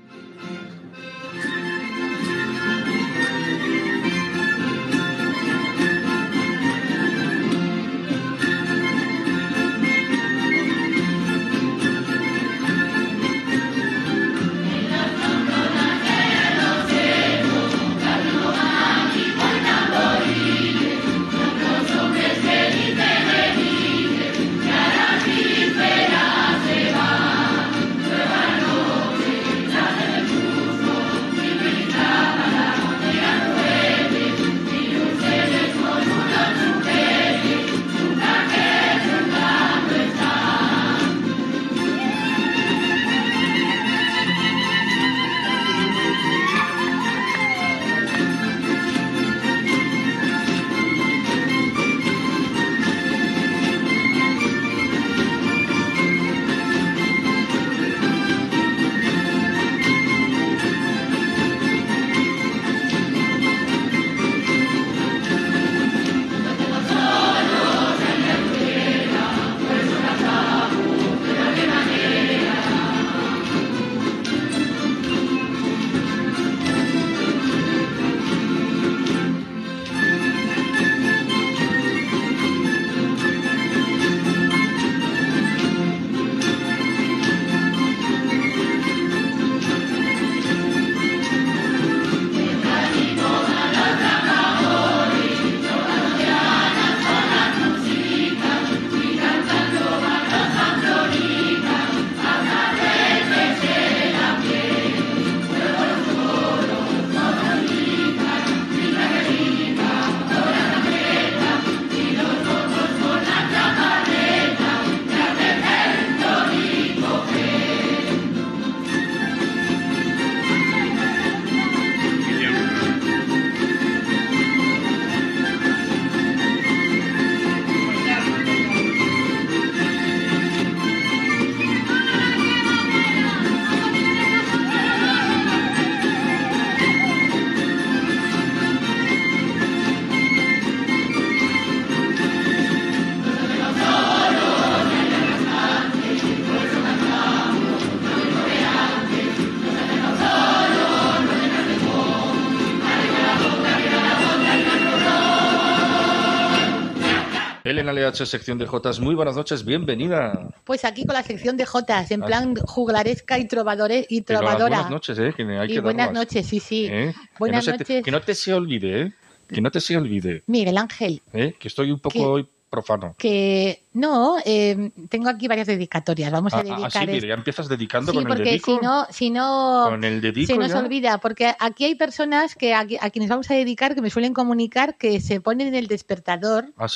LH, 158.05 158.27
sección 158.27 158.59
de 158.59 158.67
Jotas. 158.67 159.01
Muy 159.01 159.15
buenas 159.15 159.37
noches, 159.37 159.65
bienvenida. 159.65 160.49
Pues 160.65 160.85
aquí 160.85 161.07
con 161.07 161.15
la 161.15 161.23
sección 161.23 161.57
de 161.57 161.65
Jotas, 161.65 162.11
en 162.11 162.21
plan 162.21 162.55
juglaresca 162.55 163.39
y, 163.39 163.47
trovadores 163.47 164.07
y 164.11 164.23
trovadora. 164.23 164.77
buenas 164.77 164.91
noches, 164.91 165.19
¿eh? 165.19 165.33
Que 165.35 165.43
hay 165.43 165.73
y 165.73 165.79
buenas 165.79 166.13
noches, 166.13 166.47
sí, 166.47 166.61
sí. 166.61 166.87
¿Eh? 166.91 167.15
Buenas 167.39 167.65
que 167.65 167.71
no 167.71 167.79
noches. 167.79 168.05
que 168.05 168.11
no 168.11 168.21
te 168.21 168.35
se 168.35 168.53
olvide, 168.53 169.01
¿eh? 169.01 169.13
Que 169.49 169.61
no 169.61 169.71
te 169.71 169.81
se 169.81 169.97
olvide. 169.97 170.43
Miguel 170.47 170.77
Ángel. 170.77 171.23
¿Eh? 171.33 171.55
Que 171.59 171.69
estoy 171.69 171.91
un 171.91 172.01
poco 172.01 172.33
hoy 172.33 172.49
profano. 172.75 173.15
Que 173.17 173.85
no, 173.93 174.37
eh, 174.45 174.91
tengo 175.09 175.29
aquí 175.29 175.47
varias 175.47 175.69
dedicatorias. 175.69 176.33
Vamos 176.33 176.53
a 176.53 176.63
dedicar. 176.63 176.81
Ah, 176.83 176.89
ah 176.93 177.07
sí, 177.07 177.27
ya 177.27 177.35
empiezas 177.35 177.69
dedicando 177.69 178.13
con 178.13 178.31
el 178.31 178.39
dedico. 178.39 178.75
Si 178.75 178.85
no, 178.85 179.07
si 179.11 179.31
no 179.31 179.87
con 179.91 180.03
el 180.03 180.21
dedico 180.21 180.53
se 180.53 180.59
nos 180.59 180.75
olvida, 180.75 181.19
porque 181.19 181.55
aquí 181.61 181.85
hay 181.85 181.95
personas 181.95 182.57
que 182.57 182.75
a, 182.75 182.85
quienes 182.87 183.31
vamos 183.31 183.51
a 183.51 183.55
dedicar 183.55 183.95
que 183.95 184.03
me 184.03 184.11
suelen 184.11 184.35
comunicar 184.35 184.97
que 184.97 185.21
se 185.21 185.41
ponen 185.41 185.69
en 185.69 185.75
el 185.77 185.87
despertador 185.87 186.73
ah, 186.77 186.87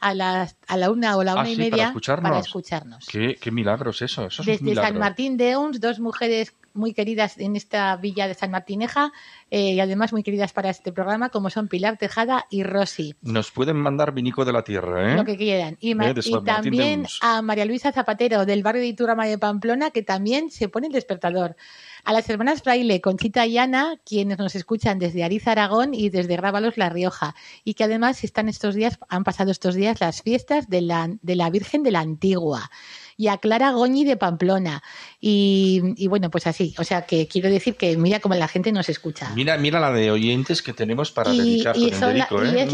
a, 0.00 0.14
las, 0.14 0.56
a 0.66 0.76
la 0.76 0.90
una 0.90 1.16
o 1.16 1.22
la 1.22 1.34
una 1.34 1.42
ah, 1.42 1.50
y 1.50 1.56
media 1.56 1.94
para 2.22 2.38
escucharnos. 2.40 3.06
Qué, 3.06 3.36
qué 3.40 3.50
milagros 3.52 4.02
eso. 4.02 4.26
eso 4.26 4.42
Desde 4.42 4.74
San 4.74 4.98
Martín 4.98 5.36
de 5.36 5.56
Uns, 5.56 5.80
dos 5.80 6.00
mujeres 6.00 6.54
muy 6.78 6.94
queridas 6.94 7.36
en 7.36 7.56
esta 7.56 7.96
villa 7.96 8.26
de 8.26 8.34
San 8.34 8.50
Martineja 8.50 9.12
eh, 9.50 9.72
y 9.72 9.80
además 9.80 10.12
muy 10.12 10.22
queridas 10.22 10.52
para 10.52 10.70
este 10.70 10.92
programa, 10.92 11.28
como 11.28 11.50
son 11.50 11.68
Pilar 11.68 11.98
Tejada 11.98 12.46
y 12.50 12.62
Rosy. 12.62 13.14
Nos 13.20 13.50
pueden 13.50 13.76
mandar 13.76 14.12
vinico 14.12 14.44
de 14.44 14.52
la 14.52 14.62
tierra, 14.62 15.12
¿eh? 15.12 15.16
Lo 15.16 15.24
que 15.24 15.36
quieran. 15.36 15.76
Y, 15.80 15.92
eh, 15.92 16.14
también 16.44 17.06
a 17.20 17.42
María 17.42 17.64
Luisa 17.64 17.92
Zapatero 17.92 18.46
del 18.46 18.62
barrio 18.62 18.80
de 18.80 18.88
Iturama 18.88 19.26
de 19.26 19.36
Pamplona, 19.36 19.90
que 19.90 20.02
también 20.02 20.50
se 20.50 20.68
pone 20.68 20.86
el 20.86 20.92
despertador. 20.92 21.56
A 22.04 22.12
las 22.12 22.30
hermanas 22.30 22.62
Fraile, 22.62 23.00
Conchita 23.00 23.44
y 23.46 23.58
Ana, 23.58 23.96
quienes 24.04 24.38
nos 24.38 24.54
escuchan 24.54 24.98
desde 24.98 25.24
Ariza, 25.24 25.52
Aragón 25.52 25.92
y 25.92 26.08
desde 26.08 26.36
Rábalos, 26.36 26.78
La 26.78 26.88
Rioja, 26.88 27.34
y 27.64 27.74
que 27.74 27.84
además 27.84 28.24
están 28.24 28.48
estos 28.48 28.74
días, 28.74 28.98
han 29.08 29.24
pasado 29.24 29.50
estos 29.50 29.74
días 29.74 30.00
las 30.00 30.22
fiestas 30.22 30.68
de 30.68 30.80
la, 30.80 31.10
de 31.20 31.36
la 31.36 31.50
Virgen 31.50 31.82
de 31.82 31.90
la 31.90 32.00
Antigua 32.00 32.70
y 33.18 33.26
a 33.26 33.36
Clara 33.36 33.72
Goñi 33.72 34.04
de 34.04 34.16
Pamplona. 34.16 34.82
Y, 35.20 36.06
bueno, 36.08 36.30
pues 36.30 36.46
así. 36.46 36.74
O 36.78 36.84
sea, 36.84 37.02
que 37.02 37.26
quiero 37.26 37.50
decir 37.50 37.74
que 37.76 37.96
mira 37.96 38.20
cómo 38.20 38.36
la 38.36 38.46
gente 38.46 38.70
nos 38.70 38.88
escucha. 38.88 39.30
Mira, 39.34 39.58
mira 39.58 39.80
la 39.80 39.92
de 39.92 40.12
oyentes 40.12 40.62
que 40.62 40.72
tenemos 40.72 41.10
para 41.10 41.32
dedicar 41.32 41.74
con 41.74 42.46
¿eh? 42.46 42.66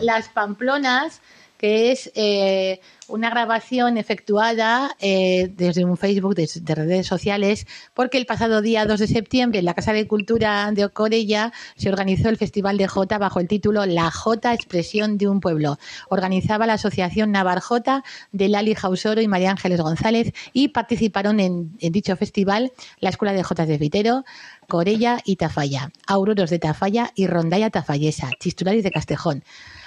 las, 0.00 0.28
Pamplonas 0.30 1.20
que 1.58 1.92
es 1.92 2.10
eh, 2.14 2.80
una 3.08 3.30
grabación 3.30 3.98
efectuada 3.98 4.96
eh, 5.00 5.52
desde 5.56 5.84
un 5.84 5.96
Facebook, 5.96 6.34
de, 6.34 6.74
redes 6.74 7.06
sociales, 7.06 7.66
porque 7.94 8.18
el 8.18 8.26
pasado 8.26 8.62
día 8.62 8.84
2 8.84 9.00
de 9.00 9.06
septiembre 9.06 9.58
en 9.60 9.64
la 9.64 9.74
Casa 9.74 9.92
de 9.92 10.06
Cultura 10.06 10.70
de 10.72 10.84
Ocorella 10.84 11.52
se 11.76 11.88
organizó 11.88 12.28
el 12.28 12.36
Festival 12.36 12.76
de 12.78 12.88
Jota 12.88 13.18
bajo 13.18 13.40
el 13.40 13.48
título 13.48 13.86
La 13.86 14.10
Jota, 14.10 14.52
expresión 14.52 15.18
de 15.18 15.28
un 15.28 15.40
pueblo. 15.40 15.78
Organizaba 16.08 16.66
la 16.66 16.74
Asociación 16.74 17.30
Navarjota 17.32 18.02
de 18.32 18.48
Lali 18.48 18.74
Jausoro 18.74 19.20
y 19.20 19.28
María 19.28 19.50
Ángeles 19.50 19.80
González 19.80 20.32
y 20.52 20.68
participaron 20.68 21.40
en, 21.40 21.76
dicho 21.78 22.16
festival 22.16 22.72
la 23.00 23.10
Escuela 23.10 23.32
de 23.32 23.42
Jotas 23.42 23.68
de 23.68 23.78
Vitero, 23.78 24.24
Corella 24.68 25.20
y 25.24 25.36
Tafalla, 25.36 25.90
Auroros 26.06 26.50
de 26.50 26.58
Tafalla 26.58 27.12
y 27.14 27.26
Rondalla 27.26 27.70
Tafallesa, 27.70 28.30
Chistularis 28.40 28.82
de 28.82 28.90
Castejón. 28.90 29.44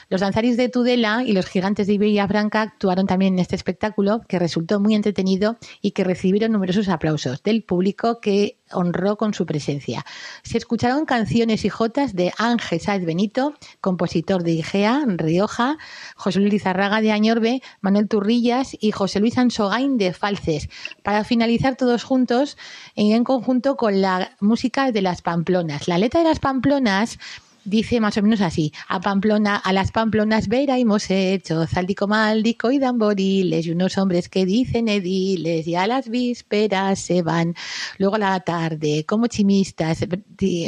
Los 0.09 0.21
danzaris 0.21 0.57
de 0.57 0.69
Tudela 0.69 1.23
y 1.23 1.33
los 1.33 1.45
gigantes 1.45 1.85
de 1.85 1.93
Iberia 1.93 2.27
Franca 2.27 2.63
actuaron 2.63 3.05
también 3.05 3.33
en 3.35 3.39
este 3.39 3.55
espectáculo 3.55 4.21
que 4.27 4.39
resultó 4.39 4.79
muy 4.79 4.95
entretenido 4.95 5.57
y 5.83 5.91
que 5.91 6.03
recibieron 6.03 6.51
numerosos 6.51 6.89
aplausos 6.89 7.43
del 7.43 7.61
público 7.61 8.19
que 8.19 8.57
honró 8.71 9.17
con 9.17 9.35
su 9.35 9.45
presencia. 9.45 10.03
Se 10.41 10.57
escucharon 10.57 11.05
canciones 11.05 11.63
y 11.63 11.69
jotas 11.69 12.15
de 12.15 12.33
Ángel 12.39 12.79
Sáez 12.79 13.05
Benito, 13.05 13.53
compositor 13.81 14.41
de 14.41 14.53
Igea, 14.53 15.03
Rioja, 15.05 15.77
José 16.15 16.39
Luis 16.39 16.53
Lizarraga 16.53 17.01
de 17.01 17.11
Añorbe, 17.11 17.61
Manuel 17.81 18.07
Turrillas 18.07 18.75
y 18.79 18.91
José 18.91 19.19
Luis 19.19 19.37
Ansogain 19.37 19.99
de 19.99 20.13
Falces, 20.13 20.69
para 21.03 21.23
finalizar 21.23 21.75
todos 21.75 22.03
juntos 22.03 22.57
en 22.95 23.23
conjunto 23.23 23.77
con 23.77 24.01
la 24.01 24.35
música 24.39 24.91
de 24.91 25.03
las 25.03 25.21
Pamplonas. 25.21 25.87
La 25.87 25.99
letra 25.99 26.21
de 26.21 26.29
las 26.29 26.39
Pamplonas 26.39 27.19
dice 27.69 27.99
más 27.99 28.17
o 28.17 28.21
menos 28.23 28.41
así, 28.41 28.73
a 28.87 28.99
Pamplona, 28.99 29.55
a 29.55 29.71
las 29.73 29.91
Pamplonas 29.91 30.47
vera 30.47 30.77
hemos 30.77 31.09
hecho 31.11 31.67
zaldico, 31.67 32.07
maldico 32.07 32.71
y 32.71 32.79
damboriles 32.79 33.67
y 33.67 33.71
unos 33.71 33.97
hombres 33.97 34.27
que 34.27 34.45
dicen 34.45 34.87
ediles 34.87 35.67
y 35.67 35.75
a 35.75 35.85
las 35.85 36.09
vísperas 36.09 36.99
se 36.99 37.21
van, 37.21 37.55
luego 37.97 38.15
a 38.15 38.19
la 38.19 38.39
tarde 38.39 39.05
como 39.05 39.27
chimistas, 39.27 39.99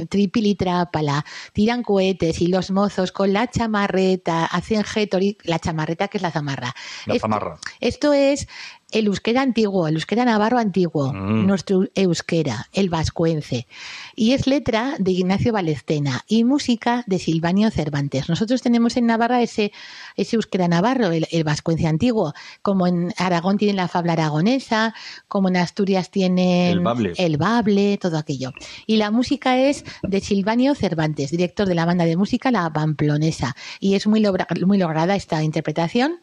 tripilitrápala, 0.09 1.25
tiran 1.53 1.81
cohetes 1.81 2.39
y 2.41 2.47
los 2.47 2.69
mozos 2.71 3.11
con 3.11 3.33
la 3.33 3.49
chamarreta 3.49 4.45
hacen 4.45 4.83
getori, 4.83 5.37
la 5.43 5.59
chamarreta 5.59 6.07
que 6.07 6.19
es 6.19 6.21
la 6.21 6.31
zamarra. 6.31 6.73
La 7.07 7.17
zamarra. 7.17 7.57
esto 7.79 8.13
es 8.13 8.47
el 8.91 9.07
euskera 9.07 9.41
antiguo, 9.41 9.87
el 9.87 9.95
euskera 9.95 10.25
navarro 10.25 10.57
antiguo, 10.59 11.13
mm. 11.13 11.45
nuestro 11.45 11.85
euskera, 11.95 12.67
el 12.73 12.89
vascuence. 12.89 13.67
Y 14.15 14.33
es 14.33 14.47
letra 14.47 14.95
de 14.99 15.11
Ignacio 15.11 15.53
Valecena 15.53 16.23
y 16.27 16.43
música 16.43 17.03
de 17.07 17.19
Silvanio 17.19 17.71
Cervantes. 17.71 18.29
Nosotros 18.29 18.61
tenemos 18.61 18.97
en 18.97 19.05
Navarra 19.05 19.41
ese, 19.41 19.71
ese 20.15 20.35
euskera 20.35 20.67
navarro, 20.67 21.11
el, 21.11 21.43
vascuence 21.43 21.87
antiguo, 21.87 22.33
como 22.61 22.87
en 22.87 23.13
Aragón 23.17 23.57
tienen 23.57 23.75
la 23.75 23.87
fabla 23.87 24.13
aragonesa, 24.13 24.93
como 25.27 25.49
en 25.49 25.57
Asturias 25.57 26.11
tienen 26.11 26.81
el 27.17 27.37
bable. 27.37 27.97
todo 27.97 28.17
aquello. 28.17 28.51
Y 28.85 28.97
la 28.97 29.11
música 29.11 29.57
es 29.57 29.85
de 30.03 30.19
Silvanio 30.19 30.75
Cervantes, 30.75 31.31
director 31.31 31.67
de 31.67 31.75
la 31.75 31.85
banda 31.85 32.05
de 32.05 32.17
música 32.17 32.51
La 32.51 32.71
Pamplonesa. 32.71 33.55
Y 33.79 33.95
es 33.95 34.07
muy, 34.07 34.25
muy 34.65 34.77
lograda 34.77 35.15
esta 35.15 35.43
interpretación 35.43 36.19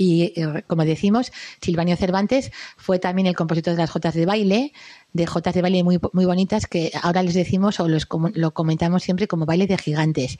y 0.00 0.32
eh, 0.34 0.64
como 0.66 0.86
decimos, 0.86 1.30
Silvanio 1.60 1.94
Cervantes 1.94 2.52
fue 2.78 2.98
también 2.98 3.26
el 3.26 3.36
compositor 3.36 3.74
de 3.74 3.82
las 3.82 3.90
jotas 3.90 4.14
de 4.14 4.24
baile, 4.24 4.72
de 5.12 5.26
jotas 5.26 5.52
de 5.52 5.60
baile 5.60 5.84
muy, 5.84 6.00
muy 6.14 6.24
bonitas 6.24 6.66
que 6.66 6.90
ahora 7.02 7.22
les 7.22 7.34
decimos 7.34 7.80
o 7.80 7.86
los, 7.86 8.08
lo 8.32 8.54
comentamos 8.54 9.02
siempre 9.02 9.28
como 9.28 9.44
baile 9.44 9.66
de 9.66 9.76
gigantes. 9.76 10.38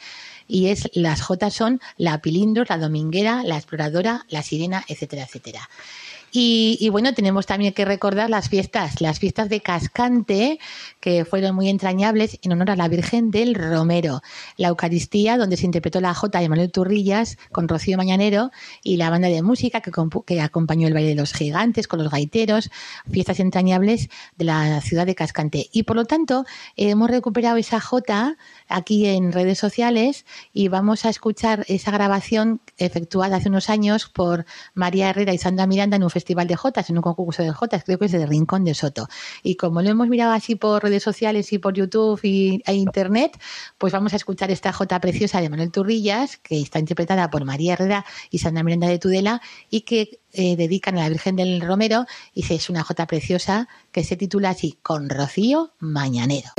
Y 0.49 0.69
es 0.69 0.89
las 0.95 1.21
jotas 1.21 1.53
son 1.53 1.79
la 1.99 2.23
pilindros, 2.23 2.71
la 2.71 2.79
dominguera, 2.79 3.43
la 3.43 3.57
exploradora, 3.57 4.25
la 4.31 4.43
sirena, 4.43 4.83
etcétera, 4.89 5.25
etcétera. 5.25 5.69
Y, 6.33 6.89
bueno, 6.91 7.13
tenemos 7.13 7.47
también 7.47 7.73
que 7.73 7.85
recordar 7.85 8.31
las 8.31 8.49
fiestas, 8.49 9.01
las 9.01 9.19
fiestas 9.19 9.49
de 9.49 9.61
Cascante, 9.61 10.59
que 11.01 11.25
fueron 11.25 11.55
muy 11.55 11.69
entrañables 11.69 12.39
en 12.43 12.53
honor 12.53 12.71
a 12.71 12.77
la 12.77 12.89
Virgen 12.89 13.31
del 13.31 13.55
Romero. 13.55 14.23
La 14.57 14.69
Eucaristía, 14.69 15.37
donde 15.37 15.57
se 15.57 15.67
interpretó 15.67 16.01
la 16.01 16.15
Jota 16.15 16.41
de 16.41 16.49
Manuel 16.49 16.71
Turrillas 16.71 17.37
con 17.51 17.69
Rocío 17.69 17.97
Mañanero 17.97 18.51
y 18.83 18.97
la 18.97 19.11
banda 19.11 19.29
de 19.29 19.43
música 19.43 19.81
que, 19.81 19.91
que 20.27 20.41
acompañó 20.41 20.87
el 20.87 20.95
baile 20.95 21.11
de 21.11 21.15
los 21.17 21.33
gigantes 21.33 21.89
con 21.89 22.03
los 22.03 22.11
gaiteros, 22.11 22.71
fiestas 23.11 23.41
entrañables 23.41 24.09
de 24.37 24.45
la 24.45 24.81
ciudad 24.81 25.07
de 25.07 25.15
Cascante. 25.15 25.69
Y 25.73 25.83
por 25.83 25.97
lo 25.97 26.05
tanto, 26.05 26.45
hemos 26.77 27.11
recuperado 27.11 27.57
esa 27.57 27.81
Jota 27.81 28.37
aquí 28.71 29.07
en 29.07 29.33
redes 29.33 29.59
sociales 29.59 30.25
y 30.53 30.69
vamos 30.69 31.05
a 31.05 31.11
escuchar 31.11 31.65
esa 31.69 31.91
grabación 31.91 32.61
efectuada 32.79 33.37
hace 33.37 33.49
unos 33.49 33.69
años 33.69 34.09
por 34.09 34.47
María 34.75 35.11
Herrera 35.11 35.35
y 35.35 35.39
Sandra 35.39 35.67
Miranda 35.67 35.97
en 35.97 36.05
un 36.05 36.11
festival 36.11 36.47
de 36.47 36.57
Jotas, 36.57 36.89
en 36.89 36.97
un 36.97 37.03
concurso 37.03 37.43
de 37.43 37.51
Jotas, 37.51 37.85
creo 37.85 37.99
que 37.99 38.07
es 38.07 38.13
de 38.13 38.25
Rincón 38.27 38.65
de 38.65 38.75
Soto. 38.75 39.09
Y 39.43 39.57
como 39.57 39.83
lo 39.83 39.91
hemos 39.91 40.09
mirado 40.09 40.33
así 40.33 40.55
por 40.55 40.83
redes 40.83 41.03
sociales 41.03 41.53
y 41.53 41.59
por 41.59 41.75
YouTube 41.75 42.21
y, 42.23 42.63
e 42.65 42.75
Internet, 42.75 43.39
pues 43.77 43.93
vamos 43.93 44.13
a 44.13 44.17
escuchar 44.17 44.51
esta 44.51 44.73
Jota 44.73 45.01
preciosa 45.01 45.41
de 45.41 45.51
Manuel 45.51 45.71
Turrillas, 45.71 46.39
que 46.39 46.61
está 46.61 46.79
interpretada 46.79 47.31
por 47.31 47.45
María 47.45 47.75
Herrera 47.75 48.05
y 48.31 48.39
Sandra 48.39 48.63
Miranda 48.63 48.89
de 48.89 48.99
Tudela, 48.99 49.43
y 49.69 49.83
que 49.83 50.21
eh, 50.33 50.57
dedican 50.57 50.97
a 50.97 51.03
la 51.03 51.09
Virgen 51.09 51.37
del 51.37 51.61
Romero, 51.61 52.07
y 52.33 52.45
es 52.53 52.71
una 52.71 52.83
Jota 52.83 53.07
preciosa 53.07 53.69
que 53.93 54.05
se 54.05 54.17
titula 54.17 54.51
así, 54.51 54.79
Con 54.83 55.09
Rocío 55.09 55.73
Mañanero. 55.79 56.51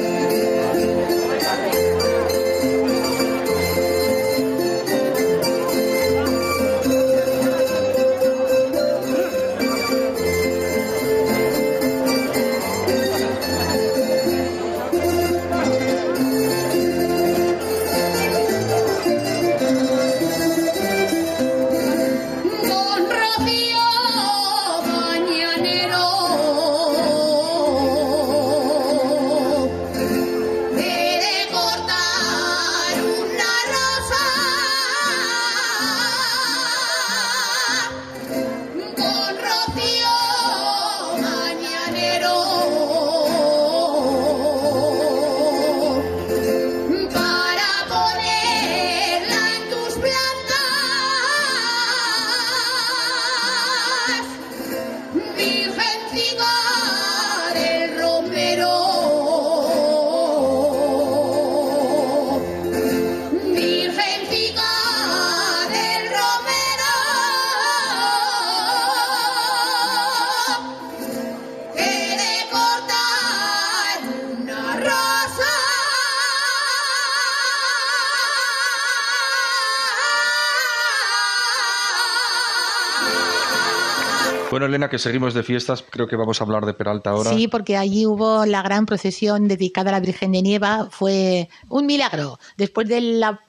Elena, 84.72 84.90
que 84.90 84.98
seguimos 84.98 85.34
de 85.34 85.44
fiestas, 85.44 85.84
creo 85.88 86.08
que 86.08 86.16
vamos 86.16 86.42
a 86.42 86.44
hablar 86.44 86.66
de 86.66 86.74
Peralta 86.74 87.12
ahora. 87.12 87.32
Sí, 87.32 87.48
porque 87.48 87.78
allí 87.78 88.06
hubo 88.06 88.46
la 88.46 88.62
gran 88.62 88.86
procesión 88.86 89.48
dedicada 89.48 89.90
a 89.90 89.94
la 89.94 90.00
Virgen 90.00 90.32
de 90.32 90.42
Nieva. 90.42 90.88
Fue 90.90 91.50
un 91.70 91.86
milagro. 91.86 92.40
Después 92.58 92.88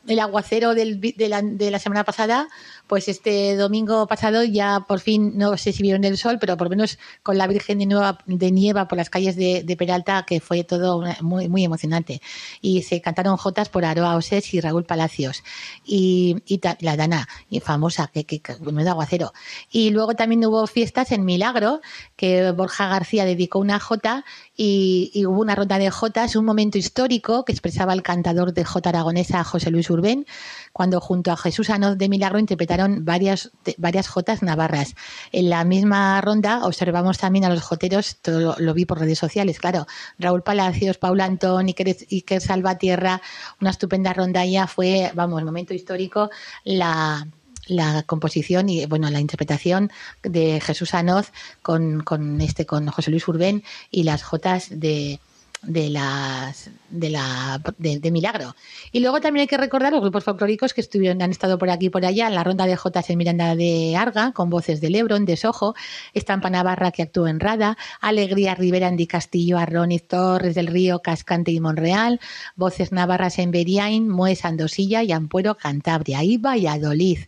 del 0.05 0.21
aguacero 0.21 0.75
de, 0.75 1.13
la, 1.29 1.43
de 1.43 1.71
la 1.71 1.79
semana 1.79 2.05
pasada, 2.05 2.49
pues 2.87 3.09
este 3.09 3.57
domingo 3.57 4.07
pasado 4.07 4.45
ya 4.45 4.85
por 4.87 5.01
fin 5.01 5.39
no 5.39 5.57
sé 5.57 5.73
si 5.73 5.83
vieron 5.83 6.05
el 6.05 6.19
sol, 6.19 6.39
pero 6.41 6.57
por 6.57 6.67
lo 6.67 6.71
menos 6.71 6.99
con 7.23 7.39
la 7.39 7.47
Virgen 7.47 7.79
de, 7.79 7.87
Nueva, 7.87 8.19
Nieva 8.27 8.89
por 8.89 8.99
las 8.99 9.11
calles 9.11 9.37
de, 9.37 9.77
Peralta, 9.79 10.25
que 10.27 10.41
fue 10.41 10.65
todo 10.65 11.03
muy, 11.23 11.65
emocionante. 11.65 12.21
Y 12.61 12.83
se 12.83 13.01
cantaron 13.01 13.37
jotas 13.37 13.69
por 13.69 13.85
Aroa 13.85 14.17
Oses 14.17 14.53
y 14.53 14.61
Raúl 14.61 14.85
Palacios. 14.85 15.43
Y, 15.85 16.37
la 16.81 16.97
Dana, 16.97 17.29
y 17.49 17.61
famosa, 17.61 18.09
que, 18.13 18.25
que, 18.25 18.41
que 18.41 18.53
aguacero. 18.53 19.33
Y 19.71 19.91
luego 19.91 20.15
también 20.15 20.45
hubo 20.45 20.67
fiesta 20.67 20.83
fiestas 20.83 21.13
en 21.13 21.25
Milagro, 21.25 21.81
que 22.17 22.51
Borja 22.51 22.89
García 22.89 23.25
dedicó 23.25 23.61
una 23.61 23.79
jota 23.79 24.25
y, 24.57 25.25
hubo 25.27 25.41
una 25.41 25.55
ronda 25.55 25.79
de 25.79 25.91
jotas, 25.91 26.35
un 26.35 26.45
momento 26.45 26.77
histórico 26.77 27.45
que 27.45 27.53
expresaba 27.53 27.93
el 27.93 28.03
cantador 28.03 28.53
de 28.53 28.65
jota 28.65 28.89
aragonesa 28.89 29.45
José 29.45 29.71
Luis 29.71 29.89
Urbén, 29.93 30.27
cuando 30.73 31.01
junto 31.01 31.33
a 31.33 31.37
Jesús 31.37 31.71
Anoz 31.71 31.99
de 31.99 32.09
Milagro 32.09 32.39
interpretaron 32.39 33.05
varias, 33.05 33.51
varias 33.77 34.09
jotas 34.09 34.43
navarras. 34.43 34.95
En 35.33 35.51
la 35.51 35.65
misma 35.65 36.21
ronda 36.21 36.65
observamos 36.65 37.19
también 37.19 37.45
a 37.45 37.51
los 37.51 37.63
joteros, 37.63 38.17
todo 38.17 38.57
lo, 38.59 38.75
vi 38.75 38.85
por 38.85 38.99
redes 38.99 39.19
sociales, 39.19 39.59
claro, 39.59 39.87
Raúl 40.19 40.43
Palacios, 40.43 40.99
Paula 40.99 41.25
Antón, 41.25 41.67
Iker, 41.67 41.97
Iker 42.11 42.41
Salvatierra, 42.41 43.21
una 43.61 43.71
estupenda 43.71 44.13
rondalla, 44.13 44.67
fue, 44.67 45.11
vamos, 45.15 45.39
el 45.39 45.47
momento 45.47 45.75
histórico, 45.75 46.31
la 46.65 47.27
la 47.67 48.03
composición 48.03 48.69
y 48.69 48.87
bueno 48.87 49.09
la 49.11 49.21
interpretación 49.21 49.93
de 50.23 50.61
Jesús 50.61 50.95
Anoz 50.95 51.31
con, 51.63 52.03
con 52.03 52.41
este 52.41 52.67
con 52.67 52.89
José 52.89 53.13
Luis 53.13 53.27
Urbén 53.29 53.63
y 53.91 54.03
las 54.03 54.25
jotas 54.25 54.69
de 54.71 55.21
de 55.63 55.91
las 55.91 56.71
de 56.91 57.11
la 57.11 57.63
de, 57.79 58.11
Milagro. 58.11 58.55
Y 58.91 59.01
luego 59.01 59.21
también 59.21 59.43
hay 59.43 59.47
que 59.47 59.57
recordar 59.57 59.93
los 59.93 60.03
grupos 60.03 60.25
folclóricos 60.25 60.75
que 60.75 60.81
estuvieron 60.81 61.23
han 61.23 61.31
estado 61.31 61.59
por 61.59 61.71
aquí 61.71 61.87
y 61.87 61.91
por 61.91 62.05
allá. 62.05 62.29
La 62.31 62.45
ronda 62.45 62.67
de 62.67 62.77
Jotas 62.77 63.09
en 63.11 63.19
Miranda 63.19 63.55
de 63.55 63.97
Arga 63.97 64.33
con 64.33 64.51
voces 64.51 64.81
de 64.81 64.91
Lebron 64.91 65.25
de 65.25 65.37
Sojo. 65.37 65.75
Estampa 66.13 66.51
Navarra 66.51 66.91
que 66.91 67.03
actuó 67.03 67.29
en 67.29 67.41
Rada. 67.41 67.79
Alegría 68.01 68.55
Rivera 68.55 68.89
en 68.89 68.97
Di 68.97 69.07
Castillo 69.07 69.59
Arroniz 69.59 70.07
Torres 70.07 70.55
del 70.55 70.67
Río 70.67 71.01
Cascante 71.01 71.53
y 71.53 71.61
Monreal. 71.61 72.21
Voces 72.57 72.93
navarras 72.93 73.39
en 73.39 73.51
Beriain 73.51 74.09
Mues 74.09 74.45
Andosilla 74.45 75.03
y 75.03 75.13
Ampuero 75.13 75.57
Cantabria 75.57 76.23
y 76.25 76.37
Valladolid 76.37 77.21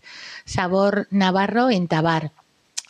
Sabor 0.44 1.06
Navarro 1.10 1.70
en 1.70 1.88
Tabar 1.88 2.32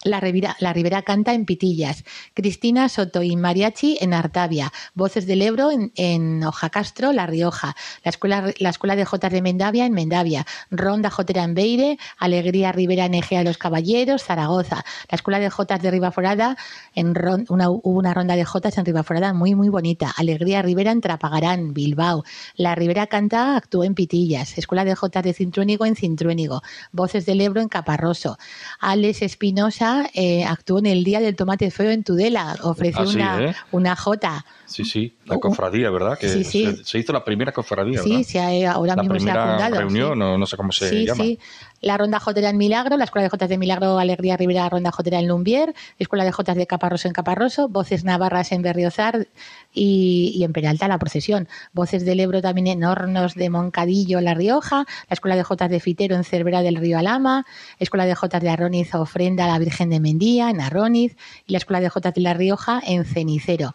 la 0.05 0.21
Ribera, 0.21 1.03
canta 1.03 1.33
en 1.33 1.47
Pitillas, 1.47 2.05
Cristina 2.35 2.89
Soto 2.89 3.23
y 3.23 3.37
Mariachi 3.37 3.99
en 4.01 4.13
Artavia, 4.13 4.73
Voces 4.95 5.27
del 5.27 5.43
Ebro 5.43 5.71
en, 5.71 5.93
en 5.97 6.45
Ojacastro, 6.45 7.13
La 7.13 7.27
Rioja, 7.27 7.75
la 8.05 8.11
Escuela, 8.11 8.53
la 8.59 8.69
Escuela 8.69 8.97
de 8.97 9.05
Jotas 9.05 9.33
de 9.33 9.43
Mendavia 9.43 9.87
en 9.87 9.93
Mendavia, 9.93 10.47
Ronda 10.71 11.11
Jotera 11.11 11.43
en 11.43 11.55
Beire, 11.55 11.99
Alegría 12.19 12.71
Ribera 12.73 13.07
en 13.07 13.15
Egea 13.15 13.39
de 13.39 13.47
los 13.47 13.59
Caballeros, 13.59 14.23
Zaragoza, 14.23 14.85
la 15.11 15.17
Escuela 15.17 15.41
de 15.41 15.51
Jotas 15.51 15.81
de 15.81 15.91
Ribaforada, 15.91 16.57
en 16.95 17.15
una, 17.49 17.71
hubo 17.71 17.99
una 17.99 18.13
ronda 18.13 18.37
de 18.37 18.45
Jotas 18.45 18.77
en 18.79 18.85
Ribaforada 18.85 19.33
muy 19.33 19.55
muy 19.55 19.71
bonita, 19.71 20.13
Alegría 20.17 20.63
Ribera 20.63 20.93
en 20.93 21.01
Trapagarán, 21.01 21.73
Bilbao, 21.73 22.25
la 22.57 22.75
Ribera 22.75 23.07
canta 23.07 23.57
actuó 23.57 23.85
en 23.85 23.95
Pitillas, 23.95 24.59
Escuela 24.59 24.85
de 24.85 24.95
Jotas 24.95 25.25
de 25.25 25.33
Cintruénigo 25.33 25.87
en 25.87 25.97
Cintruénigo, 25.97 26.63
Voces 26.93 27.25
del 27.25 27.41
Ebro 27.41 27.61
en 27.61 27.69
Caparroso, 27.69 28.39
Alex 28.81 29.23
Espinosa 29.23 29.94
eh, 30.15 30.45
actuó 30.45 30.79
en 30.79 30.87
el 30.87 31.05
Día 31.05 31.21
del 31.21 31.37
Tomate 31.37 31.71
Feo 31.71 31.91
en 31.91 32.05
Tudela, 32.05 32.57
ofreció 32.63 33.03
ah, 33.03 33.09
una, 33.09 33.45
¿eh? 33.45 33.55
una 33.73 33.97
jota. 33.97 34.45
Sí, 34.67 34.85
sí, 34.85 35.15
la 35.27 35.39
cofradía, 35.39 35.91
¿verdad? 35.91 36.19
Que 36.19 36.29
Se, 36.29 36.99
hizo 36.99 37.13
la 37.13 37.25
primera 37.25 37.53
cofradía, 37.53 38.03
Sí, 38.03 38.25
sí 38.25 38.39
ahora 38.65 38.97
mismo 38.97 39.19
se 39.19 39.31
ha 39.31 39.35
fundado. 39.35 39.77
reunión, 39.77 40.19
no, 40.19 40.39
no, 40.39 40.47
sé 40.47 40.57
cómo 40.57 40.73
se 40.73 41.05
llama. 41.05 41.23
Sí, 41.23 41.39
la 41.85 41.99
Ronda 41.99 42.19
Jotera 42.19 42.49
en 42.49 42.57
Milagro, 42.57 42.97
la 42.97 43.05
Escuela 43.05 43.25
de 43.25 43.29
Jotas 43.29 43.51
de 43.51 43.59
Milagro 43.59 43.99
Alegría 43.99 44.39
Rivera 44.39 44.67
Ronda 44.71 44.91
Jotera 44.91 45.19
en 45.19 45.29
Lumbier, 45.29 45.75
Escuela 45.99 46.25
de 46.25 46.33
Jotas 46.33 46.57
de 46.57 46.67
Caparroso 46.67 47.09
en 47.09 47.13
Caparroso, 47.13 47.69
Voces 47.69 48.05
Navarras 48.05 48.53
en 48.53 48.63
Berriozar 48.63 49.29
y, 49.75 50.43
en 50.43 50.55
Peralta 50.55 50.89
la 50.89 50.99
procesión, 50.99 51.47
Voces 51.75 52.07
del 52.07 52.21
Ebro 52.21 52.41
también 52.41 52.69
en 52.69 52.85
Hornos 52.85 53.35
de 53.35 53.51
Moncadillo, 53.51 54.23
La 54.23 54.33
Rioja, 54.33 54.87
la 55.09 55.15
Escuela 55.15 55.37
de 55.37 55.43
Jotas 55.43 55.69
de 55.69 55.79
Fitero 55.79 56.17
en 56.17 56.25
Cervera 56.25 56.63
del 56.63 56.77
Río 56.77 56.99
Alama, 56.99 57.45
Escuela 57.79 58.07
de 58.07 58.15
Jotas 58.15 58.41
de 58.41 58.49
Arroniz 58.49 58.95
Ofrenda 58.95 59.45
a 59.45 59.49
la 59.49 59.59
Virgen 59.59 59.91
de 59.91 60.01
Mendía 60.01 60.49
en 60.49 60.63
Arroniz 60.63 61.17
y 61.47 61.53
la 61.53 61.59
Escuela 61.59 61.81
de 61.81 61.91
Jotas 61.91 62.15
de 62.15 62.23
La 62.23 62.33
Rioja 62.33 62.81
en 62.87 63.05
Cenicero 63.05 63.75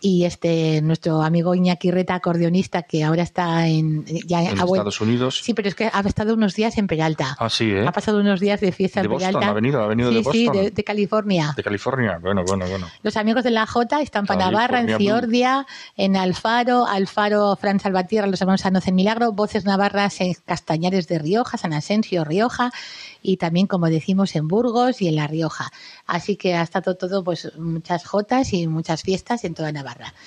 y 0.00 0.24
este 0.24 0.82
nuestro 0.82 1.22
amigo 1.22 1.54
Iñaki 1.54 1.90
Reta, 1.90 2.14
acordeonista, 2.14 2.82
que 2.82 3.02
ahora 3.02 3.22
está 3.22 3.66
en, 3.66 4.04
ya, 4.04 4.42
en 4.42 4.58
Estados 4.58 5.00
Unidos. 5.00 5.40
Sí, 5.42 5.54
pero 5.54 5.68
es 5.68 5.74
que 5.74 5.90
ha 5.92 6.00
estado 6.00 6.34
unos 6.34 6.54
días 6.54 6.76
en 6.78 6.86
Peralta. 6.86 7.36
Ah, 7.38 7.48
sí, 7.48 7.70
¿eh? 7.70 7.86
Ha 7.86 7.92
pasado 7.92 8.20
unos 8.20 8.40
días 8.40 8.60
de 8.60 8.72
fiesta 8.72 9.00
en 9.00 9.10
Peralta. 9.10 9.48
¿Ha 9.48 9.52
venido, 9.52 9.80
ha 9.82 9.86
venido 9.86 10.10
de 10.10 10.18
Boston? 10.18 10.32
Sí, 10.32 10.48
de, 10.52 10.70
de, 10.70 10.84
California. 10.84 11.54
De 11.56 11.62
California, 11.62 12.18
bueno, 12.20 12.44
bueno, 12.46 12.66
bueno. 12.68 12.86
Los 13.02 13.16
amigos 13.16 13.42
de 13.42 13.50
la 13.50 13.66
J 13.66 14.02
están 14.02 14.26
para 14.26 14.50
Navarra, 14.50 14.80
en 14.80 14.98
Ciordia, 14.98 15.66
en 15.96 16.16
Alfaro, 16.16 16.86
Alfaro, 16.86 17.56
Fran 17.56 17.80
Salvatierra, 17.80 18.26
los 18.26 18.40
hermanos 18.40 18.60
Sanoz 18.60 18.86
en 18.88 18.94
Milagro, 18.94 19.32
Voces 19.32 19.64
Navarras 19.64 20.20
en 20.20 20.34
Castañares 20.44 21.08
de 21.08 21.18
Rioja, 21.18 21.56
San 21.56 21.72
Asensio, 21.72 22.24
Rioja, 22.24 22.70
y 23.22 23.38
también, 23.38 23.66
como 23.66 23.86
decimos, 23.86 24.36
en 24.36 24.46
Burgos 24.46 25.00
y 25.00 25.08
en 25.08 25.16
La 25.16 25.26
Rioja. 25.26 25.70
Así 26.06 26.36
que 26.36 26.54
ha 26.54 26.62
estado 26.62 26.96
todo, 26.96 27.24
pues, 27.24 27.50
muchas 27.58 28.04
jotas 28.04 28.52
y 28.52 28.66
muchas 28.66 29.02
fiestas 29.02 29.42
en 29.44 29.54
toda 29.54 29.72
Navarra. 29.72 29.85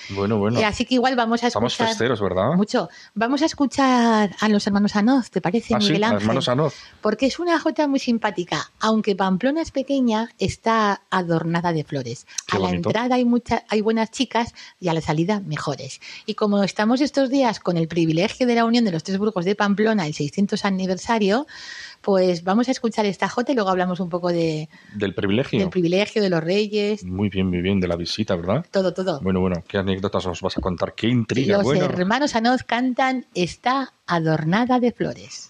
Bueno, 0.10 0.38
bueno. 0.38 0.60
Así 0.66 0.86
que 0.86 0.96
igual 0.96 1.16
vamos 1.16 1.44
a 1.44 1.48
escuchar. 1.48 1.88
Festeros, 1.88 2.22
¿verdad? 2.22 2.54
Mucho. 2.56 2.90
Vamos 3.14 3.42
a 3.42 3.46
escuchar 3.46 4.36
a 4.40 4.50
los 4.50 4.66
hermanos 4.68 4.96
Anoz, 4.96 5.30
¿te 5.30 5.42
parece, 5.42 5.76
ah, 5.76 5.80
Miguel 5.80 6.04
Ángel? 6.04 6.22
Hermanos 6.22 6.50
Anoz. 6.50 6.74
Porque 7.02 7.26
es 7.26 7.40
una 7.40 7.60
jota 7.60 7.88
muy 7.88 8.00
simpática. 8.00 8.72
Aunque 8.80 9.16
Pamplona 9.16 9.62
es 9.62 9.72
pequeña, 9.72 10.30
está 10.40 11.02
adornada 11.10 11.74
de 11.74 11.84
flores. 11.84 12.28
a 12.52 12.60
la 12.60 12.70
entrada 12.70 13.16
hay, 13.16 13.26
muchas, 13.26 13.64
hay 13.70 13.82
buenas 13.82 14.12
chicas 14.12 14.54
y 14.80 14.88
a 14.88 14.94
la 14.94 15.02
salida 15.02 15.40
mejores. 15.40 16.00
Y 16.26 16.36
como 16.36 16.64
estamos 16.64 17.02
estos 17.02 17.30
días 17.30 17.60
con 17.60 17.78
el 17.78 17.88
privilegio 17.88 18.48
de 18.48 18.56
la 18.56 18.66
unión 18.66 18.86
de 18.86 18.92
los 18.92 19.04
tres 19.04 19.18
burgos 19.18 19.46
de 19.46 19.56
Pamplona, 19.56 20.06
el 20.06 20.14
600 20.14 20.66
aniversario, 20.66 21.48
pues 22.02 22.44
vamos 22.44 22.68
a 22.68 22.72
escuchar 22.72 23.06
esta 23.06 23.28
jota 23.28 23.52
y 23.52 23.56
luego 23.56 23.70
hablamos 23.70 24.00
un 24.00 24.10
poco 24.10 24.30
de... 24.30 24.70
Del 24.96 25.14
privilegio. 25.14 25.60
Del 25.60 25.70
privilegio, 25.70 26.22
de 26.22 26.30
los 26.30 26.44
reyes. 26.44 27.04
Muy 27.04 27.30
bien, 27.30 27.48
muy 27.48 27.62
bien, 27.62 27.80
de 27.80 27.88
la 27.88 27.96
visita, 27.96 28.36
¿verdad? 28.36 28.66
Todo, 28.72 28.94
todo. 28.94 29.20
Bueno, 29.22 29.40
bueno, 29.40 29.64
¿qué 29.68 29.78
anécdotas 29.78 30.26
os 30.26 30.42
vas 30.42 30.58
a 30.58 30.62
contar? 30.62 30.94
¿Qué 30.94 31.08
intriga? 31.08 31.62
Los 31.62 31.76
hermanos 31.76 32.36
Anoz 32.36 32.64
cantan 32.64 33.26
Está 33.34 33.94
adornada 34.08 34.80
de 34.80 34.92
flores. 34.92 35.50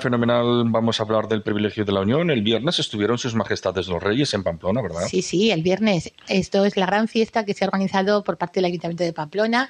Fenomenal. 0.00 0.64
Vamos 0.68 1.00
a 1.00 1.04
hablar 1.04 1.28
del 1.28 1.42
privilegio 1.42 1.84
de 1.84 1.92
la 1.92 2.00
Unión. 2.00 2.30
El 2.30 2.42
viernes 2.42 2.78
estuvieron 2.78 3.18
sus 3.18 3.34
majestades 3.34 3.88
los 3.88 4.02
reyes 4.02 4.32
en 4.34 4.42
Pamplona, 4.42 4.82
¿verdad? 4.82 5.02
Sí, 5.08 5.22
sí, 5.22 5.50
el 5.50 5.62
viernes. 5.62 6.12
Esto 6.28 6.64
es 6.64 6.76
la 6.76 6.86
gran 6.86 7.08
fiesta 7.08 7.44
que 7.44 7.54
se 7.54 7.64
ha 7.64 7.68
organizado 7.68 8.24
por 8.24 8.36
parte 8.36 8.58
del 8.60 8.66
Ayuntamiento 8.66 9.04
de 9.04 9.12
Pamplona 9.12 9.68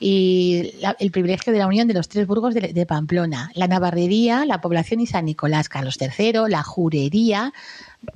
y 0.00 0.74
el 0.98 1.10
privilegio 1.10 1.52
de 1.52 1.58
la 1.58 1.66
Unión 1.66 1.88
de 1.88 1.94
los 1.94 2.08
tres 2.08 2.26
burgos 2.26 2.54
de, 2.54 2.72
de 2.72 2.86
Pamplona. 2.86 3.50
La 3.54 3.68
Navarrería, 3.68 4.46
la 4.46 4.60
población 4.60 5.00
y 5.00 5.06
San 5.06 5.24
Nicolás 5.24 5.68
Carlos 5.68 5.98
III, 6.00 6.48
la 6.48 6.62
Jurería, 6.62 7.52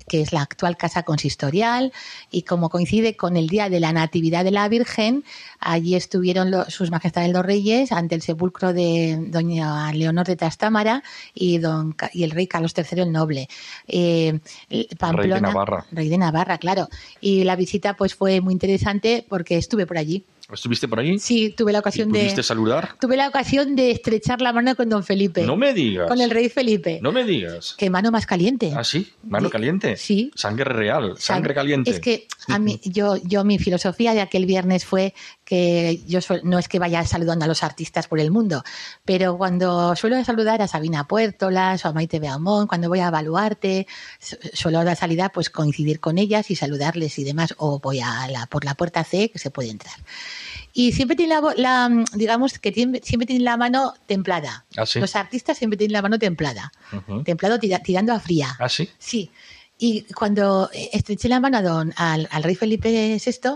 que 0.09 0.21
es 0.21 0.33
la 0.33 0.43
actual 0.43 0.77
casa 0.77 1.03
consistorial, 1.03 1.93
y 2.31 2.43
como 2.43 2.71
coincide 2.71 3.17
con 3.17 3.37
el 3.37 3.49
día 3.49 3.69
de 3.69 3.81
la 3.81 3.93
Natividad 3.93 4.45
de 4.45 4.51
la 4.51 4.69
Virgen, 4.69 5.25
allí 5.61 5.95
estuvieron 5.95 6.53
sus 6.69 6.91
majestades 6.91 7.33
los 7.33 7.45
reyes 7.45 7.93
ante 7.93 8.15
el 8.15 8.23
sepulcro 8.23 8.73
de 8.73 9.19
doña 9.29 9.93
Leonor 9.93 10.27
de 10.27 10.37
Tastámara 10.37 11.03
y, 11.35 11.59
don, 11.59 11.97
y 12.13 12.25
el 12.25 12.31
rey 12.31 12.47
Carlos 12.47 12.75
III 12.77 13.03
el 13.03 13.13
Noble. 13.13 13.49
Eh, 13.89 14.39
rey 14.69 15.31
de 15.31 15.41
Navarra. 15.41 15.87
Rey 15.91 16.09
de 16.09 16.19
Navarra, 16.19 16.59
claro. 16.59 16.89
Y 17.21 17.45
la 17.45 17.57
visita 17.57 17.95
pues 17.95 18.15
fue 18.15 18.41
muy 18.41 18.53
interesante 18.53 19.25
porque 19.29 19.57
estuve 19.57 19.87
por 19.87 19.99
allí. 19.99 20.25
¿Estuviste 20.53 20.87
por 20.87 21.01
ahí? 21.01 21.19
Sí, 21.19 21.51
tuve 21.51 21.73
la 21.73 21.81
ocasión 21.81 22.13
de. 22.13 22.21
¿Pudiste 22.21 22.43
saludar? 22.45 22.97
Tuve 23.01 23.17
la 23.17 23.27
ocasión 23.27 23.75
de 23.75 23.91
estrechar 23.91 24.41
la 24.41 24.53
mano 24.53 24.77
con 24.77 24.89
don 24.89 25.03
Felipe. 25.03 25.43
No 25.43 25.57
me 25.57 25.75
digas. 25.75 26.07
Con 26.07 26.21
el 26.21 26.31
rey 26.31 26.49
Felipe. 26.49 27.01
No 27.03 27.11
me 27.11 27.25
digas. 27.25 27.75
Qué 27.77 27.91
mano 27.91 28.13
más 28.13 28.27
caliente. 28.27 28.73
¿Ah, 28.77 28.85
sí? 28.85 29.13
¿Mano 29.25 29.51
caliente? 29.51 29.97
Sí. 29.97 30.31
Sangre 30.37 30.73
real, 30.73 31.17
sangre 31.19 31.53
caliente. 31.53 31.91
Es 31.91 31.99
que 31.99 32.29
a 32.47 32.61
mí, 32.61 32.81
yo, 32.85 33.17
yo, 33.17 33.43
mi 33.43 33.59
filosofía 33.59 34.15
de 34.15 34.21
aquel 34.21 34.47
viernes 34.47 34.85
fue 34.85 35.15
que 35.45 36.01
yo 36.07 36.21
no 36.45 36.59
es 36.61 36.69
que 36.69 36.79
vaya 36.79 37.05
saludando 37.05 37.45
a 37.45 37.49
los 37.49 37.65
artistas 37.65 38.07
por 38.07 38.21
el 38.21 38.31
mundo, 38.31 38.63
pero 39.05 39.37
cuando 39.37 39.95
suelo 39.97 40.23
saludar 40.25 40.63
a 40.63 40.69
Sabina 40.69 41.07
Puertolas 41.07 41.85
o 41.85 41.89
a 41.89 41.93
Maite 41.93 42.19
Beamón, 42.19 42.67
cuando 42.67 42.89
voy 42.89 43.01
a 43.01 43.09
evaluarte, 43.09 43.87
suelo 44.53 44.83
dar 44.85 44.97
salida, 44.97 45.29
pues 45.29 45.51
coincidir 45.51 46.01
con 46.01 46.19
ellas 46.19 46.51
y 46.51 46.57
saludarles 46.57 47.19
y 47.19 47.25
demás, 47.25 47.55
o 47.59 47.79
voy 47.81 48.01
a 48.01 48.29
la, 48.29 48.47
por 48.47 48.65
la 48.65 48.75
puerta 48.75 49.05
C 49.05 49.31
que 49.31 49.39
se 49.39 49.51
puede 49.51 49.71
entrar 49.71 49.95
y 50.79 50.93
siempre 50.93 51.17
tiene 51.17 51.35
la, 51.57 52.05
digamos 52.13 52.59
que 52.59 52.71
siempre 52.71 53.27
tiene 53.27 53.43
la 53.43 53.57
mano 53.57 53.95
templada. 54.05 54.67
¿Ah, 54.77 54.85
Los 54.97 55.17
artistas 55.17 55.57
siempre 55.57 55.79
tienen 55.79 55.95
la 55.95 56.03
mano 56.03 56.19
templada, 56.19 56.71
templado 57.25 57.59
tirando 57.59 58.13
a 58.13 58.21
fría. 58.21 58.55
¿Ah, 58.59 58.69
sí? 58.69 58.91
Sí. 58.99 59.31
Y 59.79 60.03
cuando 60.13 60.69
estreché 60.93 61.31
la 61.31 61.41
mano 61.41 61.57
a 61.57 61.63
don, 61.63 61.95
al, 61.97 62.29
al 62.31 62.43
rey 62.43 62.57
Felipe 62.57 62.91
VI, 62.91 63.49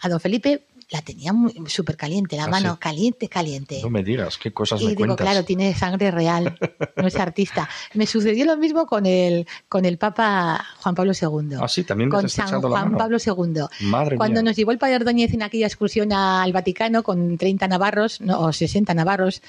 a 0.00 0.08
don 0.10 0.20
Felipe 0.20 0.66
la 0.90 1.02
tenía 1.02 1.32
súper 1.66 1.96
caliente, 1.96 2.36
la 2.36 2.44
ah, 2.44 2.48
mano 2.48 2.78
caliente, 2.80 3.28
caliente. 3.28 3.80
No 3.82 3.90
me 3.90 4.02
digas, 4.02 4.38
qué 4.38 4.52
cosas 4.52 4.80
y 4.80 4.86
me 4.86 4.94
digo, 4.94 5.16
claro, 5.16 5.44
tiene 5.44 5.74
sangre 5.74 6.10
real, 6.10 6.58
no 6.96 7.06
es 7.06 7.16
artista. 7.16 7.68
Me 7.94 8.06
sucedió 8.06 8.46
lo 8.46 8.56
mismo 8.56 8.86
con 8.86 9.04
el, 9.04 9.46
con 9.68 9.84
el 9.84 9.98
Papa 9.98 10.64
Juan 10.80 10.94
Pablo 10.94 11.12
II. 11.12 11.56
Ah, 11.60 11.68
sí, 11.68 11.84
también 11.84 12.08
con 12.08 12.28
San 12.28 12.62
Juan 12.62 12.96
Pablo 12.96 13.18
II. 13.24 13.62
Madre 13.80 14.16
Cuando 14.16 14.42
nos 14.42 14.56
llevó 14.56 14.72
el 14.72 14.78
padre 14.78 14.96
Ordóñez 14.96 15.34
en 15.34 15.42
aquella 15.42 15.66
excursión 15.66 16.12
al 16.12 16.52
Vaticano 16.52 17.02
con 17.02 17.36
30 17.36 17.68
navarros, 17.68 18.20
no, 18.22 18.40
o 18.40 18.52
60 18.52 18.94
navarros, 18.94 19.42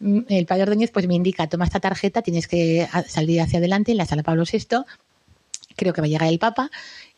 mm, 0.00 0.20
el 0.28 0.46
padre 0.46 0.62
Ordóñez 0.62 0.90
pues 0.90 1.06
me 1.06 1.14
indica, 1.14 1.46
toma 1.46 1.66
esta 1.66 1.80
tarjeta, 1.80 2.22
tienes 2.22 2.48
que 2.48 2.88
salir 3.06 3.42
hacia 3.42 3.58
adelante 3.58 3.92
en 3.92 3.98
la 3.98 4.06
sala 4.06 4.22
Pablo 4.22 4.44
VI 4.50 4.84
creo 5.76 5.92
que 5.92 6.00
va 6.00 6.06
a 6.06 6.08
llegar 6.08 6.28
el 6.28 6.38
Papa 6.38 6.70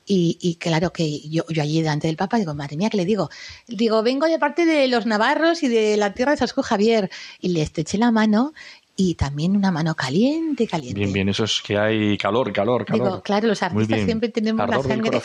y, 0.09 0.57
claro 0.59 0.93
que 0.93 1.21
yo, 1.29 1.45
yo, 1.49 1.63
allí 1.63 1.83
delante 1.83 2.07
del 2.07 2.17
Papa 2.17 2.39
digo, 2.39 2.55
madre 2.55 2.77
mía, 2.77 2.89
¿qué 2.91 2.97
le 2.97 3.05
digo? 3.05 3.29
Digo, 3.67 4.03
vengo 4.03 4.27
de 4.27 4.39
parte 4.39 4.65
de 4.65 4.89
los 4.89 5.05
navarros 5.07 5.63
y 5.63 5.69
de 5.69 5.97
la 5.97 6.15
tierra 6.15 6.33
de 6.33 6.39
Sasco 6.39 6.63
Javier. 6.63 7.11
Y 7.41 7.49
le 7.49 7.63
estreché 7.63 7.99
la 7.99 8.11
mano 8.11 8.55
y 8.97 9.15
también 9.15 9.57
una 9.57 9.71
mano 9.71 9.95
caliente, 9.95 10.67
caliente. 10.67 10.99
Bien, 10.99 11.13
bien, 11.13 11.29
eso 11.29 11.45
es 11.45 11.63
que 11.65 11.79
hay 11.79 12.19
calor, 12.19 12.53
calor, 12.53 12.85
calor. 12.85 13.07
Digo, 13.07 13.23
claro, 13.23 13.47
los 13.47 13.63
artistas 13.63 14.01
siempre 14.05 14.29
tenemos 14.29 14.69
la 14.69 14.83
sangre, 14.83 15.21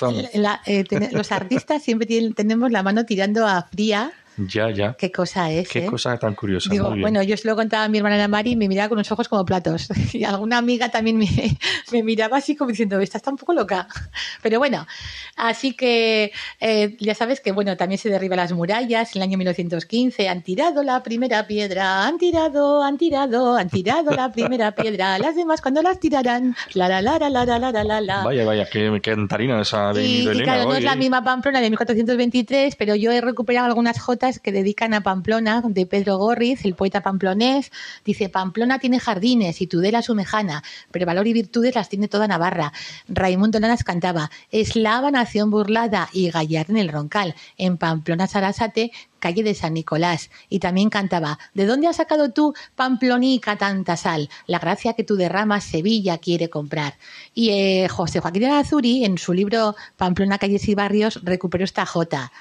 eh, 0.68 1.10
los 1.12 1.32
artistas 1.32 1.82
siempre 1.82 2.06
tenemos 2.36 2.72
la 2.72 2.84
mano 2.84 3.06
tirando 3.06 3.48
a 3.48 3.64
fría 3.64 4.14
ya, 4.38 4.72
ya. 4.72 4.96
Qué 4.98 5.12
cosa 5.12 5.52
es. 5.52 5.70
Qué 5.70 5.86
eh? 5.86 5.86
cosa 5.86 6.18
tan 6.18 6.34
curiosa. 6.34 6.70
Digo, 6.70 6.86
muy 6.86 6.96
bien. 6.96 7.02
bueno, 7.04 7.24
yo 7.24 7.38
se 7.38 7.48
lo 7.48 7.56
contaba 7.56 7.84
a 7.84 7.88
mi 7.88 8.00
hermana 8.00 8.28
Mari 8.28 8.52
y 8.52 8.56
me 8.56 8.68
miraba 8.68 8.90
con 8.90 8.98
los 8.98 9.12
ojos 9.12 9.28
como 9.28 9.46
platos. 9.46 9.88
Y 10.14 10.24
alguna 10.26 10.58
amiga 10.58 10.90
también 10.90 11.18
me, 11.18 11.28
me 11.92 12.04
miraba 12.04 12.38
así 12.38 12.56
como 12.56 12.70
diciendo, 12.70 13.00
estás 13.00 13.22
tan 13.22 13.36
poco 13.36 13.54
loca. 13.54 13.88
Pero 14.42 14.60
bueno, 14.60 14.88
así 15.36 15.74
que 15.74 16.32
eh, 16.60 16.96
ya 17.00 17.16
sabes 17.16 17.42
que, 17.42 17.52
bueno, 17.52 17.78
también 17.78 17.98
se 18.00 18.10
derriba 18.10 18.36
las 18.36 18.54
murallas 18.54 19.16
en 19.16 19.22
el 19.22 19.30
año 19.30 19.38
1915. 19.38 20.30
Han 20.30 20.42
tirado 20.42 20.84
la 20.84 21.04
primera 21.04 21.48
piedra, 21.48 22.06
han 22.06 22.18
tirado, 22.18 22.84
han 22.84 22.98
tirado, 22.98 23.56
han 23.56 23.70
tirado 23.70 24.12
la 24.12 24.32
primera 24.32 24.74
piedra. 24.74 25.18
Las 25.20 25.36
demás, 25.36 25.62
cuando 25.62 25.82
las 25.82 26.00
tirarán? 26.00 26.56
La, 26.74 26.88
la, 26.88 27.02
la, 27.02 27.18
la, 27.18 27.30
la, 27.30 27.60
la, 27.60 27.84
la, 27.84 28.02
la. 28.02 28.24
Vaya, 28.24 28.46
vaya, 28.46 28.68
qué 28.72 29.00
cantarina 29.02 29.62
esa 29.62 29.94
de 29.94 30.06
y, 30.06 30.24
y 30.24 30.28
Elena, 30.28 30.44
claro, 30.44 30.62
hoy, 30.62 30.68
no 30.68 30.74
es 30.76 30.82
eh. 30.82 30.86
la 30.86 30.96
misma 30.96 31.24
Pamplona 31.24 31.62
de 31.62 31.70
1423, 31.70 32.76
pero 32.76 32.96
yo 32.96 33.12
he 33.12 33.22
recuperado 33.22 33.68
algunas 33.68 34.00
jotas 34.00 34.23
que 34.24 34.54
dedican 34.54 34.94
a 34.94 35.02
Pamplona, 35.02 35.62
de 35.66 35.86
Pedro 35.86 36.18
Gorriz, 36.18 36.64
el 36.64 36.76
poeta 36.76 37.02
pamplonés. 37.02 37.72
Dice, 38.06 38.30
Pamplona 38.30 38.80
tiene 38.80 39.00
jardines 39.00 39.62
y 39.62 39.68
Tudela 39.68 40.02
su 40.02 40.16
mejana, 40.16 40.64
pero 40.92 41.06
valor 41.06 41.28
y 41.28 41.34
virtudes 41.34 41.76
las 41.76 41.90
tiene 41.90 42.08
toda 42.08 42.28
Navarra. 42.28 42.72
Raimundo 43.10 43.60
Lanas 43.60 43.84
cantaba, 43.84 44.32
eslava 44.50 45.12
nación 45.12 45.50
burlada 45.52 46.10
y 46.14 46.30
gallar 46.30 46.68
en 46.70 46.78
el 46.78 46.88
roncal. 46.88 47.36
En 47.58 47.78
Pamplona 47.78 48.28
Sarasate 48.28 48.92
calle 49.20 49.44
de 49.44 49.56
San 49.56 49.74
Nicolás. 49.74 50.30
Y 50.50 50.60
también 50.60 50.90
cantaba, 50.90 51.40
¿de 51.54 51.66
dónde 51.66 51.88
has 51.88 51.96
sacado 51.96 52.32
tú, 52.32 52.54
Pamplonica, 52.76 53.58
tanta 53.58 53.96
sal? 53.96 54.30
La 54.48 54.60
gracia 54.60 54.94
que 54.94 55.06
tú 55.06 55.16
derramas 55.16 55.64
Sevilla 55.64 56.18
quiere 56.18 56.50
comprar. 56.50 56.96
Y 57.34 57.52
eh, 57.52 57.88
José 57.88 58.20
Joaquín 58.20 58.46
Azuri, 58.46 59.06
en 59.06 59.18
su 59.18 59.32
libro 59.32 59.76
Pamplona, 59.96 60.38
calles 60.40 60.68
y 60.68 60.76
barrios, 60.76 61.22
recuperó 61.24 61.64
esta 61.64 61.86
jota. 61.86 62.34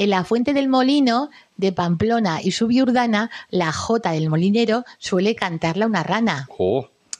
En 0.00 0.08
la 0.08 0.24
fuente 0.24 0.54
del 0.54 0.70
molino 0.70 1.28
de 1.58 1.72
Pamplona 1.72 2.40
y 2.42 2.52
Subiurdana, 2.52 3.30
la 3.50 3.70
jota 3.70 4.12
del 4.12 4.30
molinero 4.30 4.84
suele 4.96 5.34
cantarla 5.34 5.84
una 5.84 6.02
rana. 6.02 6.48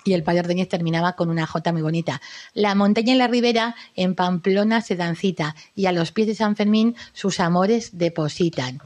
Y 0.05 0.13
el 0.13 0.23
padre 0.23 0.41
Ordóñez 0.41 0.69
terminaba 0.69 1.15
con 1.15 1.31
una 1.31 1.47
jota 1.47 1.73
muy 1.73 1.83
bonita. 1.83 2.21
La 2.55 2.75
montaña 2.75 3.13
en 3.13 3.19
la 3.19 3.29
ribera, 3.29 3.75
en 3.97 4.15
Pamplona 4.15 4.81
se 4.81 4.97
dancita, 4.97 5.55
y 5.75 5.87
a 5.87 5.93
los 5.93 6.13
pies 6.13 6.29
de 6.29 6.35
San 6.35 6.57
Fermín 6.57 6.97
sus 7.13 7.41
amores 7.41 7.99
depositan. 7.99 8.81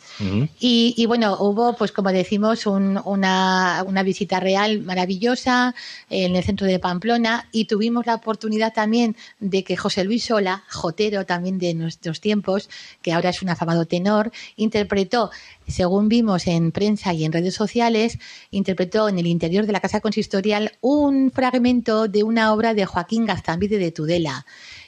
y, 0.61 1.05
bueno, 1.07 1.37
hubo, 1.41 1.77
pues 1.77 1.93
como 1.93 2.11
decimos, 2.11 2.67
una, 2.67 3.85
una, 3.87 4.03
visita 4.03 4.41
real 4.41 4.83
maravillosa 4.83 5.75
en 6.11 6.37
el 6.37 6.45
centro 6.45 6.67
de 6.67 6.79
Pamplona, 6.79 7.49
y 7.53 7.67
tuvimos 7.67 8.07
la 8.07 8.17
oportunidad 8.17 8.73
también 8.73 9.17
de 9.41 9.65
que 9.65 9.77
José 9.77 10.05
Luis 10.05 10.25
Sola, 10.25 10.65
jotero 10.71 11.25
también 11.25 11.59
de 11.59 11.75
nuestros 11.75 12.21
tiempos, 12.21 12.69
que 13.03 13.13
ahora 13.13 13.31
es 13.31 13.43
un 13.43 13.49
afamado 13.49 13.87
tenor, 13.87 14.33
interpretó 14.57 15.31
según 15.67 16.09
vimos 16.09 16.47
en 16.47 16.73
prensa 16.73 17.13
y 17.13 17.25
en 17.25 17.33
redes 17.33 17.55
sociales, 17.55 18.19
interpretó 18.51 19.09
en 19.09 19.19
el 19.19 19.27
interior 19.27 19.67
de 19.67 19.73
la 19.73 19.81
Casa 19.81 20.01
Consistorial 20.01 20.73
un 20.81 21.31
fragmento 21.31 22.09
de 22.09 22.23
una 22.23 22.53
obra 22.53 22.75
de 22.75 22.87
Joaquín 22.87 23.27
Gastambide 23.27 23.79
de 23.79 23.93
Tudela. 23.93 24.47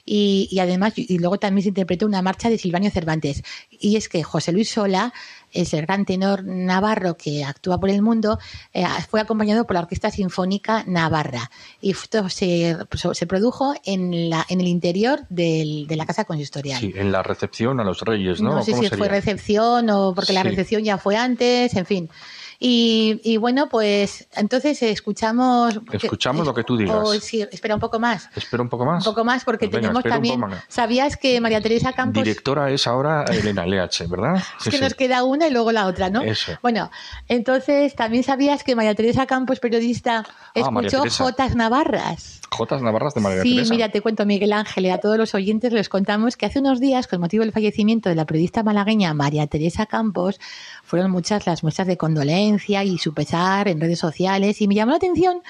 Y, 0.09 0.57
además, 0.61 0.93
y 0.97 1.19
luego 1.19 1.39
también 1.39 1.65
se 1.65 1.71
interpretó 1.71 2.07
una 2.07 2.23
marcha 2.23 2.49
de 2.49 2.59
Silvanio 2.59 2.93
Cervantes. 2.93 3.43
Y 3.71 3.97
es 3.97 4.09
que 4.09 4.23
José 4.23 4.53
Luis 4.53 4.71
Sola, 4.71 5.13
es 5.57 5.75
el 5.75 5.83
gran 5.83 6.05
tenor 6.05 6.45
navarro 6.45 7.17
que 7.17 7.45
actúa 7.45 7.79
por 7.79 7.91
el 7.91 8.03
mundo, 8.03 8.39
eh, 8.73 8.85
fue 9.09 9.21
acompañado 9.21 9.67
por 9.67 9.75
la 9.75 9.81
Orquesta 9.81 10.11
Sinfónica 10.11 10.85
Navarra. 10.87 11.51
Y 11.81 11.91
esto 11.91 12.29
se, 12.29 12.77
se 13.13 13.27
produjo 13.27 13.75
en, 13.85 14.31
la, 14.31 14.45
en 14.49 14.61
el 14.61 14.69
interior 14.69 15.21
de 15.29 15.87
la 15.89 16.07
Casa 16.07 16.25
Consistorial. 16.25 16.81
Sí, 16.81 16.93
en 16.95 17.13
la 17.13 17.23
recepción 17.23 17.81
a 17.81 17.85
los 17.85 18.01
reyes, 18.01 18.41
¿no? 18.41 18.57
No 18.57 18.63
sé 18.63 18.75
si 18.75 18.89
fue 18.89 19.09
recepción 19.09 19.91
o 19.91 20.15
porque 20.15 20.33
la 20.33 20.43
recepción 20.43 20.85
ya 20.85 20.99
fue 20.99 21.17
antes, 21.17 21.75
en 21.75 21.87
fin. 21.87 22.11
Y, 22.59 23.37
bueno, 23.39 23.69
pues 23.69 24.29
entonces 24.35 24.83
escuchamos. 24.83 25.81
Escuchamos 25.93 26.47
lo 26.47 26.55
que 26.55 26.65
tú 26.65 26.77
digas. 26.77 26.97
sí, 27.21 27.43
espera 27.43 27.75
un 27.75 27.81
poco 27.81 27.99
más. 27.99 28.29
Espera 28.35 28.63
un 28.63 28.69
poco 28.69 28.85
más. 28.85 29.07
Un 29.07 29.13
poco 29.13 29.25
más, 29.25 29.45
porque 29.45 29.69
tenemos 29.69 30.03
también. 30.03 30.41
¿Sabías 30.69 31.17
que 31.17 31.41
María 31.41 31.61
Teresa 31.61 31.93
Campos. 31.93 32.25
Directora 32.25 32.71
es 32.71 32.87
ahora 32.87 33.25
Elena 33.25 33.67
LH, 33.67 34.07
¿verdad? 34.09 34.43
es 34.65 34.71
que 34.71 34.81
nos 34.81 34.95
queda 34.95 35.25
una 35.25 35.49
y 35.49 35.51
luego 35.51 35.73
la 35.73 35.87
otra, 35.87 36.11
¿no? 36.11 36.23
Eso. 36.23 36.53
Bueno, 36.63 36.91
entonces 37.29 37.95
también 37.95 38.25
sabías 38.25 38.65
que 38.65 38.75
María 38.75 38.95
Teresa 38.95 39.27
Campos, 39.27 39.61
periodista, 39.61 40.25
ah, 40.27 40.51
escuchó 40.55 41.05
Jotas 41.09 41.57
Navarras. 41.57 42.41
Jotas 42.51 42.83
Navarras 42.83 43.15
de 43.15 43.21
María 43.21 43.43
Teresa. 43.43 43.65
Sí, 43.65 43.71
mira, 43.71 43.89
te 43.91 44.01
cuento, 44.01 44.25
Miguel 44.25 44.53
Ángel, 44.53 44.87
y 44.87 44.91
a 44.91 44.99
todos 44.99 45.19
los 45.19 45.35
oyentes 45.35 45.73
les 45.73 45.89
contamos 45.89 46.37
que 46.37 46.47
hace 46.47 46.61
unos 46.61 46.81
días, 46.81 47.07
con 47.07 47.21
motivo 47.21 47.43
del 47.43 47.53
fallecimiento 47.53 48.09
de 48.09 48.15
la 48.15 48.25
periodista 48.25 48.63
malagueña 48.63 49.13
María 49.15 49.47
Teresa 49.47 49.87
Campos, 49.87 50.41
fueron 50.87 51.11
muchas 51.11 51.47
las 51.47 51.63
muestras 51.63 51.89
de 51.89 51.97
condolencia 51.97 52.85
y 52.85 52.97
su 52.99 53.13
pesar 53.13 53.69
en 53.69 53.81
redes 53.81 53.99
sociales 53.99 54.63
y 54.63 54.69
me 54.69 54.77
llamó 54.77 54.93
la 54.93 54.99
atención 54.99 55.43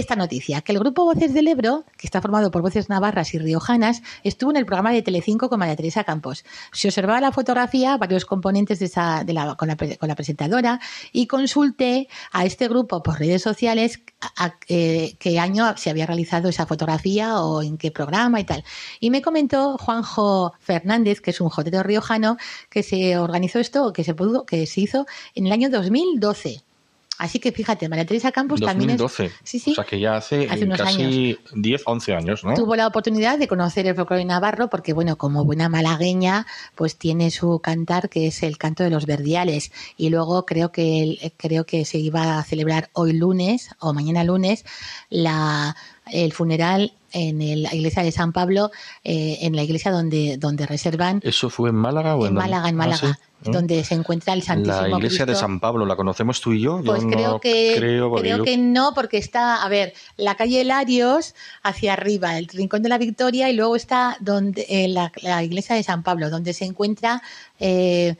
esta 0.00 0.16
noticia, 0.16 0.60
que 0.60 0.72
el 0.72 0.78
grupo 0.78 1.04
Voces 1.04 1.32
del 1.34 1.48
Ebro, 1.48 1.84
que 1.96 2.06
está 2.06 2.20
formado 2.20 2.50
por 2.50 2.62
voces 2.62 2.88
navarras 2.88 3.34
y 3.34 3.38
riojanas, 3.38 4.02
estuvo 4.24 4.50
en 4.50 4.56
el 4.56 4.66
programa 4.66 4.92
de 4.92 5.02
Telecinco 5.02 5.48
con 5.48 5.58
María 5.58 5.76
Teresa 5.76 6.04
Campos. 6.04 6.44
Se 6.72 6.88
observaba 6.88 7.20
la 7.20 7.32
fotografía, 7.32 7.96
varios 7.96 8.24
componentes 8.24 8.78
de 8.78 8.86
esa, 8.86 9.24
de 9.24 9.32
la, 9.32 9.54
con, 9.56 9.68
la, 9.68 9.76
con, 9.76 10.08
la, 10.08 10.14
presentadora 10.14 10.80
y 11.12 11.26
consulté 11.26 12.08
a 12.32 12.44
este 12.44 12.68
grupo 12.68 13.02
por 13.02 13.18
redes 13.18 13.42
sociales 13.42 14.00
a, 14.36 14.54
eh, 14.68 15.16
qué 15.18 15.38
año 15.38 15.76
se 15.76 15.90
había 15.90 16.06
realizado 16.06 16.48
esa 16.48 16.66
fotografía 16.66 17.40
o 17.40 17.62
en 17.62 17.78
qué 17.78 17.90
programa 17.90 18.40
y 18.40 18.44
tal. 18.44 18.64
Y 19.00 19.10
me 19.10 19.22
comentó 19.22 19.78
Juanjo 19.78 20.52
Fernández, 20.58 21.20
que 21.20 21.30
es 21.30 21.40
un 21.40 21.48
jotero 21.48 21.82
riojano, 21.82 22.36
que 22.70 22.82
se 22.82 23.18
organizó 23.18 23.58
esto, 23.58 23.92
que 23.92 24.04
se 24.04 24.14
pudo, 24.14 24.44
que 24.44 24.66
se 24.66 24.80
hizo 24.80 25.06
en 25.34 25.46
el 25.46 25.52
año 25.52 25.70
2012. 25.70 26.65
Así 27.18 27.38
que 27.38 27.52
fíjate, 27.52 27.88
María 27.88 28.04
Teresa 28.04 28.32
Campos 28.32 28.60
también 28.60 28.90
es. 28.90 29.00
Sí, 29.42 29.58
sí. 29.58 29.72
O 29.72 29.74
sea 29.74 29.84
que 29.84 29.98
ya 29.98 30.16
hace, 30.16 30.48
unos 30.62 30.78
casi 30.78 31.02
años. 31.02 31.38
10, 31.54 31.82
11 31.84 32.14
años, 32.14 32.44
¿no? 32.44 32.54
Tuvo 32.54 32.76
la 32.76 32.86
oportunidad 32.86 33.38
de 33.38 33.48
conocer 33.48 33.86
el 33.86 33.94
folclore 33.94 34.24
navarro 34.24 34.68
porque, 34.68 34.92
bueno, 34.92 35.16
como 35.16 35.44
buena 35.44 35.68
malagueña, 35.68 36.46
pues 36.74 36.96
tiene 36.96 37.30
su 37.30 37.58
cantar 37.60 38.08
que 38.08 38.26
es 38.26 38.42
el 38.42 38.58
canto 38.58 38.84
de 38.84 38.90
los 38.90 39.06
verdiales. 39.06 39.72
Y 39.96 40.10
luego 40.10 40.44
creo 40.44 40.72
que, 40.72 41.32
creo 41.36 41.64
que 41.64 41.84
se 41.84 41.98
iba 41.98 42.38
a 42.38 42.44
celebrar 42.44 42.90
hoy 42.92 43.12
lunes 43.12 43.70
o 43.78 43.92
mañana 43.94 44.22
lunes 44.24 44.64
la, 45.08 45.76
el 46.12 46.32
funeral 46.32 46.92
en 47.12 47.62
la 47.62 47.74
iglesia 47.74 48.02
de 48.02 48.12
San 48.12 48.32
Pablo, 48.32 48.70
eh, 49.02 49.38
en 49.40 49.56
la 49.56 49.62
iglesia 49.62 49.90
donde, 49.90 50.36
donde 50.36 50.66
reservan. 50.66 51.20
¿Eso 51.22 51.48
fue 51.48 51.70
en 51.70 51.76
Málaga 51.76 52.14
o 52.16 52.22
en, 52.22 52.28
en 52.28 52.34
Málaga? 52.34 52.68
En 52.68 52.76
Málaga. 52.76 53.00
Ah, 53.04 53.18
¿Eh? 53.18 53.35
Donde 53.42 53.84
se 53.84 53.94
encuentra 53.94 54.34
el 54.34 54.42
Santísimo 54.42 54.82
La 54.82 54.96
iglesia 54.96 55.26
de 55.26 55.34
San 55.34 55.60
Pablo, 55.60 55.86
¿la 55.86 55.96
conocemos 55.96 56.40
tú 56.40 56.52
y 56.52 56.60
yo? 56.60 56.80
Pues 56.84 57.04
creo, 57.04 57.40
que, 57.40 57.74
creo, 57.76 58.42
que 58.42 58.56
no, 58.56 58.92
porque 58.94 59.18
está, 59.18 59.62
a 59.62 59.68
ver, 59.68 59.92
la 60.16 60.34
calle 60.36 60.64
Larios 60.64 61.34
hacia 61.62 61.92
arriba, 61.92 62.38
el 62.38 62.48
Rincón 62.48 62.82
de 62.82 62.88
la 62.88 62.98
Victoria, 62.98 63.48
y 63.50 63.54
luego 63.54 63.76
está 63.76 64.16
donde 64.20 64.66
eh, 64.68 64.88
la, 64.88 65.42
iglesia 65.42 65.76
de 65.76 65.82
San 65.82 66.02
Pablo, 66.02 66.30
donde 66.30 66.52
se 66.52 66.64
encuentra 66.64 67.22
eh, 67.58 68.16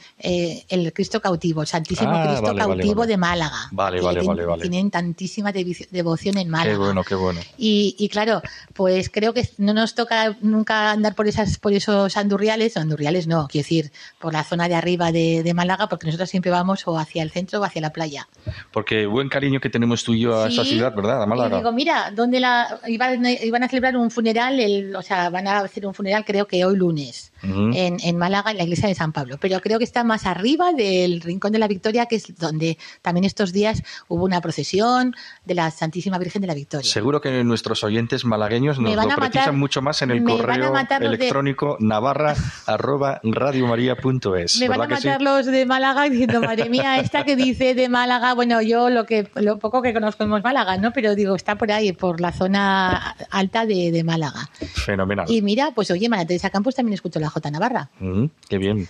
el 0.69 0.93
Cristo 0.93 1.21
cautivo, 1.21 1.63
el 1.63 1.67
Santísimo 1.67 2.13
ah, 2.13 2.27
Cristo 2.29 2.55
cautivo 2.55 3.07
de 3.07 3.17
Málaga. 3.17 3.69
Vale, 3.73 4.01
vale, 4.01 4.23
vale, 4.23 4.45
vale. 4.45 4.63
Tienen 4.63 4.91
tantísima 4.91 5.53
devoción 5.53 6.39
en 6.39 6.49
Málaga. 6.51 6.73
Qué 6.73 6.79
bueno, 6.79 7.05
qué 7.05 7.15
bueno. 7.15 7.41
Y, 7.59 7.97
y, 7.99 8.09
claro, 8.09 8.43
pues 8.75 9.11
creo 9.11 9.33
que 9.33 9.49
no 9.59 9.75
nos 9.75 9.95
toca 9.95 10.37
nunca 10.41 10.91
andar 10.91 11.15
por 11.15 11.27
esas 11.27 11.59
por 11.59 11.73
esos 11.73 12.17
andurriales, 12.17 12.77
andurriales 12.77 13.27
no, 13.27 13.49
quiero 13.49 13.65
decir, 13.65 13.93
por 14.19 14.33
la 14.33 14.45
zona 14.45 14.69
de 14.69 14.75
arriba 14.75 15.06
de, 15.13 15.53
Málaga, 15.55 15.89
porque 15.89 16.07
nosotros 16.07 16.29
siempre 16.29 16.51
vamos 16.51 16.87
o 16.87 16.99
hacia 16.99 17.23
el 17.23 17.31
centro 17.31 17.61
o 17.61 17.65
hacia 17.65 17.81
la 17.81 17.91
playa. 17.91 18.29
Porque 18.73 19.07
buen 19.07 19.29
cariño 19.29 19.61
que 19.61 19.71
tenemos 19.71 20.05
tú 20.05 20.13
y 20.13 20.21
yo 20.21 20.43
a 20.43 20.49
esa 20.49 20.65
ciudad, 20.65 20.95
¿verdad? 20.95 21.23
A 21.23 21.27
Málaga. 21.27 21.57
Y 21.57 21.59
digo, 21.61 21.73
mira, 21.73 22.11
donde 22.11 22.41
la 22.41 22.81
iban, 22.87 23.25
iban, 23.25 23.63
a 23.63 23.69
celebrar 23.69 23.97
un 23.97 24.11
funeral, 24.11 24.61
el, 24.61 24.95
o 24.95 25.03
sea, 25.03 25.31
van 25.31 25.49
a 25.49 25.61
hacer 25.61 25.87
un 25.87 25.95
funeral 25.95 26.25
creo 26.25 26.47
que 26.47 26.65
hoy 26.65 26.77
lunes 26.77 27.33
en, 27.43 27.99
en, 28.03 28.17
Málaga, 28.17 28.51
en 28.51 28.57
la 28.57 28.65
iglesia 28.65 28.89
de 28.89 28.95
San 28.95 29.13
Pablo. 29.13 29.37
Pero 29.41 29.61
creo 29.61 29.79
que 29.79 29.85
está 29.85 30.05
más 30.05 30.27
arriba 30.27 30.73
del 30.73 31.21
Rincón 31.21 31.53
de 31.53 31.59
la 31.59 31.69
Victoria, 31.69 32.07
que 32.07 32.17
es 32.17 32.37
donde 32.37 32.79
también 33.03 33.25
estos 33.25 33.53
días 33.53 33.83
hubo 34.09 34.25
una 34.25 34.41
procesión 34.41 35.15
de 35.45 35.55
la 35.55 35.71
Santísima 35.71 36.19
Virgen 36.19 36.43
de 36.43 36.49
la 36.49 36.55
Victoria. 36.55 36.91
Seguro 36.91 37.21
que 37.21 37.45
nuestros 37.45 37.85
oyentes 37.85 38.25
malagueños 38.25 38.79
nos 38.79 38.95
lo 38.95 39.17
precisan 39.17 39.59
mucho 39.59 39.83
más 39.83 40.03
en 40.03 40.11
el 40.11 40.25
correo 40.25 40.73
electrónico 41.01 41.77
de... 41.79 41.87
navarra 41.87 42.35
arroba 42.67 43.21
radiomaria.es. 43.23 44.61
Me 44.61 44.69
van 44.69 44.81
a 44.83 44.89
matar 44.97 45.23
los 45.23 45.47
de 45.47 45.67
Málaga 45.67 46.09
diciendo, 46.09 46.41
madre 46.41 46.69
mía, 46.69 46.99
esta 46.99 47.25
que 47.25 47.37
dice 47.37 47.75
de 47.75 47.89
Málaga, 47.89 48.35
bueno, 48.35 48.61
yo 48.63 48.91
lo 48.91 49.07
que 49.07 49.29
lo 49.35 49.59
poco 49.59 49.83
que 49.83 49.93
conozco 49.93 50.25
en 50.25 50.31
Málaga, 50.31 50.77
¿no? 50.77 50.93
Pero 50.93 51.15
digo, 51.15 51.35
está 51.35 51.57
por 51.57 51.71
ahí, 51.73 51.93
por 51.93 52.21
la 52.21 52.33
zona 52.33 53.15
alta 53.31 53.67
de, 53.67 53.91
de 53.91 54.05
Málaga. 54.05 54.49
Fenomenal. 54.75 55.27
Y 55.29 55.43
mira, 55.43 55.71
pues 55.75 55.91
oye, 55.91 56.09
María 56.09 56.27
Teresa 56.27 56.51
Campos 56.51 56.75
también 56.75 56.95
escuchó 56.95 57.21
la 57.21 57.31
J 57.31 57.51
Navarra. 57.51 57.91
Mm, 58.01 58.27
qué 58.49 58.59
bien. 58.59 58.89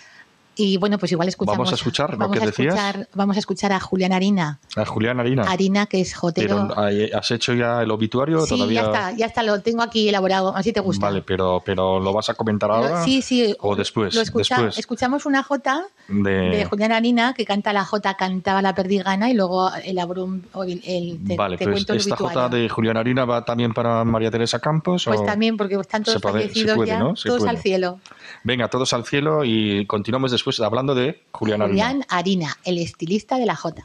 Y 0.58 0.78
bueno, 0.78 0.98
pues 0.98 1.12
igual 1.12 1.28
escuchamos. 1.28 1.58
Vamos 1.58 1.72
a 1.72 1.74
escuchar 1.74 2.16
vamos 2.16 2.36
lo 2.36 2.40
que 2.40 2.46
a 2.46 2.50
escuchar, 2.50 3.08
Vamos 3.14 3.36
a 3.36 3.38
escuchar 3.38 3.72
a 3.72 3.80
Julián 3.80 4.12
Harina. 4.12 4.58
A 4.74 4.86
Julián 4.86 5.20
Harina. 5.20 5.44
Harina, 5.44 5.84
que 5.84 6.00
es 6.00 6.14
jotero. 6.14 6.68
Pero, 6.68 7.18
¿Has 7.18 7.30
hecho 7.30 7.52
ya 7.52 7.82
el 7.82 7.90
obituario? 7.90 8.40
Sí, 8.40 8.54
todavía... 8.54 8.80
ya 8.80 8.86
está, 8.86 9.12
ya 9.12 9.26
está, 9.26 9.42
lo 9.42 9.60
tengo 9.60 9.82
aquí 9.82 10.08
elaborado, 10.08 10.56
así 10.56 10.72
te 10.72 10.80
gusta. 10.80 11.06
Vale, 11.06 11.20
pero, 11.20 11.62
pero 11.62 12.00
¿lo 12.00 12.12
vas 12.14 12.30
a 12.30 12.34
comentar 12.34 12.70
ahora? 12.70 13.04
Sí, 13.04 13.20
sí. 13.20 13.54
¿O 13.60 13.76
después? 13.76 14.14
Lo 14.14 14.20
después. 14.20 14.50
Escuchamos 14.78 15.26
una 15.26 15.42
jota 15.42 15.84
de... 16.08 16.66
Julián 16.70 16.92
Harina 16.92 17.34
que 17.34 17.44
canta 17.44 17.74
la 17.74 17.84
jota, 17.84 18.14
cantaba 18.14 18.62
la 18.62 18.74
perdigana 18.74 19.30
y 19.30 19.34
luego 19.34 19.70
elaboró 19.84 20.24
un, 20.24 20.46
el, 20.84 21.20
te, 21.26 21.36
Vale, 21.36 21.58
pues 21.58 21.88
esta 21.90 22.16
jota 22.16 22.48
de 22.48 22.68
Julián 22.70 22.96
Harina 22.96 23.26
va 23.26 23.44
también 23.44 23.74
para 23.74 24.04
María 24.04 24.30
Teresa 24.30 24.58
Campos. 24.58 25.04
Pues 25.04 25.22
también, 25.24 25.58
porque 25.58 25.74
están 25.74 26.02
todos 26.02 26.22
fallecidos 26.22 26.86
ya, 26.86 27.00
todos 27.24 27.44
al 27.44 27.58
cielo. 27.58 28.00
Venga, 28.42 28.68
todos 28.68 28.92
al 28.94 29.04
cielo 29.04 29.44
y 29.44 29.84
continuamos 29.86 30.30
después 30.30 30.45
hablando 30.60 30.94
de 30.94 31.22
Julián, 31.32 31.60
Julián 31.60 32.04
Harina. 32.08 32.56
el 32.64 32.78
estilista 32.78 33.38
de 33.38 33.46
la 33.46 33.56
Jota. 33.56 33.82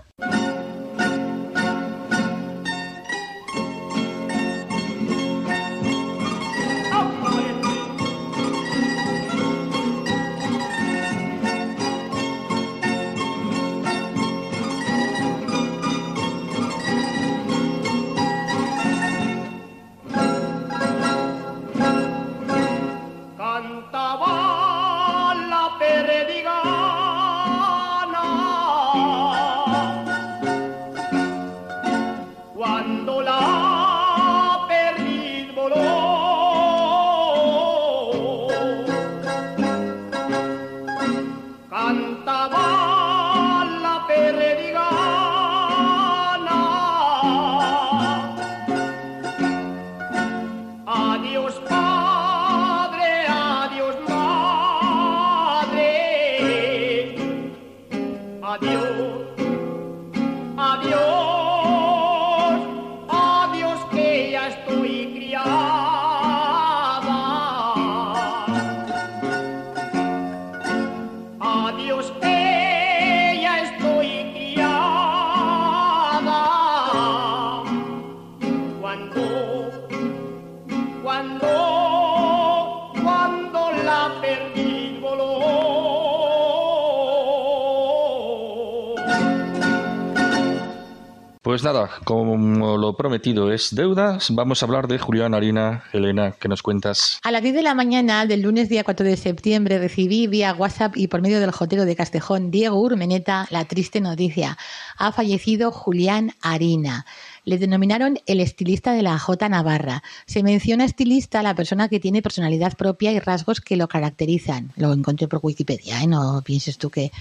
Prometido 93.11 93.51
es 93.51 93.75
deudas, 93.75 94.33
vamos 94.33 94.63
a 94.63 94.65
hablar 94.65 94.87
de 94.87 94.97
Julián 94.97 95.33
Harina. 95.33 95.83
Elena, 95.91 96.31
¿qué 96.39 96.47
nos 96.47 96.63
cuentas? 96.63 97.19
A 97.23 97.31
las 97.31 97.43
10 97.43 97.55
de 97.55 97.61
la 97.61 97.75
mañana 97.75 98.25
del 98.25 98.43
lunes 98.43 98.69
día 98.69 98.85
4 98.85 99.05
de 99.05 99.17
septiembre 99.17 99.79
recibí 99.79 100.27
vía 100.27 100.53
WhatsApp 100.53 100.95
y 100.95 101.07
por 101.07 101.21
medio 101.21 101.41
del 101.41 101.51
jotero 101.51 101.83
de 101.83 101.97
Castejón, 101.97 102.51
Diego 102.51 102.79
Urmeneta, 102.79 103.47
la 103.49 103.65
triste 103.65 103.99
noticia. 103.99 104.57
Ha 104.97 105.11
fallecido 105.11 105.73
Julián 105.73 106.31
Harina. 106.41 107.05
Le 107.43 107.57
denominaron 107.57 108.17
el 108.27 108.39
estilista 108.39 108.93
de 108.93 109.01
la 109.01 109.19
J 109.19 109.49
Navarra. 109.49 110.03
Se 110.25 110.41
menciona 110.41 110.85
estilista 110.85 111.41
a 111.41 111.43
la 111.43 111.53
persona 111.53 111.89
que 111.89 111.99
tiene 111.99 112.21
personalidad 112.21 112.77
propia 112.77 113.11
y 113.11 113.19
rasgos 113.19 113.59
que 113.59 113.75
lo 113.75 113.89
caracterizan. 113.89 114.71
Lo 114.77 114.93
encontré 114.93 115.27
por 115.27 115.41
Wikipedia, 115.43 116.01
¿eh? 116.01 116.07
no 116.07 116.41
pienses 116.45 116.77
tú 116.77 116.89
que... 116.89 117.11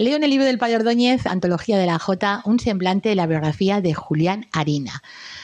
Leo 0.00 0.14
en 0.14 0.22
el 0.22 0.30
libro 0.30 0.46
del 0.46 0.58
Padre 0.58 0.76
Ordóñez, 0.76 1.26
Antología 1.26 1.76
de 1.76 1.84
la 1.84 1.98
J, 1.98 2.42
un 2.44 2.60
semblante 2.60 3.08
de 3.08 3.16
la 3.16 3.26
biografía 3.26 3.80
de 3.80 3.94
Julián 3.94 4.46
Harina. 4.52 5.02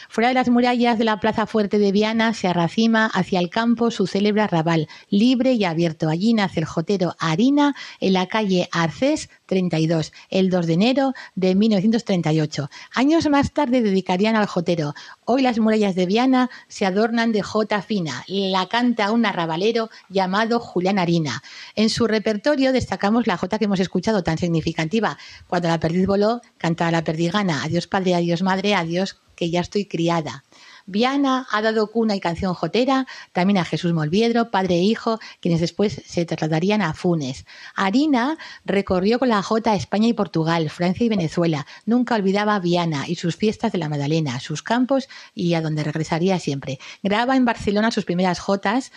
Fuera 0.08 0.28
de 0.28 0.34
las 0.34 0.48
murallas 0.48 0.96
de 0.96 1.02
la 1.02 1.18
Plaza 1.18 1.48
Fuerte 1.48 1.80
de 1.80 1.90
Viana 1.90 2.34
se 2.34 2.46
arracima 2.46 3.06
hacia 3.06 3.40
el 3.40 3.50
campo 3.50 3.90
su 3.90 4.06
célebre 4.06 4.42
arrabal, 4.42 4.86
libre 5.10 5.54
y 5.54 5.64
abierto. 5.64 6.08
Allí 6.08 6.34
nace 6.34 6.60
el 6.60 6.66
jotero 6.66 7.16
Harina 7.18 7.74
en 7.98 8.12
la 8.12 8.28
calle 8.28 8.68
Arcés 8.70 9.28
32, 9.46 10.12
el 10.30 10.50
2 10.50 10.66
de 10.66 10.72
enero 10.72 11.12
de 11.34 11.54
1938. 11.54 12.70
Años 12.94 13.28
más 13.28 13.52
tarde 13.52 13.82
dedicarían 13.82 14.36
al 14.36 14.46
jotero. 14.46 14.94
Hoy 15.24 15.42
las 15.42 15.58
murallas 15.58 15.94
de 15.94 16.06
Viana 16.06 16.50
se 16.68 16.86
adornan 16.86 17.32
de 17.32 17.42
jota 17.42 17.82
fina. 17.82 18.24
La 18.28 18.66
canta 18.66 19.12
un 19.12 19.26
arrabalero 19.26 19.90
llamado 20.08 20.60
Julián 20.60 20.98
Harina. 20.98 21.42
En 21.74 21.90
su 21.90 22.06
repertorio 22.06 22.72
destacamos 22.72 23.26
la 23.26 23.36
jota 23.36 23.58
que 23.58 23.66
hemos 23.66 23.80
escuchado 23.80 24.22
tan 24.22 24.38
significativa. 24.38 25.18
Cuando 25.46 25.68
la 25.68 25.80
perdiz 25.80 26.06
voló, 26.06 26.40
cantaba 26.58 26.90
la 26.90 27.04
perdigana. 27.04 27.62
Adiós 27.64 27.86
padre, 27.86 28.14
adiós 28.14 28.42
madre, 28.42 28.74
adiós 28.74 29.18
que 29.34 29.50
ya 29.50 29.60
estoy 29.60 29.86
criada. 29.86 30.44
Viana 30.86 31.46
ha 31.50 31.62
dado 31.62 31.86
cuna 31.90 32.14
y 32.14 32.20
canción 32.20 32.54
jotera 32.54 33.06
también 33.32 33.58
a 33.58 33.64
Jesús 33.64 33.92
Molviedro, 33.92 34.50
padre 34.50 34.76
e 34.76 34.82
hijo, 34.82 35.18
quienes 35.40 35.60
después 35.60 36.02
se 36.04 36.24
trasladarían 36.26 36.82
a 36.82 36.94
Funes. 36.94 37.46
Harina 37.74 38.36
recorrió 38.64 39.18
con 39.18 39.28
la 39.28 39.42
jota 39.42 39.74
España 39.74 40.08
y 40.08 40.12
Portugal, 40.12 40.68
Francia 40.70 41.06
y 41.06 41.08
Venezuela. 41.08 41.66
Nunca 41.86 42.14
olvidaba 42.14 42.58
Viana 42.58 43.08
y 43.08 43.14
sus 43.16 43.36
fiestas 43.36 43.72
de 43.72 43.78
la 43.78 43.88
Magdalena, 43.88 44.40
sus 44.40 44.62
campos 44.62 45.08
y 45.34 45.54
a 45.54 45.62
donde 45.62 45.84
regresaría 45.84 46.38
siempre. 46.38 46.78
Graba 47.02 47.36
en 47.36 47.44
Barcelona 47.44 47.90
sus 47.90 48.04
primeras 48.04 48.38
jotas 48.38 48.92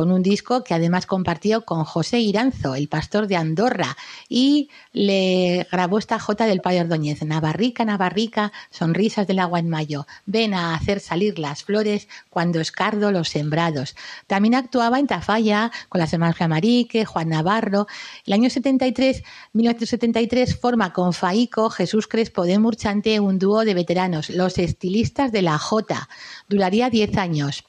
con 0.00 0.12
un 0.12 0.22
disco 0.22 0.64
que 0.64 0.72
además 0.72 1.04
compartió 1.04 1.66
con 1.66 1.84
José 1.84 2.20
Iranzo, 2.20 2.74
el 2.74 2.88
pastor 2.88 3.26
de 3.26 3.36
Andorra, 3.36 3.98
y 4.30 4.70
le 4.94 5.66
grabó 5.70 5.98
esta 5.98 6.18
jota 6.18 6.46
del 6.46 6.62
Padre 6.62 6.80
Ordóñez, 6.80 7.22
Navarrica, 7.22 7.84
Navarrica, 7.84 8.50
sonrisas 8.70 9.26
del 9.26 9.40
agua 9.40 9.58
en 9.58 9.68
mayo, 9.68 10.06
ven 10.24 10.54
a 10.54 10.74
hacer 10.74 11.00
salir 11.00 11.38
las 11.38 11.64
flores 11.64 12.08
cuando 12.30 12.62
escardo 12.62 13.12
los 13.12 13.28
sembrados. 13.28 13.94
También 14.26 14.54
actuaba 14.54 14.98
en 14.98 15.06
Tafalla 15.06 15.70
con 15.90 15.98
las 15.98 16.14
hermanas 16.14 16.36
Jamarique, 16.36 17.04
Juan 17.04 17.28
Navarro. 17.28 17.86
El 18.24 18.32
año 18.32 18.48
73, 18.48 19.22
1973, 19.52 20.58
forma 20.58 20.94
con 20.94 21.12
Faico 21.12 21.68
Jesús 21.68 22.08
Crespo 22.08 22.44
de 22.44 22.58
Murchante 22.58 23.20
un 23.20 23.38
dúo 23.38 23.66
de 23.66 23.74
veteranos, 23.74 24.30
los 24.30 24.56
estilistas 24.56 25.30
de 25.30 25.42
la 25.42 25.58
Jota. 25.58 26.08
Duraría 26.48 26.88
10 26.88 27.18
años. 27.18 27.64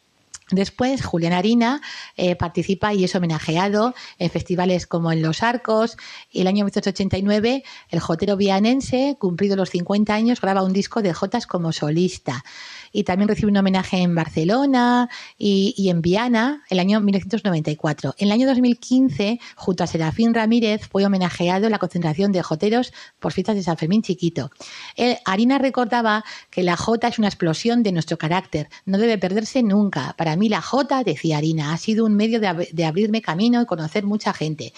Después, 0.51 1.03
Julián 1.03 1.33
Harina 1.33 1.81
eh, 2.17 2.35
participa 2.35 2.93
y 2.93 3.05
es 3.05 3.15
homenajeado 3.15 3.95
en 4.19 4.29
festivales 4.29 4.85
como 4.85 5.11
en 5.11 5.21
Los 5.21 5.43
Arcos. 5.43 5.97
Y 6.29 6.41
el 6.41 6.47
año 6.47 6.65
1989, 6.65 7.63
el 7.89 7.99
jotero 7.99 8.35
vianense, 8.35 9.15
cumplido 9.17 9.55
los 9.55 9.69
50 9.69 10.13
años, 10.13 10.41
graba 10.41 10.63
un 10.63 10.73
disco 10.73 11.01
de 11.01 11.13
jotas 11.13 11.47
como 11.47 11.71
solista 11.71 12.43
y 12.91 13.03
también 13.03 13.27
recibe 13.27 13.51
un 13.51 13.57
homenaje 13.57 13.97
en 13.97 14.15
Barcelona 14.15 15.09
y, 15.37 15.89
en 15.89 16.01
Viana 16.01 16.63
el 16.69 16.79
año 16.79 16.99
1994. 16.99 18.15
En 18.17 18.27
el 18.27 18.31
año 18.31 18.47
2015, 18.47 19.39
junto 19.55 19.83
a 19.83 19.87
Serafín 19.87 20.33
Ramírez, 20.33 20.87
fue 20.89 21.05
homenajeado 21.05 21.65
en 21.65 21.71
la 21.71 21.79
concentración 21.79 22.31
de 22.31 22.41
joteros 22.41 22.93
por 23.19 23.33
fiestas 23.33 23.55
de 23.55 23.63
San 23.63 23.77
Fermín 23.77 24.01
Chiquito. 24.01 24.51
El, 24.95 25.17
Harina 25.25 25.57
recordaba 25.57 26.23
que 26.49 26.63
la 26.63 26.77
jota 26.77 27.07
es 27.07 27.19
una 27.19 27.27
explosión 27.27 27.83
de 27.83 27.91
nuestro 27.91 28.17
carácter, 28.17 28.69
no 28.85 28.97
debe 28.97 29.17
perderse 29.17 29.63
nunca. 29.63 30.13
Para 30.17 30.35
mí 30.35 30.49
la 30.49 30.61
jota, 30.61 31.03
decía 31.03 31.37
Harina, 31.37 31.73
ha 31.73 31.77
sido 31.77 32.05
un 32.05 32.15
medio 32.15 32.39
de, 32.39 32.69
de 32.71 32.85
abrirme 32.85 33.21
camino 33.21 33.61
y 33.61 33.65
conocer 33.65 34.05
mucha 34.05 34.33
gente. 34.33 34.73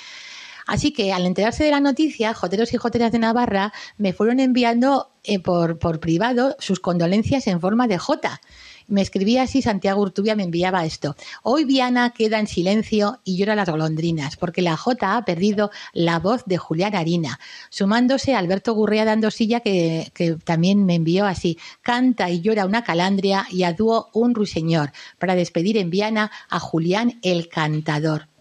Así 0.65 0.91
que 0.91 1.13
al 1.13 1.25
enterarse 1.25 1.63
de 1.63 1.71
la 1.71 1.79
noticia, 1.79 2.33
joteros 2.33 2.73
y 2.73 2.77
joteras 2.77 3.11
de 3.11 3.19
Navarra 3.19 3.73
me 3.97 4.13
fueron 4.13 4.39
enviando 4.39 5.11
eh, 5.25 5.39
por, 5.39 5.77
privado 5.99 6.55
sus 6.59 6.79
condolencias 6.79 7.47
en 7.47 7.61
forma 7.61 7.87
de 7.87 7.97
jota. 7.97 8.41
Me 8.87 9.01
escribía 9.01 9.43
así, 9.43 9.61
Santiago 9.61 10.01
Urtubia 10.01 10.35
me 10.35 10.43
enviaba 10.43 10.85
esto. 10.85 11.15
Hoy 11.41 11.63
Viana 11.63 12.09
queda 12.09 12.39
en 12.39 12.47
silencio 12.47 13.21
y 13.23 13.37
llora 13.37 13.55
las 13.55 13.69
golondrinas, 13.69 14.35
porque 14.35 14.61
la 14.61 14.75
Jota 14.75 15.15
ha 15.15 15.23
perdido 15.23 15.71
la 15.93 16.19
voz 16.19 16.43
de 16.45 16.57
Julián 16.57 16.93
Harina, 16.93 17.39
sumándose 17.69 18.35
Alberto 18.35 18.73
Gurrea 18.73 19.05
dando 19.05 19.31
silla, 19.31 19.61
que, 19.61 20.11
que 20.13 20.33
también 20.35 20.85
me 20.85 20.95
envió 20.95 21.25
así. 21.25 21.57
Canta 21.81 22.29
y 22.29 22.41
llora 22.41 22.65
una 22.65 22.83
calandria 22.83 23.47
y 23.49 23.63
a 23.63 23.71
dúo 23.71 24.09
un 24.11 24.35
ruiseñor, 24.35 24.91
para 25.17 25.35
despedir 25.35 25.77
en 25.77 25.89
Viana 25.89 26.29
a 26.49 26.59
Julián 26.59 27.19
el 27.21 27.47
cantador. 27.47 28.32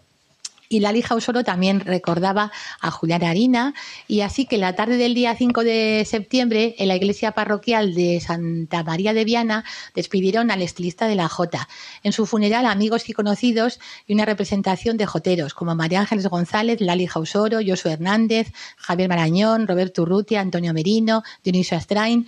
Y 0.73 0.79
Lali 0.79 1.03
Jausoro 1.03 1.43
también 1.43 1.81
recordaba 1.81 2.51
a 2.81 2.89
Julián 2.89 3.23
Harina 3.23 3.75
y 4.07 4.21
así 4.21 4.47
que 4.47 4.57
la 4.57 4.73
tarde 4.73 4.97
del 4.97 5.13
día 5.13 5.35
5 5.35 5.63
de 5.63 6.03
septiembre 6.03 6.73
en 6.79 6.87
la 6.87 6.95
iglesia 6.95 7.33
parroquial 7.33 7.93
de 7.93 8.19
Santa 8.19 8.83
María 8.83 9.13
de 9.13 9.23
Viana 9.23 9.65
despidieron 9.93 10.49
al 10.49 10.63
estilista 10.63 11.07
de 11.07 11.13
la 11.13 11.29
Jota. 11.29 11.69
En 12.01 12.11
su 12.11 12.25
funeral 12.25 12.65
amigos 12.65 13.07
y 13.07 13.13
conocidos 13.13 13.79
y 14.07 14.13
una 14.13 14.25
representación 14.25 14.97
de 14.97 15.05
joteros 15.05 15.53
como 15.53 15.75
María 15.75 15.99
Ángeles 15.99 16.25
González, 16.25 16.81
Lali 16.81 17.05
Jausoro, 17.05 17.59
Josué 17.63 17.91
Hernández, 17.91 18.51
Javier 18.75 19.09
Marañón, 19.09 19.67
Roberto 19.67 20.01
Urrutia, 20.01 20.41
Antonio 20.41 20.73
Merino, 20.73 21.21
Dionisio 21.43 21.77
Astrain 21.77 22.25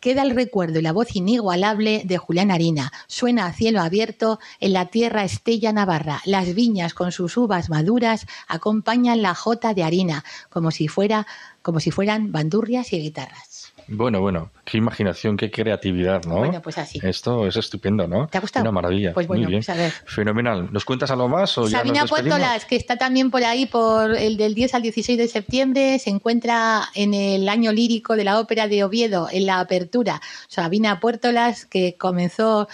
queda 0.00 0.22
el 0.22 0.34
recuerdo 0.34 0.78
y 0.78 0.82
la 0.82 0.92
voz 0.92 1.14
inigualable 1.16 2.02
de 2.04 2.18
Julián 2.18 2.50
Harina. 2.50 2.92
Suena 3.06 3.46
a 3.46 3.52
cielo 3.52 3.80
abierto 3.80 4.38
en 4.60 4.72
la 4.72 4.86
tierra 4.86 5.24
Estella 5.24 5.72
Navarra. 5.72 6.20
Las 6.24 6.54
viñas 6.54 6.94
con 6.94 7.12
sus 7.12 7.36
uvas 7.36 7.70
maduras 7.70 8.26
acompañan 8.46 9.22
la 9.22 9.34
jota 9.34 9.74
de 9.74 9.84
harina, 9.84 10.24
como 10.50 10.70
si 10.70 10.88
fuera, 10.88 11.26
como 11.62 11.80
si 11.80 11.90
fueran 11.90 12.32
bandurrias 12.32 12.92
y 12.92 13.00
guitarras. 13.00 13.47
Bueno, 13.88 14.20
bueno, 14.20 14.50
qué 14.66 14.76
imaginación, 14.76 15.38
qué 15.38 15.50
creatividad, 15.50 16.22
¿no? 16.24 16.36
Bueno, 16.36 16.60
pues 16.60 16.76
así. 16.76 17.00
Esto 17.02 17.46
es 17.46 17.56
estupendo, 17.56 18.06
¿no? 18.06 18.26
¿Te 18.28 18.36
ha 18.36 18.40
gustado? 18.40 18.62
Una 18.62 18.72
maravilla. 18.72 19.14
Pues 19.14 19.26
bueno, 19.26 19.44
Muy 19.44 19.50
bien. 19.52 19.60
pues 19.60 19.70
a 19.70 19.74
ver. 19.74 19.92
Fenomenal. 20.04 20.68
¿Nos 20.70 20.84
cuentas 20.84 21.10
algo 21.10 21.26
más 21.26 21.56
o 21.56 21.66
ya 21.68 21.78
Sabina 21.78 22.02
nos? 22.02 22.10
Puertolas, 22.10 22.66
que 22.66 22.76
está 22.76 22.96
también 22.96 23.30
por 23.30 23.42
ahí 23.44 23.64
por 23.64 24.14
el 24.14 24.36
del 24.36 24.54
10 24.54 24.74
al 24.74 24.82
16 24.82 25.16
de 25.16 25.26
septiembre, 25.26 25.98
se 25.98 26.10
encuentra 26.10 26.84
en 26.94 27.14
el 27.14 27.48
año 27.48 27.72
lírico 27.72 28.14
de 28.14 28.24
la 28.24 28.38
ópera 28.38 28.68
de 28.68 28.84
Oviedo, 28.84 29.28
en 29.32 29.46
la 29.46 29.60
apertura. 29.60 30.20
Sabina 30.48 31.00
Puertolas, 31.00 31.64
que 31.64 31.96
comenzó 31.96 32.68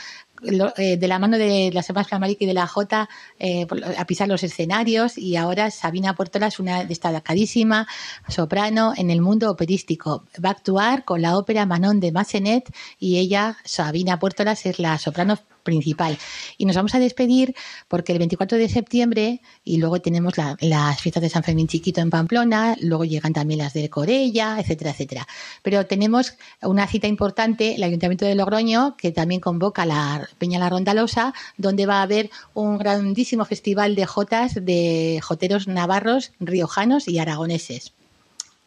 lo- 0.44 0.72
eh, 0.76 0.96
de 0.96 1.08
la 1.08 1.18
mano 1.18 1.38
de 1.38 1.70
las 1.72 1.88
hermanas 1.88 2.08
Flamaric 2.08 2.40
y 2.42 2.46
de 2.46 2.54
la 2.54 2.66
Jota 2.66 3.08
eh, 3.38 3.66
a 3.96 4.04
pisar 4.06 4.28
los 4.28 4.42
escenarios 4.42 5.18
y 5.18 5.36
ahora 5.36 5.70
Sabina 5.70 6.14
Puertola 6.14 6.46
es 6.48 6.58
una 6.58 6.84
destacadísima 6.84 7.86
soprano 8.28 8.92
en 8.96 9.10
el 9.10 9.20
mundo 9.20 9.50
operístico. 9.50 10.24
Va 10.44 10.50
a 10.50 10.52
actuar 10.52 11.04
con 11.04 11.22
la 11.22 11.36
ópera 11.36 11.66
Manon 11.66 12.00
de 12.00 12.12
Massenet 12.12 12.72
y 12.98 13.18
ella, 13.18 13.56
Sabina 13.64 14.18
Puertolas, 14.18 14.66
es 14.66 14.78
la 14.78 14.98
soprano 14.98 15.38
principal. 15.64 16.16
Y 16.58 16.66
nos 16.66 16.76
vamos 16.76 16.94
a 16.94 17.00
despedir 17.00 17.54
porque 17.88 18.12
el 18.12 18.18
24 18.18 18.56
de 18.58 18.68
septiembre 18.68 19.40
y 19.64 19.78
luego 19.78 20.00
tenemos 20.00 20.38
la- 20.38 20.56
las 20.60 21.00
fiestas 21.00 21.22
de 21.22 21.30
San 21.30 21.42
Fermín 21.42 21.66
Chiquito 21.66 22.00
en 22.00 22.10
Pamplona, 22.10 22.76
luego 22.80 23.04
llegan 23.04 23.32
también 23.32 23.58
las 23.58 23.72
de 23.72 23.90
Corella, 23.90 24.60
etcétera, 24.60 24.92
etcétera. 24.92 25.26
Pero 25.62 25.86
tenemos 25.86 26.34
una 26.62 26.86
cita 26.86 27.08
importante, 27.08 27.74
el 27.74 27.82
Ayuntamiento 27.82 28.24
de 28.24 28.34
Logroño, 28.36 28.96
que 28.96 29.10
también 29.10 29.40
convoca 29.40 29.84
la 29.86 30.28
Peña 30.38 30.58
La 30.58 30.68
Rondalosa, 30.68 31.34
donde 31.56 31.86
va 31.86 31.98
a 31.98 32.02
haber 32.02 32.30
un 32.52 32.78
grandísimo 32.78 33.44
festival 33.44 33.94
de 33.96 34.06
jotas 34.06 34.54
de 34.54 35.20
joteros 35.22 35.66
navarros, 35.66 36.32
riojanos 36.38 37.08
y 37.08 37.18
aragoneses 37.18 37.92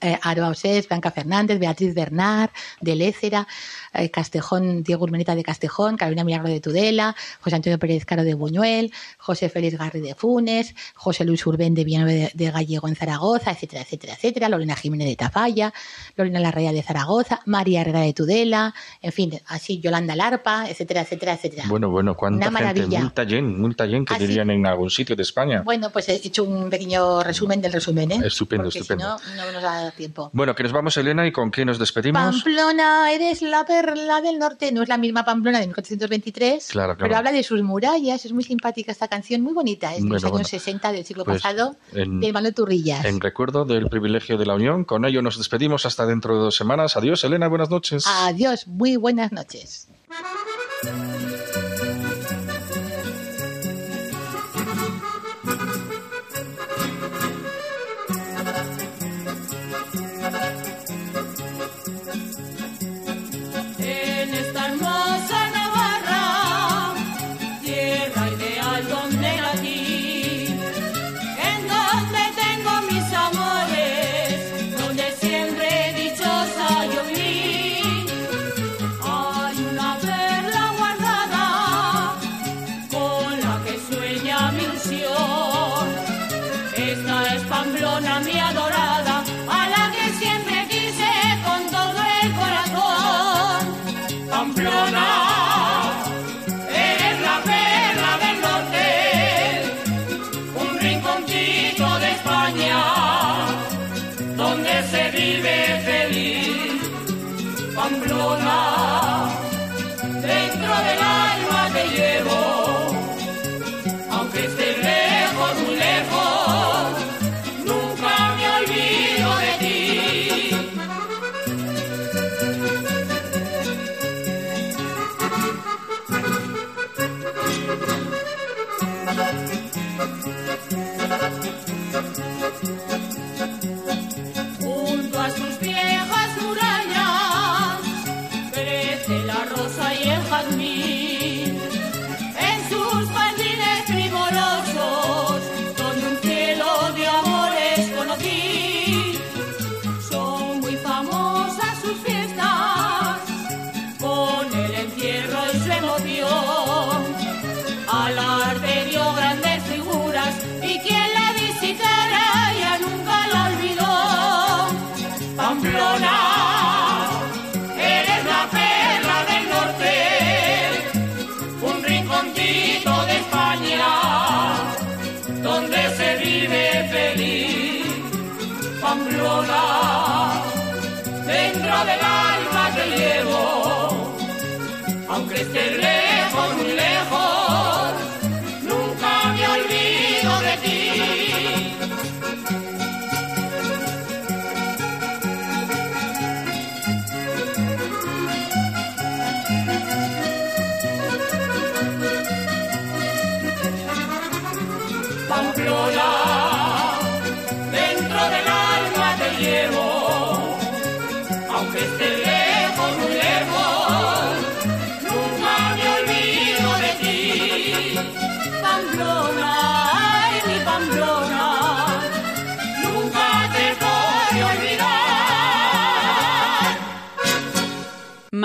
eh, 0.01 0.17
Aroa 0.21 0.49
Osés, 0.49 0.87
Blanca 0.87 1.11
Fernández, 1.11 1.59
Beatriz 1.59 1.93
Bernard, 1.93 2.49
de 2.81 2.95
Lécera, 2.95 3.47
eh, 3.93 4.09
Castejón, 4.11 4.83
Diego 4.83 5.03
Urmenita 5.03 5.35
de 5.35 5.43
Castejón, 5.43 5.97
Carolina 5.97 6.23
Milagro 6.23 6.49
de 6.49 6.59
Tudela, 6.59 7.15
José 7.41 7.55
Antonio 7.55 7.79
Pérez 7.79 8.05
Caro 8.05 8.23
de 8.23 8.33
Buñuel, 8.33 8.91
José 9.17 9.49
Félix 9.49 9.77
Garri 9.77 10.01
de 10.01 10.13
Funes, 10.15 10.75
José 10.95 11.25
Luis 11.25 11.45
Urbén 11.45 11.73
de 11.73 11.83
Villanueva 11.83 12.29
de, 12.33 12.51
Gallego 12.51 12.87
en 12.87 12.95
Zaragoza, 12.95 13.51
etcétera, 13.51 13.81
etcétera, 13.81 14.13
etcétera, 14.13 14.49
Lorena 14.49 14.75
Jiménez 14.75 15.07
de 15.07 15.15
Tafalla, 15.15 15.73
Lorena 16.15 16.39
Larrea 16.39 16.71
de 16.71 16.83
Zaragoza, 16.83 17.41
María 17.45 17.81
Herrera 17.81 18.01
de 18.01 18.13
Tudela, 18.13 18.73
en 19.01 19.11
fin, 19.11 19.39
así 19.47 19.79
Yolanda 19.79 20.15
Larpa, 20.15 20.69
etcétera, 20.69 21.01
etcétera, 21.01 21.33
etcétera. 21.33 21.63
Bueno, 21.67 21.89
bueno, 21.89 22.15
cuánta 22.15 22.47
Una 22.49 22.59
gente. 22.59 22.63
maravilla. 22.81 22.99
Multa 23.01 23.23
yen, 23.23 23.59
multa 23.61 23.87
que 23.87 24.03
Ah, 24.09 24.17
sí. 24.17 24.27
dirían 24.27 24.49
en 24.51 24.65
algún 24.65 24.89
sitio 24.89 25.15
de 25.15 25.23
España. 25.23 25.61
Bueno, 25.63 25.89
pues 25.89 26.07
he 26.09 26.15
hecho 26.15 26.43
un 26.43 26.69
pequeño 26.69 27.23
resumen 27.23 27.61
del 27.61 27.73
resumen, 27.73 28.11
¿eh? 28.11 28.19
Estupendo, 28.25 28.65
Porque 28.65 28.79
estupendo. 28.79 29.17
Si 29.19 29.31
no, 29.35 29.45
no 29.45 29.51
nos 29.51 29.86
tiempo. 29.91 30.29
Bueno, 30.33 30.55
que 30.55 30.63
nos 30.63 30.71
vamos, 30.71 30.95
Elena, 30.97 31.25
y 31.27 31.31
con 31.31 31.51
qué 31.51 31.65
nos 31.65 31.79
despedimos. 31.79 32.21
Pamplona, 32.43 33.11
eres 33.11 33.41
la 33.41 33.65
perla 33.65 34.21
del 34.21 34.39
norte. 34.39 34.71
No 34.71 34.83
es 34.83 34.89
la 34.89 34.97
misma 34.97 35.23
Pamplona 35.25 35.59
de 35.59 35.67
1423, 35.67 36.67
Claro, 36.69 36.95
claro. 36.95 36.97
pero 37.07 37.17
habla 37.17 37.31
de 37.31 37.43
sus 37.43 37.61
murallas. 37.63 38.25
Es 38.25 38.33
muy 38.33 38.43
simpática 38.43 38.91
esta 38.91 39.07
canción, 39.07 39.41
muy 39.41 39.53
bonita. 39.53 39.93
Es 39.95 40.03
de 40.03 40.09
los 40.09 40.23
años 40.23 40.31
bueno. 40.31 40.47
60 40.47 40.91
del 40.91 41.05
siglo 41.05 41.23
Pues, 41.25 41.41
pasado, 41.41 41.75
en- 41.93 42.19
de 42.19 42.33
Manuel 42.33 42.53
Turrillas. 42.53 43.05
En 43.05 43.19
recuerdo 43.19 43.65
del 43.65 43.88
privilegio 43.89 44.38
de 44.38 44.45
la 44.45 44.55
unión, 44.55 44.83
con 44.85 45.05
ello 45.05 45.21
nos 45.21 45.38
despedimos 45.38 45.85
hasta 45.85 46.05
dentro 46.05 46.35
de 46.35 46.39
dos 46.41 46.55
semanas. 46.55 46.97
Adiós, 46.97 47.23
Elena, 47.23 47.47
buenas 47.47 47.69
noches. 47.69 48.05
Adiós, 48.07 48.67
muy 48.67 48.95
buenas 48.97 49.31
noches. 49.31 49.88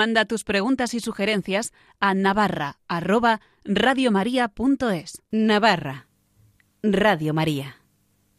Manda 0.03 0.25
tus 0.25 0.43
preguntas 0.43 0.93
y 0.95 0.99
sugerencias 0.99 1.71
a 2.01 2.13
navarra 2.13 2.77
arroba 2.89 3.39
radiomaria.es. 3.63 5.21
Navarra. 5.31 6.07
Radio 6.81 7.33
María. 7.33 7.77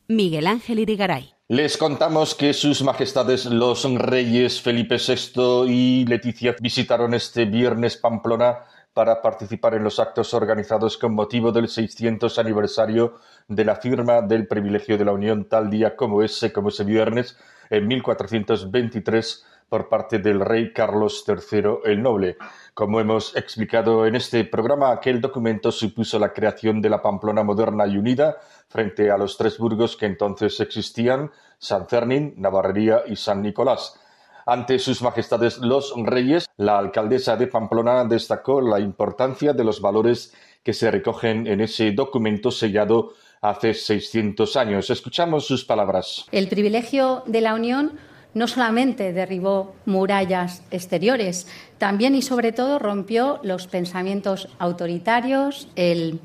Miguel 0.06 0.46
Ángel 0.46 0.80
Irigaray. 0.80 1.32
Les 1.48 1.78
contamos 1.78 2.34
que 2.34 2.52
sus 2.52 2.82
majestades 2.82 3.46
los 3.46 3.82
reyes 3.94 4.60
Felipe 4.60 4.98
VI 4.98 5.64
y 5.66 6.04
Leticia 6.04 6.54
visitaron 6.60 7.14
este 7.14 7.46
viernes 7.46 7.96
Pamplona 7.96 8.58
para 8.92 9.22
participar 9.22 9.72
en 9.72 9.84
los 9.84 9.98
actos 9.98 10.34
organizados 10.34 10.98
con 10.98 11.14
motivo 11.14 11.50
del 11.50 11.68
600 11.68 12.38
aniversario 12.38 13.14
de 13.48 13.64
la 13.64 13.76
firma 13.76 14.20
del 14.20 14.46
privilegio 14.46 14.98
de 14.98 15.06
la 15.06 15.12
Unión 15.12 15.48
tal 15.48 15.70
día 15.70 15.96
como 15.96 16.22
ese, 16.22 16.52
como 16.52 16.68
ese 16.68 16.84
viernes, 16.84 17.38
en 17.70 17.88
1423 17.88 19.46
por 19.74 19.88
parte 19.88 20.20
del 20.20 20.38
rey 20.38 20.72
Carlos 20.72 21.24
III 21.26 21.80
el 21.84 22.00
Noble. 22.00 22.36
Como 22.74 23.00
hemos 23.00 23.34
explicado 23.34 24.06
en 24.06 24.14
este 24.14 24.44
programa, 24.44 24.92
aquel 24.92 25.20
documento 25.20 25.72
supuso 25.72 26.16
la 26.20 26.32
creación 26.32 26.80
de 26.80 26.88
la 26.88 27.02
Pamplona 27.02 27.42
moderna 27.42 27.84
y 27.84 27.96
unida 27.96 28.36
frente 28.68 29.10
a 29.10 29.18
los 29.18 29.36
tres 29.36 29.58
burgos 29.58 29.96
que 29.96 30.06
entonces 30.06 30.60
existían, 30.60 31.32
San 31.58 31.88
Fermín, 31.88 32.34
Navarrería 32.36 33.02
y 33.08 33.16
San 33.16 33.42
Nicolás. 33.42 33.98
Ante 34.46 34.78
sus 34.78 35.02
majestades 35.02 35.58
los 35.58 35.92
reyes, 35.96 36.46
la 36.56 36.78
alcaldesa 36.78 37.34
de 37.34 37.48
Pamplona 37.48 38.04
destacó 38.04 38.60
la 38.60 38.78
importancia 38.78 39.54
de 39.54 39.64
los 39.64 39.80
valores 39.80 40.32
que 40.62 40.72
se 40.72 40.88
recogen 40.88 41.48
en 41.48 41.60
ese 41.60 41.90
documento 41.90 42.52
sellado 42.52 43.14
hace 43.40 43.74
600 43.74 44.56
años. 44.56 44.88
Escuchamos 44.88 45.48
sus 45.48 45.64
palabras. 45.64 46.26
El 46.30 46.46
privilegio 46.46 47.24
de 47.26 47.40
la 47.40 47.54
Unión 47.54 47.98
no 48.34 48.46
solamente 48.48 49.12
derribó 49.12 49.74
murallas 49.86 50.62
exteriores, 50.70 51.46
también 51.78 52.14
y 52.14 52.22
sobre 52.22 52.52
todo 52.52 52.78
rompió 52.78 53.40
los 53.42 53.66
pensamientos 53.66 54.48
autoritarios, 54.58 55.68
el 55.76 56.20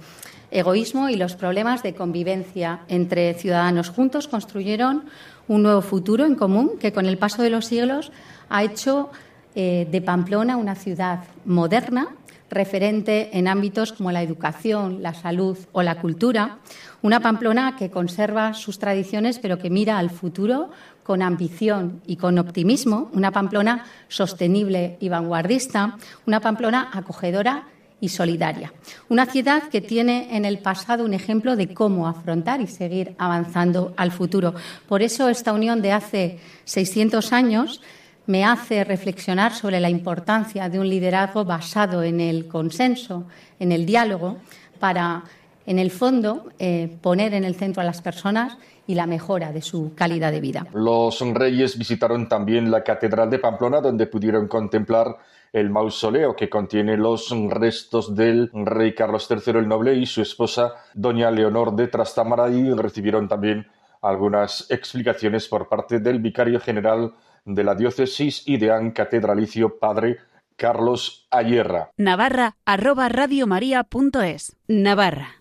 egoísmo 0.52 1.10
y 1.10 1.16
los 1.16 1.36
problemas 1.36 1.84
de 1.84 1.94
convivencia 1.94 2.82
entre 2.88 3.34
ciudadanos. 3.36 3.90
Juntos 3.90 4.28
construyeron 4.28 5.06
un 5.48 5.64
nuevo 5.64 5.82
futuro 5.82 6.26
en 6.26 6.36
común 6.36 6.74
que 6.80 6.92
con 6.92 7.06
el 7.06 7.18
paso 7.18 7.42
de 7.42 7.50
los 7.50 7.66
siglos 7.66 8.12
ha 8.50 8.64
hecho 8.64 9.10
eh, 9.56 9.88
de 9.90 10.02
Pamplona 10.02 10.58
una 10.58 10.76
ciudad 10.76 11.24
moderna, 11.46 12.10
referente 12.50 13.38
en 13.38 13.48
ámbitos 13.48 13.94
como 13.94 14.12
la 14.12 14.24
educación, 14.24 15.04
la 15.04 15.14
salud 15.14 15.58
o 15.72 15.84
la 15.84 16.02
cultura, 16.02 16.58
una 17.02 17.20
Pamplona 17.20 17.76
que 17.78 17.92
conserva 17.92 18.54
sus 18.54 18.80
tradiciones 18.80 19.38
pero 19.40 19.60
que 19.60 19.70
mira 19.70 20.00
al 20.00 20.10
futuro 20.10 20.72
con 21.10 21.24
ambición 21.24 22.04
y 22.06 22.18
con 22.18 22.38
optimismo, 22.38 23.10
una 23.14 23.32
Pamplona 23.32 23.84
sostenible 24.10 24.96
y 25.00 25.10
vanguardista, 25.10 25.98
una 26.28 26.40
Pamplona 26.40 26.92
acogedora 26.94 27.64
y 28.00 28.10
solidaria. 28.10 28.72
Una 29.10 29.26
ciudad 29.26 29.64
que 29.70 29.82
tiene 29.82 30.38
en 30.38 30.46
el 30.46 30.60
pasado 30.60 31.04
un 31.04 31.16
ejemplo 31.16 31.56
de 31.56 31.74
cómo 31.74 32.08
afrontar 32.08 32.62
y 32.62 32.68
seguir 32.68 33.16
avanzando 33.18 33.92
al 33.98 34.12
futuro. 34.12 34.54
Por 34.88 35.02
eso 35.02 35.30
esta 35.30 35.52
unión 35.52 35.82
de 35.82 35.94
hace 35.94 36.38
600 36.66 37.34
años 37.34 37.82
me 38.28 38.46
hace 38.46 38.84
reflexionar 38.84 39.56
sobre 39.56 39.80
la 39.80 39.90
importancia 39.90 40.70
de 40.70 40.80
un 40.80 40.88
liderazgo 40.88 41.44
basado 41.44 42.04
en 42.04 42.22
el 42.22 42.48
consenso, 42.48 43.26
en 43.60 43.72
el 43.72 43.88
diálogo, 43.88 44.38
para, 44.78 45.24
en 45.66 45.80
el 45.80 45.90
fondo, 45.90 46.52
eh, 46.60 46.96
poner 47.02 47.34
en 47.34 47.46
el 47.46 47.56
centro 47.56 47.82
a 47.82 47.86
las 47.86 48.00
personas 48.04 48.60
y 48.90 48.96
la 48.96 49.06
mejora 49.06 49.52
de 49.52 49.62
su 49.62 49.94
calidad 49.94 50.32
de 50.32 50.42
vida. 50.42 50.66
Los 50.74 51.22
reyes 51.22 51.78
visitaron 51.78 52.28
también 52.28 52.72
la 52.72 52.84
Catedral 52.84 53.30
de 53.30 53.38
Pamplona, 53.38 53.82
donde 53.82 54.08
pudieron 54.08 54.48
contemplar 54.48 55.16
el 55.54 55.70
mausoleo 55.70 56.36
que 56.36 56.50
contiene 56.50 56.98
los 56.98 57.30
restos 57.52 58.16
del 58.16 58.50
rey 58.52 58.96
Carlos 58.96 59.28
III 59.30 59.60
el 59.60 59.68
Noble 59.68 59.94
y 59.94 60.08
su 60.08 60.24
esposa, 60.24 60.74
doña 60.96 61.30
Leonor 61.30 61.76
de 61.76 61.88
Trastámara, 61.88 62.50
y 62.50 62.74
recibieron 62.74 63.28
también 63.28 63.68
algunas 64.02 64.66
explicaciones 64.72 65.48
por 65.48 65.70
parte 65.70 66.00
del 66.00 66.18
vicario 66.18 66.60
general 66.60 67.14
de 67.46 67.64
la 67.64 67.76
diócesis 67.76 68.42
y 68.48 68.58
deán 68.58 68.90
catedralicio 68.90 69.78
padre 69.78 70.18
Carlos 70.56 71.28
Ayerra. 71.30 71.92
Navarra 71.96 72.56
arroba 72.66 73.08
radiomaria.es. 73.08 74.56
Navarra 74.68 75.39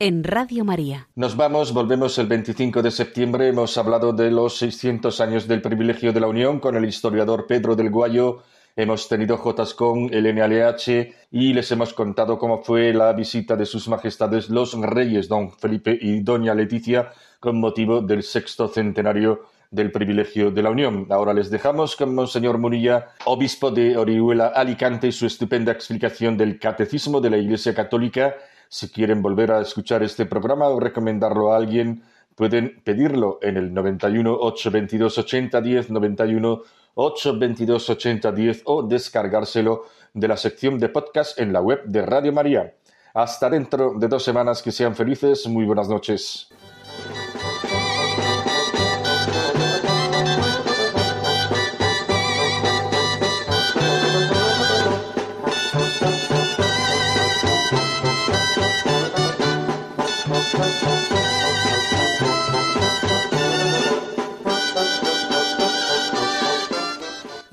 en 0.00 0.24
Radio 0.24 0.64
María. 0.64 1.08
Nos 1.14 1.36
vamos, 1.36 1.74
volvemos 1.74 2.18
el 2.18 2.26
25 2.26 2.82
de 2.82 2.90
septiembre. 2.90 3.48
Hemos 3.48 3.76
hablado 3.76 4.14
de 4.14 4.30
los 4.30 4.56
600 4.56 5.20
años 5.20 5.46
del 5.46 5.60
privilegio 5.60 6.12
de 6.14 6.20
la 6.20 6.26
Unión 6.26 6.58
con 6.58 6.74
el 6.74 6.86
historiador 6.86 7.46
Pedro 7.46 7.76
del 7.76 7.90
Guayo. 7.90 8.42
Hemos 8.74 9.08
tenido 9.08 9.36
Jotas 9.36 9.74
con 9.74 10.08
el 10.12 10.34
NLH 10.34 11.28
y 11.30 11.52
les 11.52 11.70
hemos 11.70 11.92
contado 11.92 12.38
cómo 12.38 12.62
fue 12.64 12.94
la 12.94 13.12
visita 13.12 13.56
de 13.56 13.66
sus 13.66 13.88
majestades 13.88 14.48
los 14.48 14.72
reyes 14.80 15.28
don 15.28 15.52
Felipe 15.52 15.98
y 16.00 16.20
doña 16.20 16.54
Leticia 16.54 17.12
con 17.38 17.60
motivo 17.60 18.00
del 18.00 18.22
sexto 18.22 18.68
centenario 18.68 19.42
del 19.70 19.92
privilegio 19.92 20.50
de 20.50 20.62
la 20.62 20.70
Unión. 20.70 21.08
Ahora 21.10 21.34
les 21.34 21.50
dejamos 21.50 21.94
con 21.94 22.14
Monseñor 22.14 22.56
Munilla, 22.56 23.08
obispo 23.26 23.70
de 23.70 23.98
Orihuela 23.98 24.48
Alicante, 24.48 25.08
y 25.08 25.12
su 25.12 25.26
estupenda 25.26 25.72
explicación 25.72 26.38
del 26.38 26.58
Catecismo 26.58 27.20
de 27.20 27.30
la 27.30 27.36
Iglesia 27.36 27.74
Católica 27.74 28.34
si 28.70 28.88
quieren 28.88 29.20
volver 29.20 29.50
a 29.50 29.60
escuchar 29.60 30.04
este 30.04 30.26
programa 30.26 30.68
o 30.68 30.78
recomendarlo 30.78 31.52
a 31.52 31.56
alguien, 31.56 32.04
pueden 32.36 32.80
pedirlo 32.84 33.40
en 33.42 33.56
el 33.56 33.74
91 33.74 34.32
822 34.32 35.18
8010 35.18 35.90
91 35.90 36.62
822 36.94 37.90
8010 37.90 38.62
o 38.66 38.82
descargárselo 38.84 39.82
de 40.14 40.28
la 40.28 40.36
sección 40.36 40.78
de 40.78 40.88
podcast 40.88 41.38
en 41.40 41.52
la 41.52 41.60
web 41.60 41.82
de 41.84 42.02
Radio 42.06 42.32
María. 42.32 42.74
Hasta 43.12 43.50
dentro 43.50 43.94
de 43.98 44.06
dos 44.06 44.22
semanas, 44.22 44.62
que 44.62 44.70
sean 44.70 44.94
felices. 44.94 45.48
Muy 45.48 45.64
buenas 45.64 45.88
noches. 45.88 46.48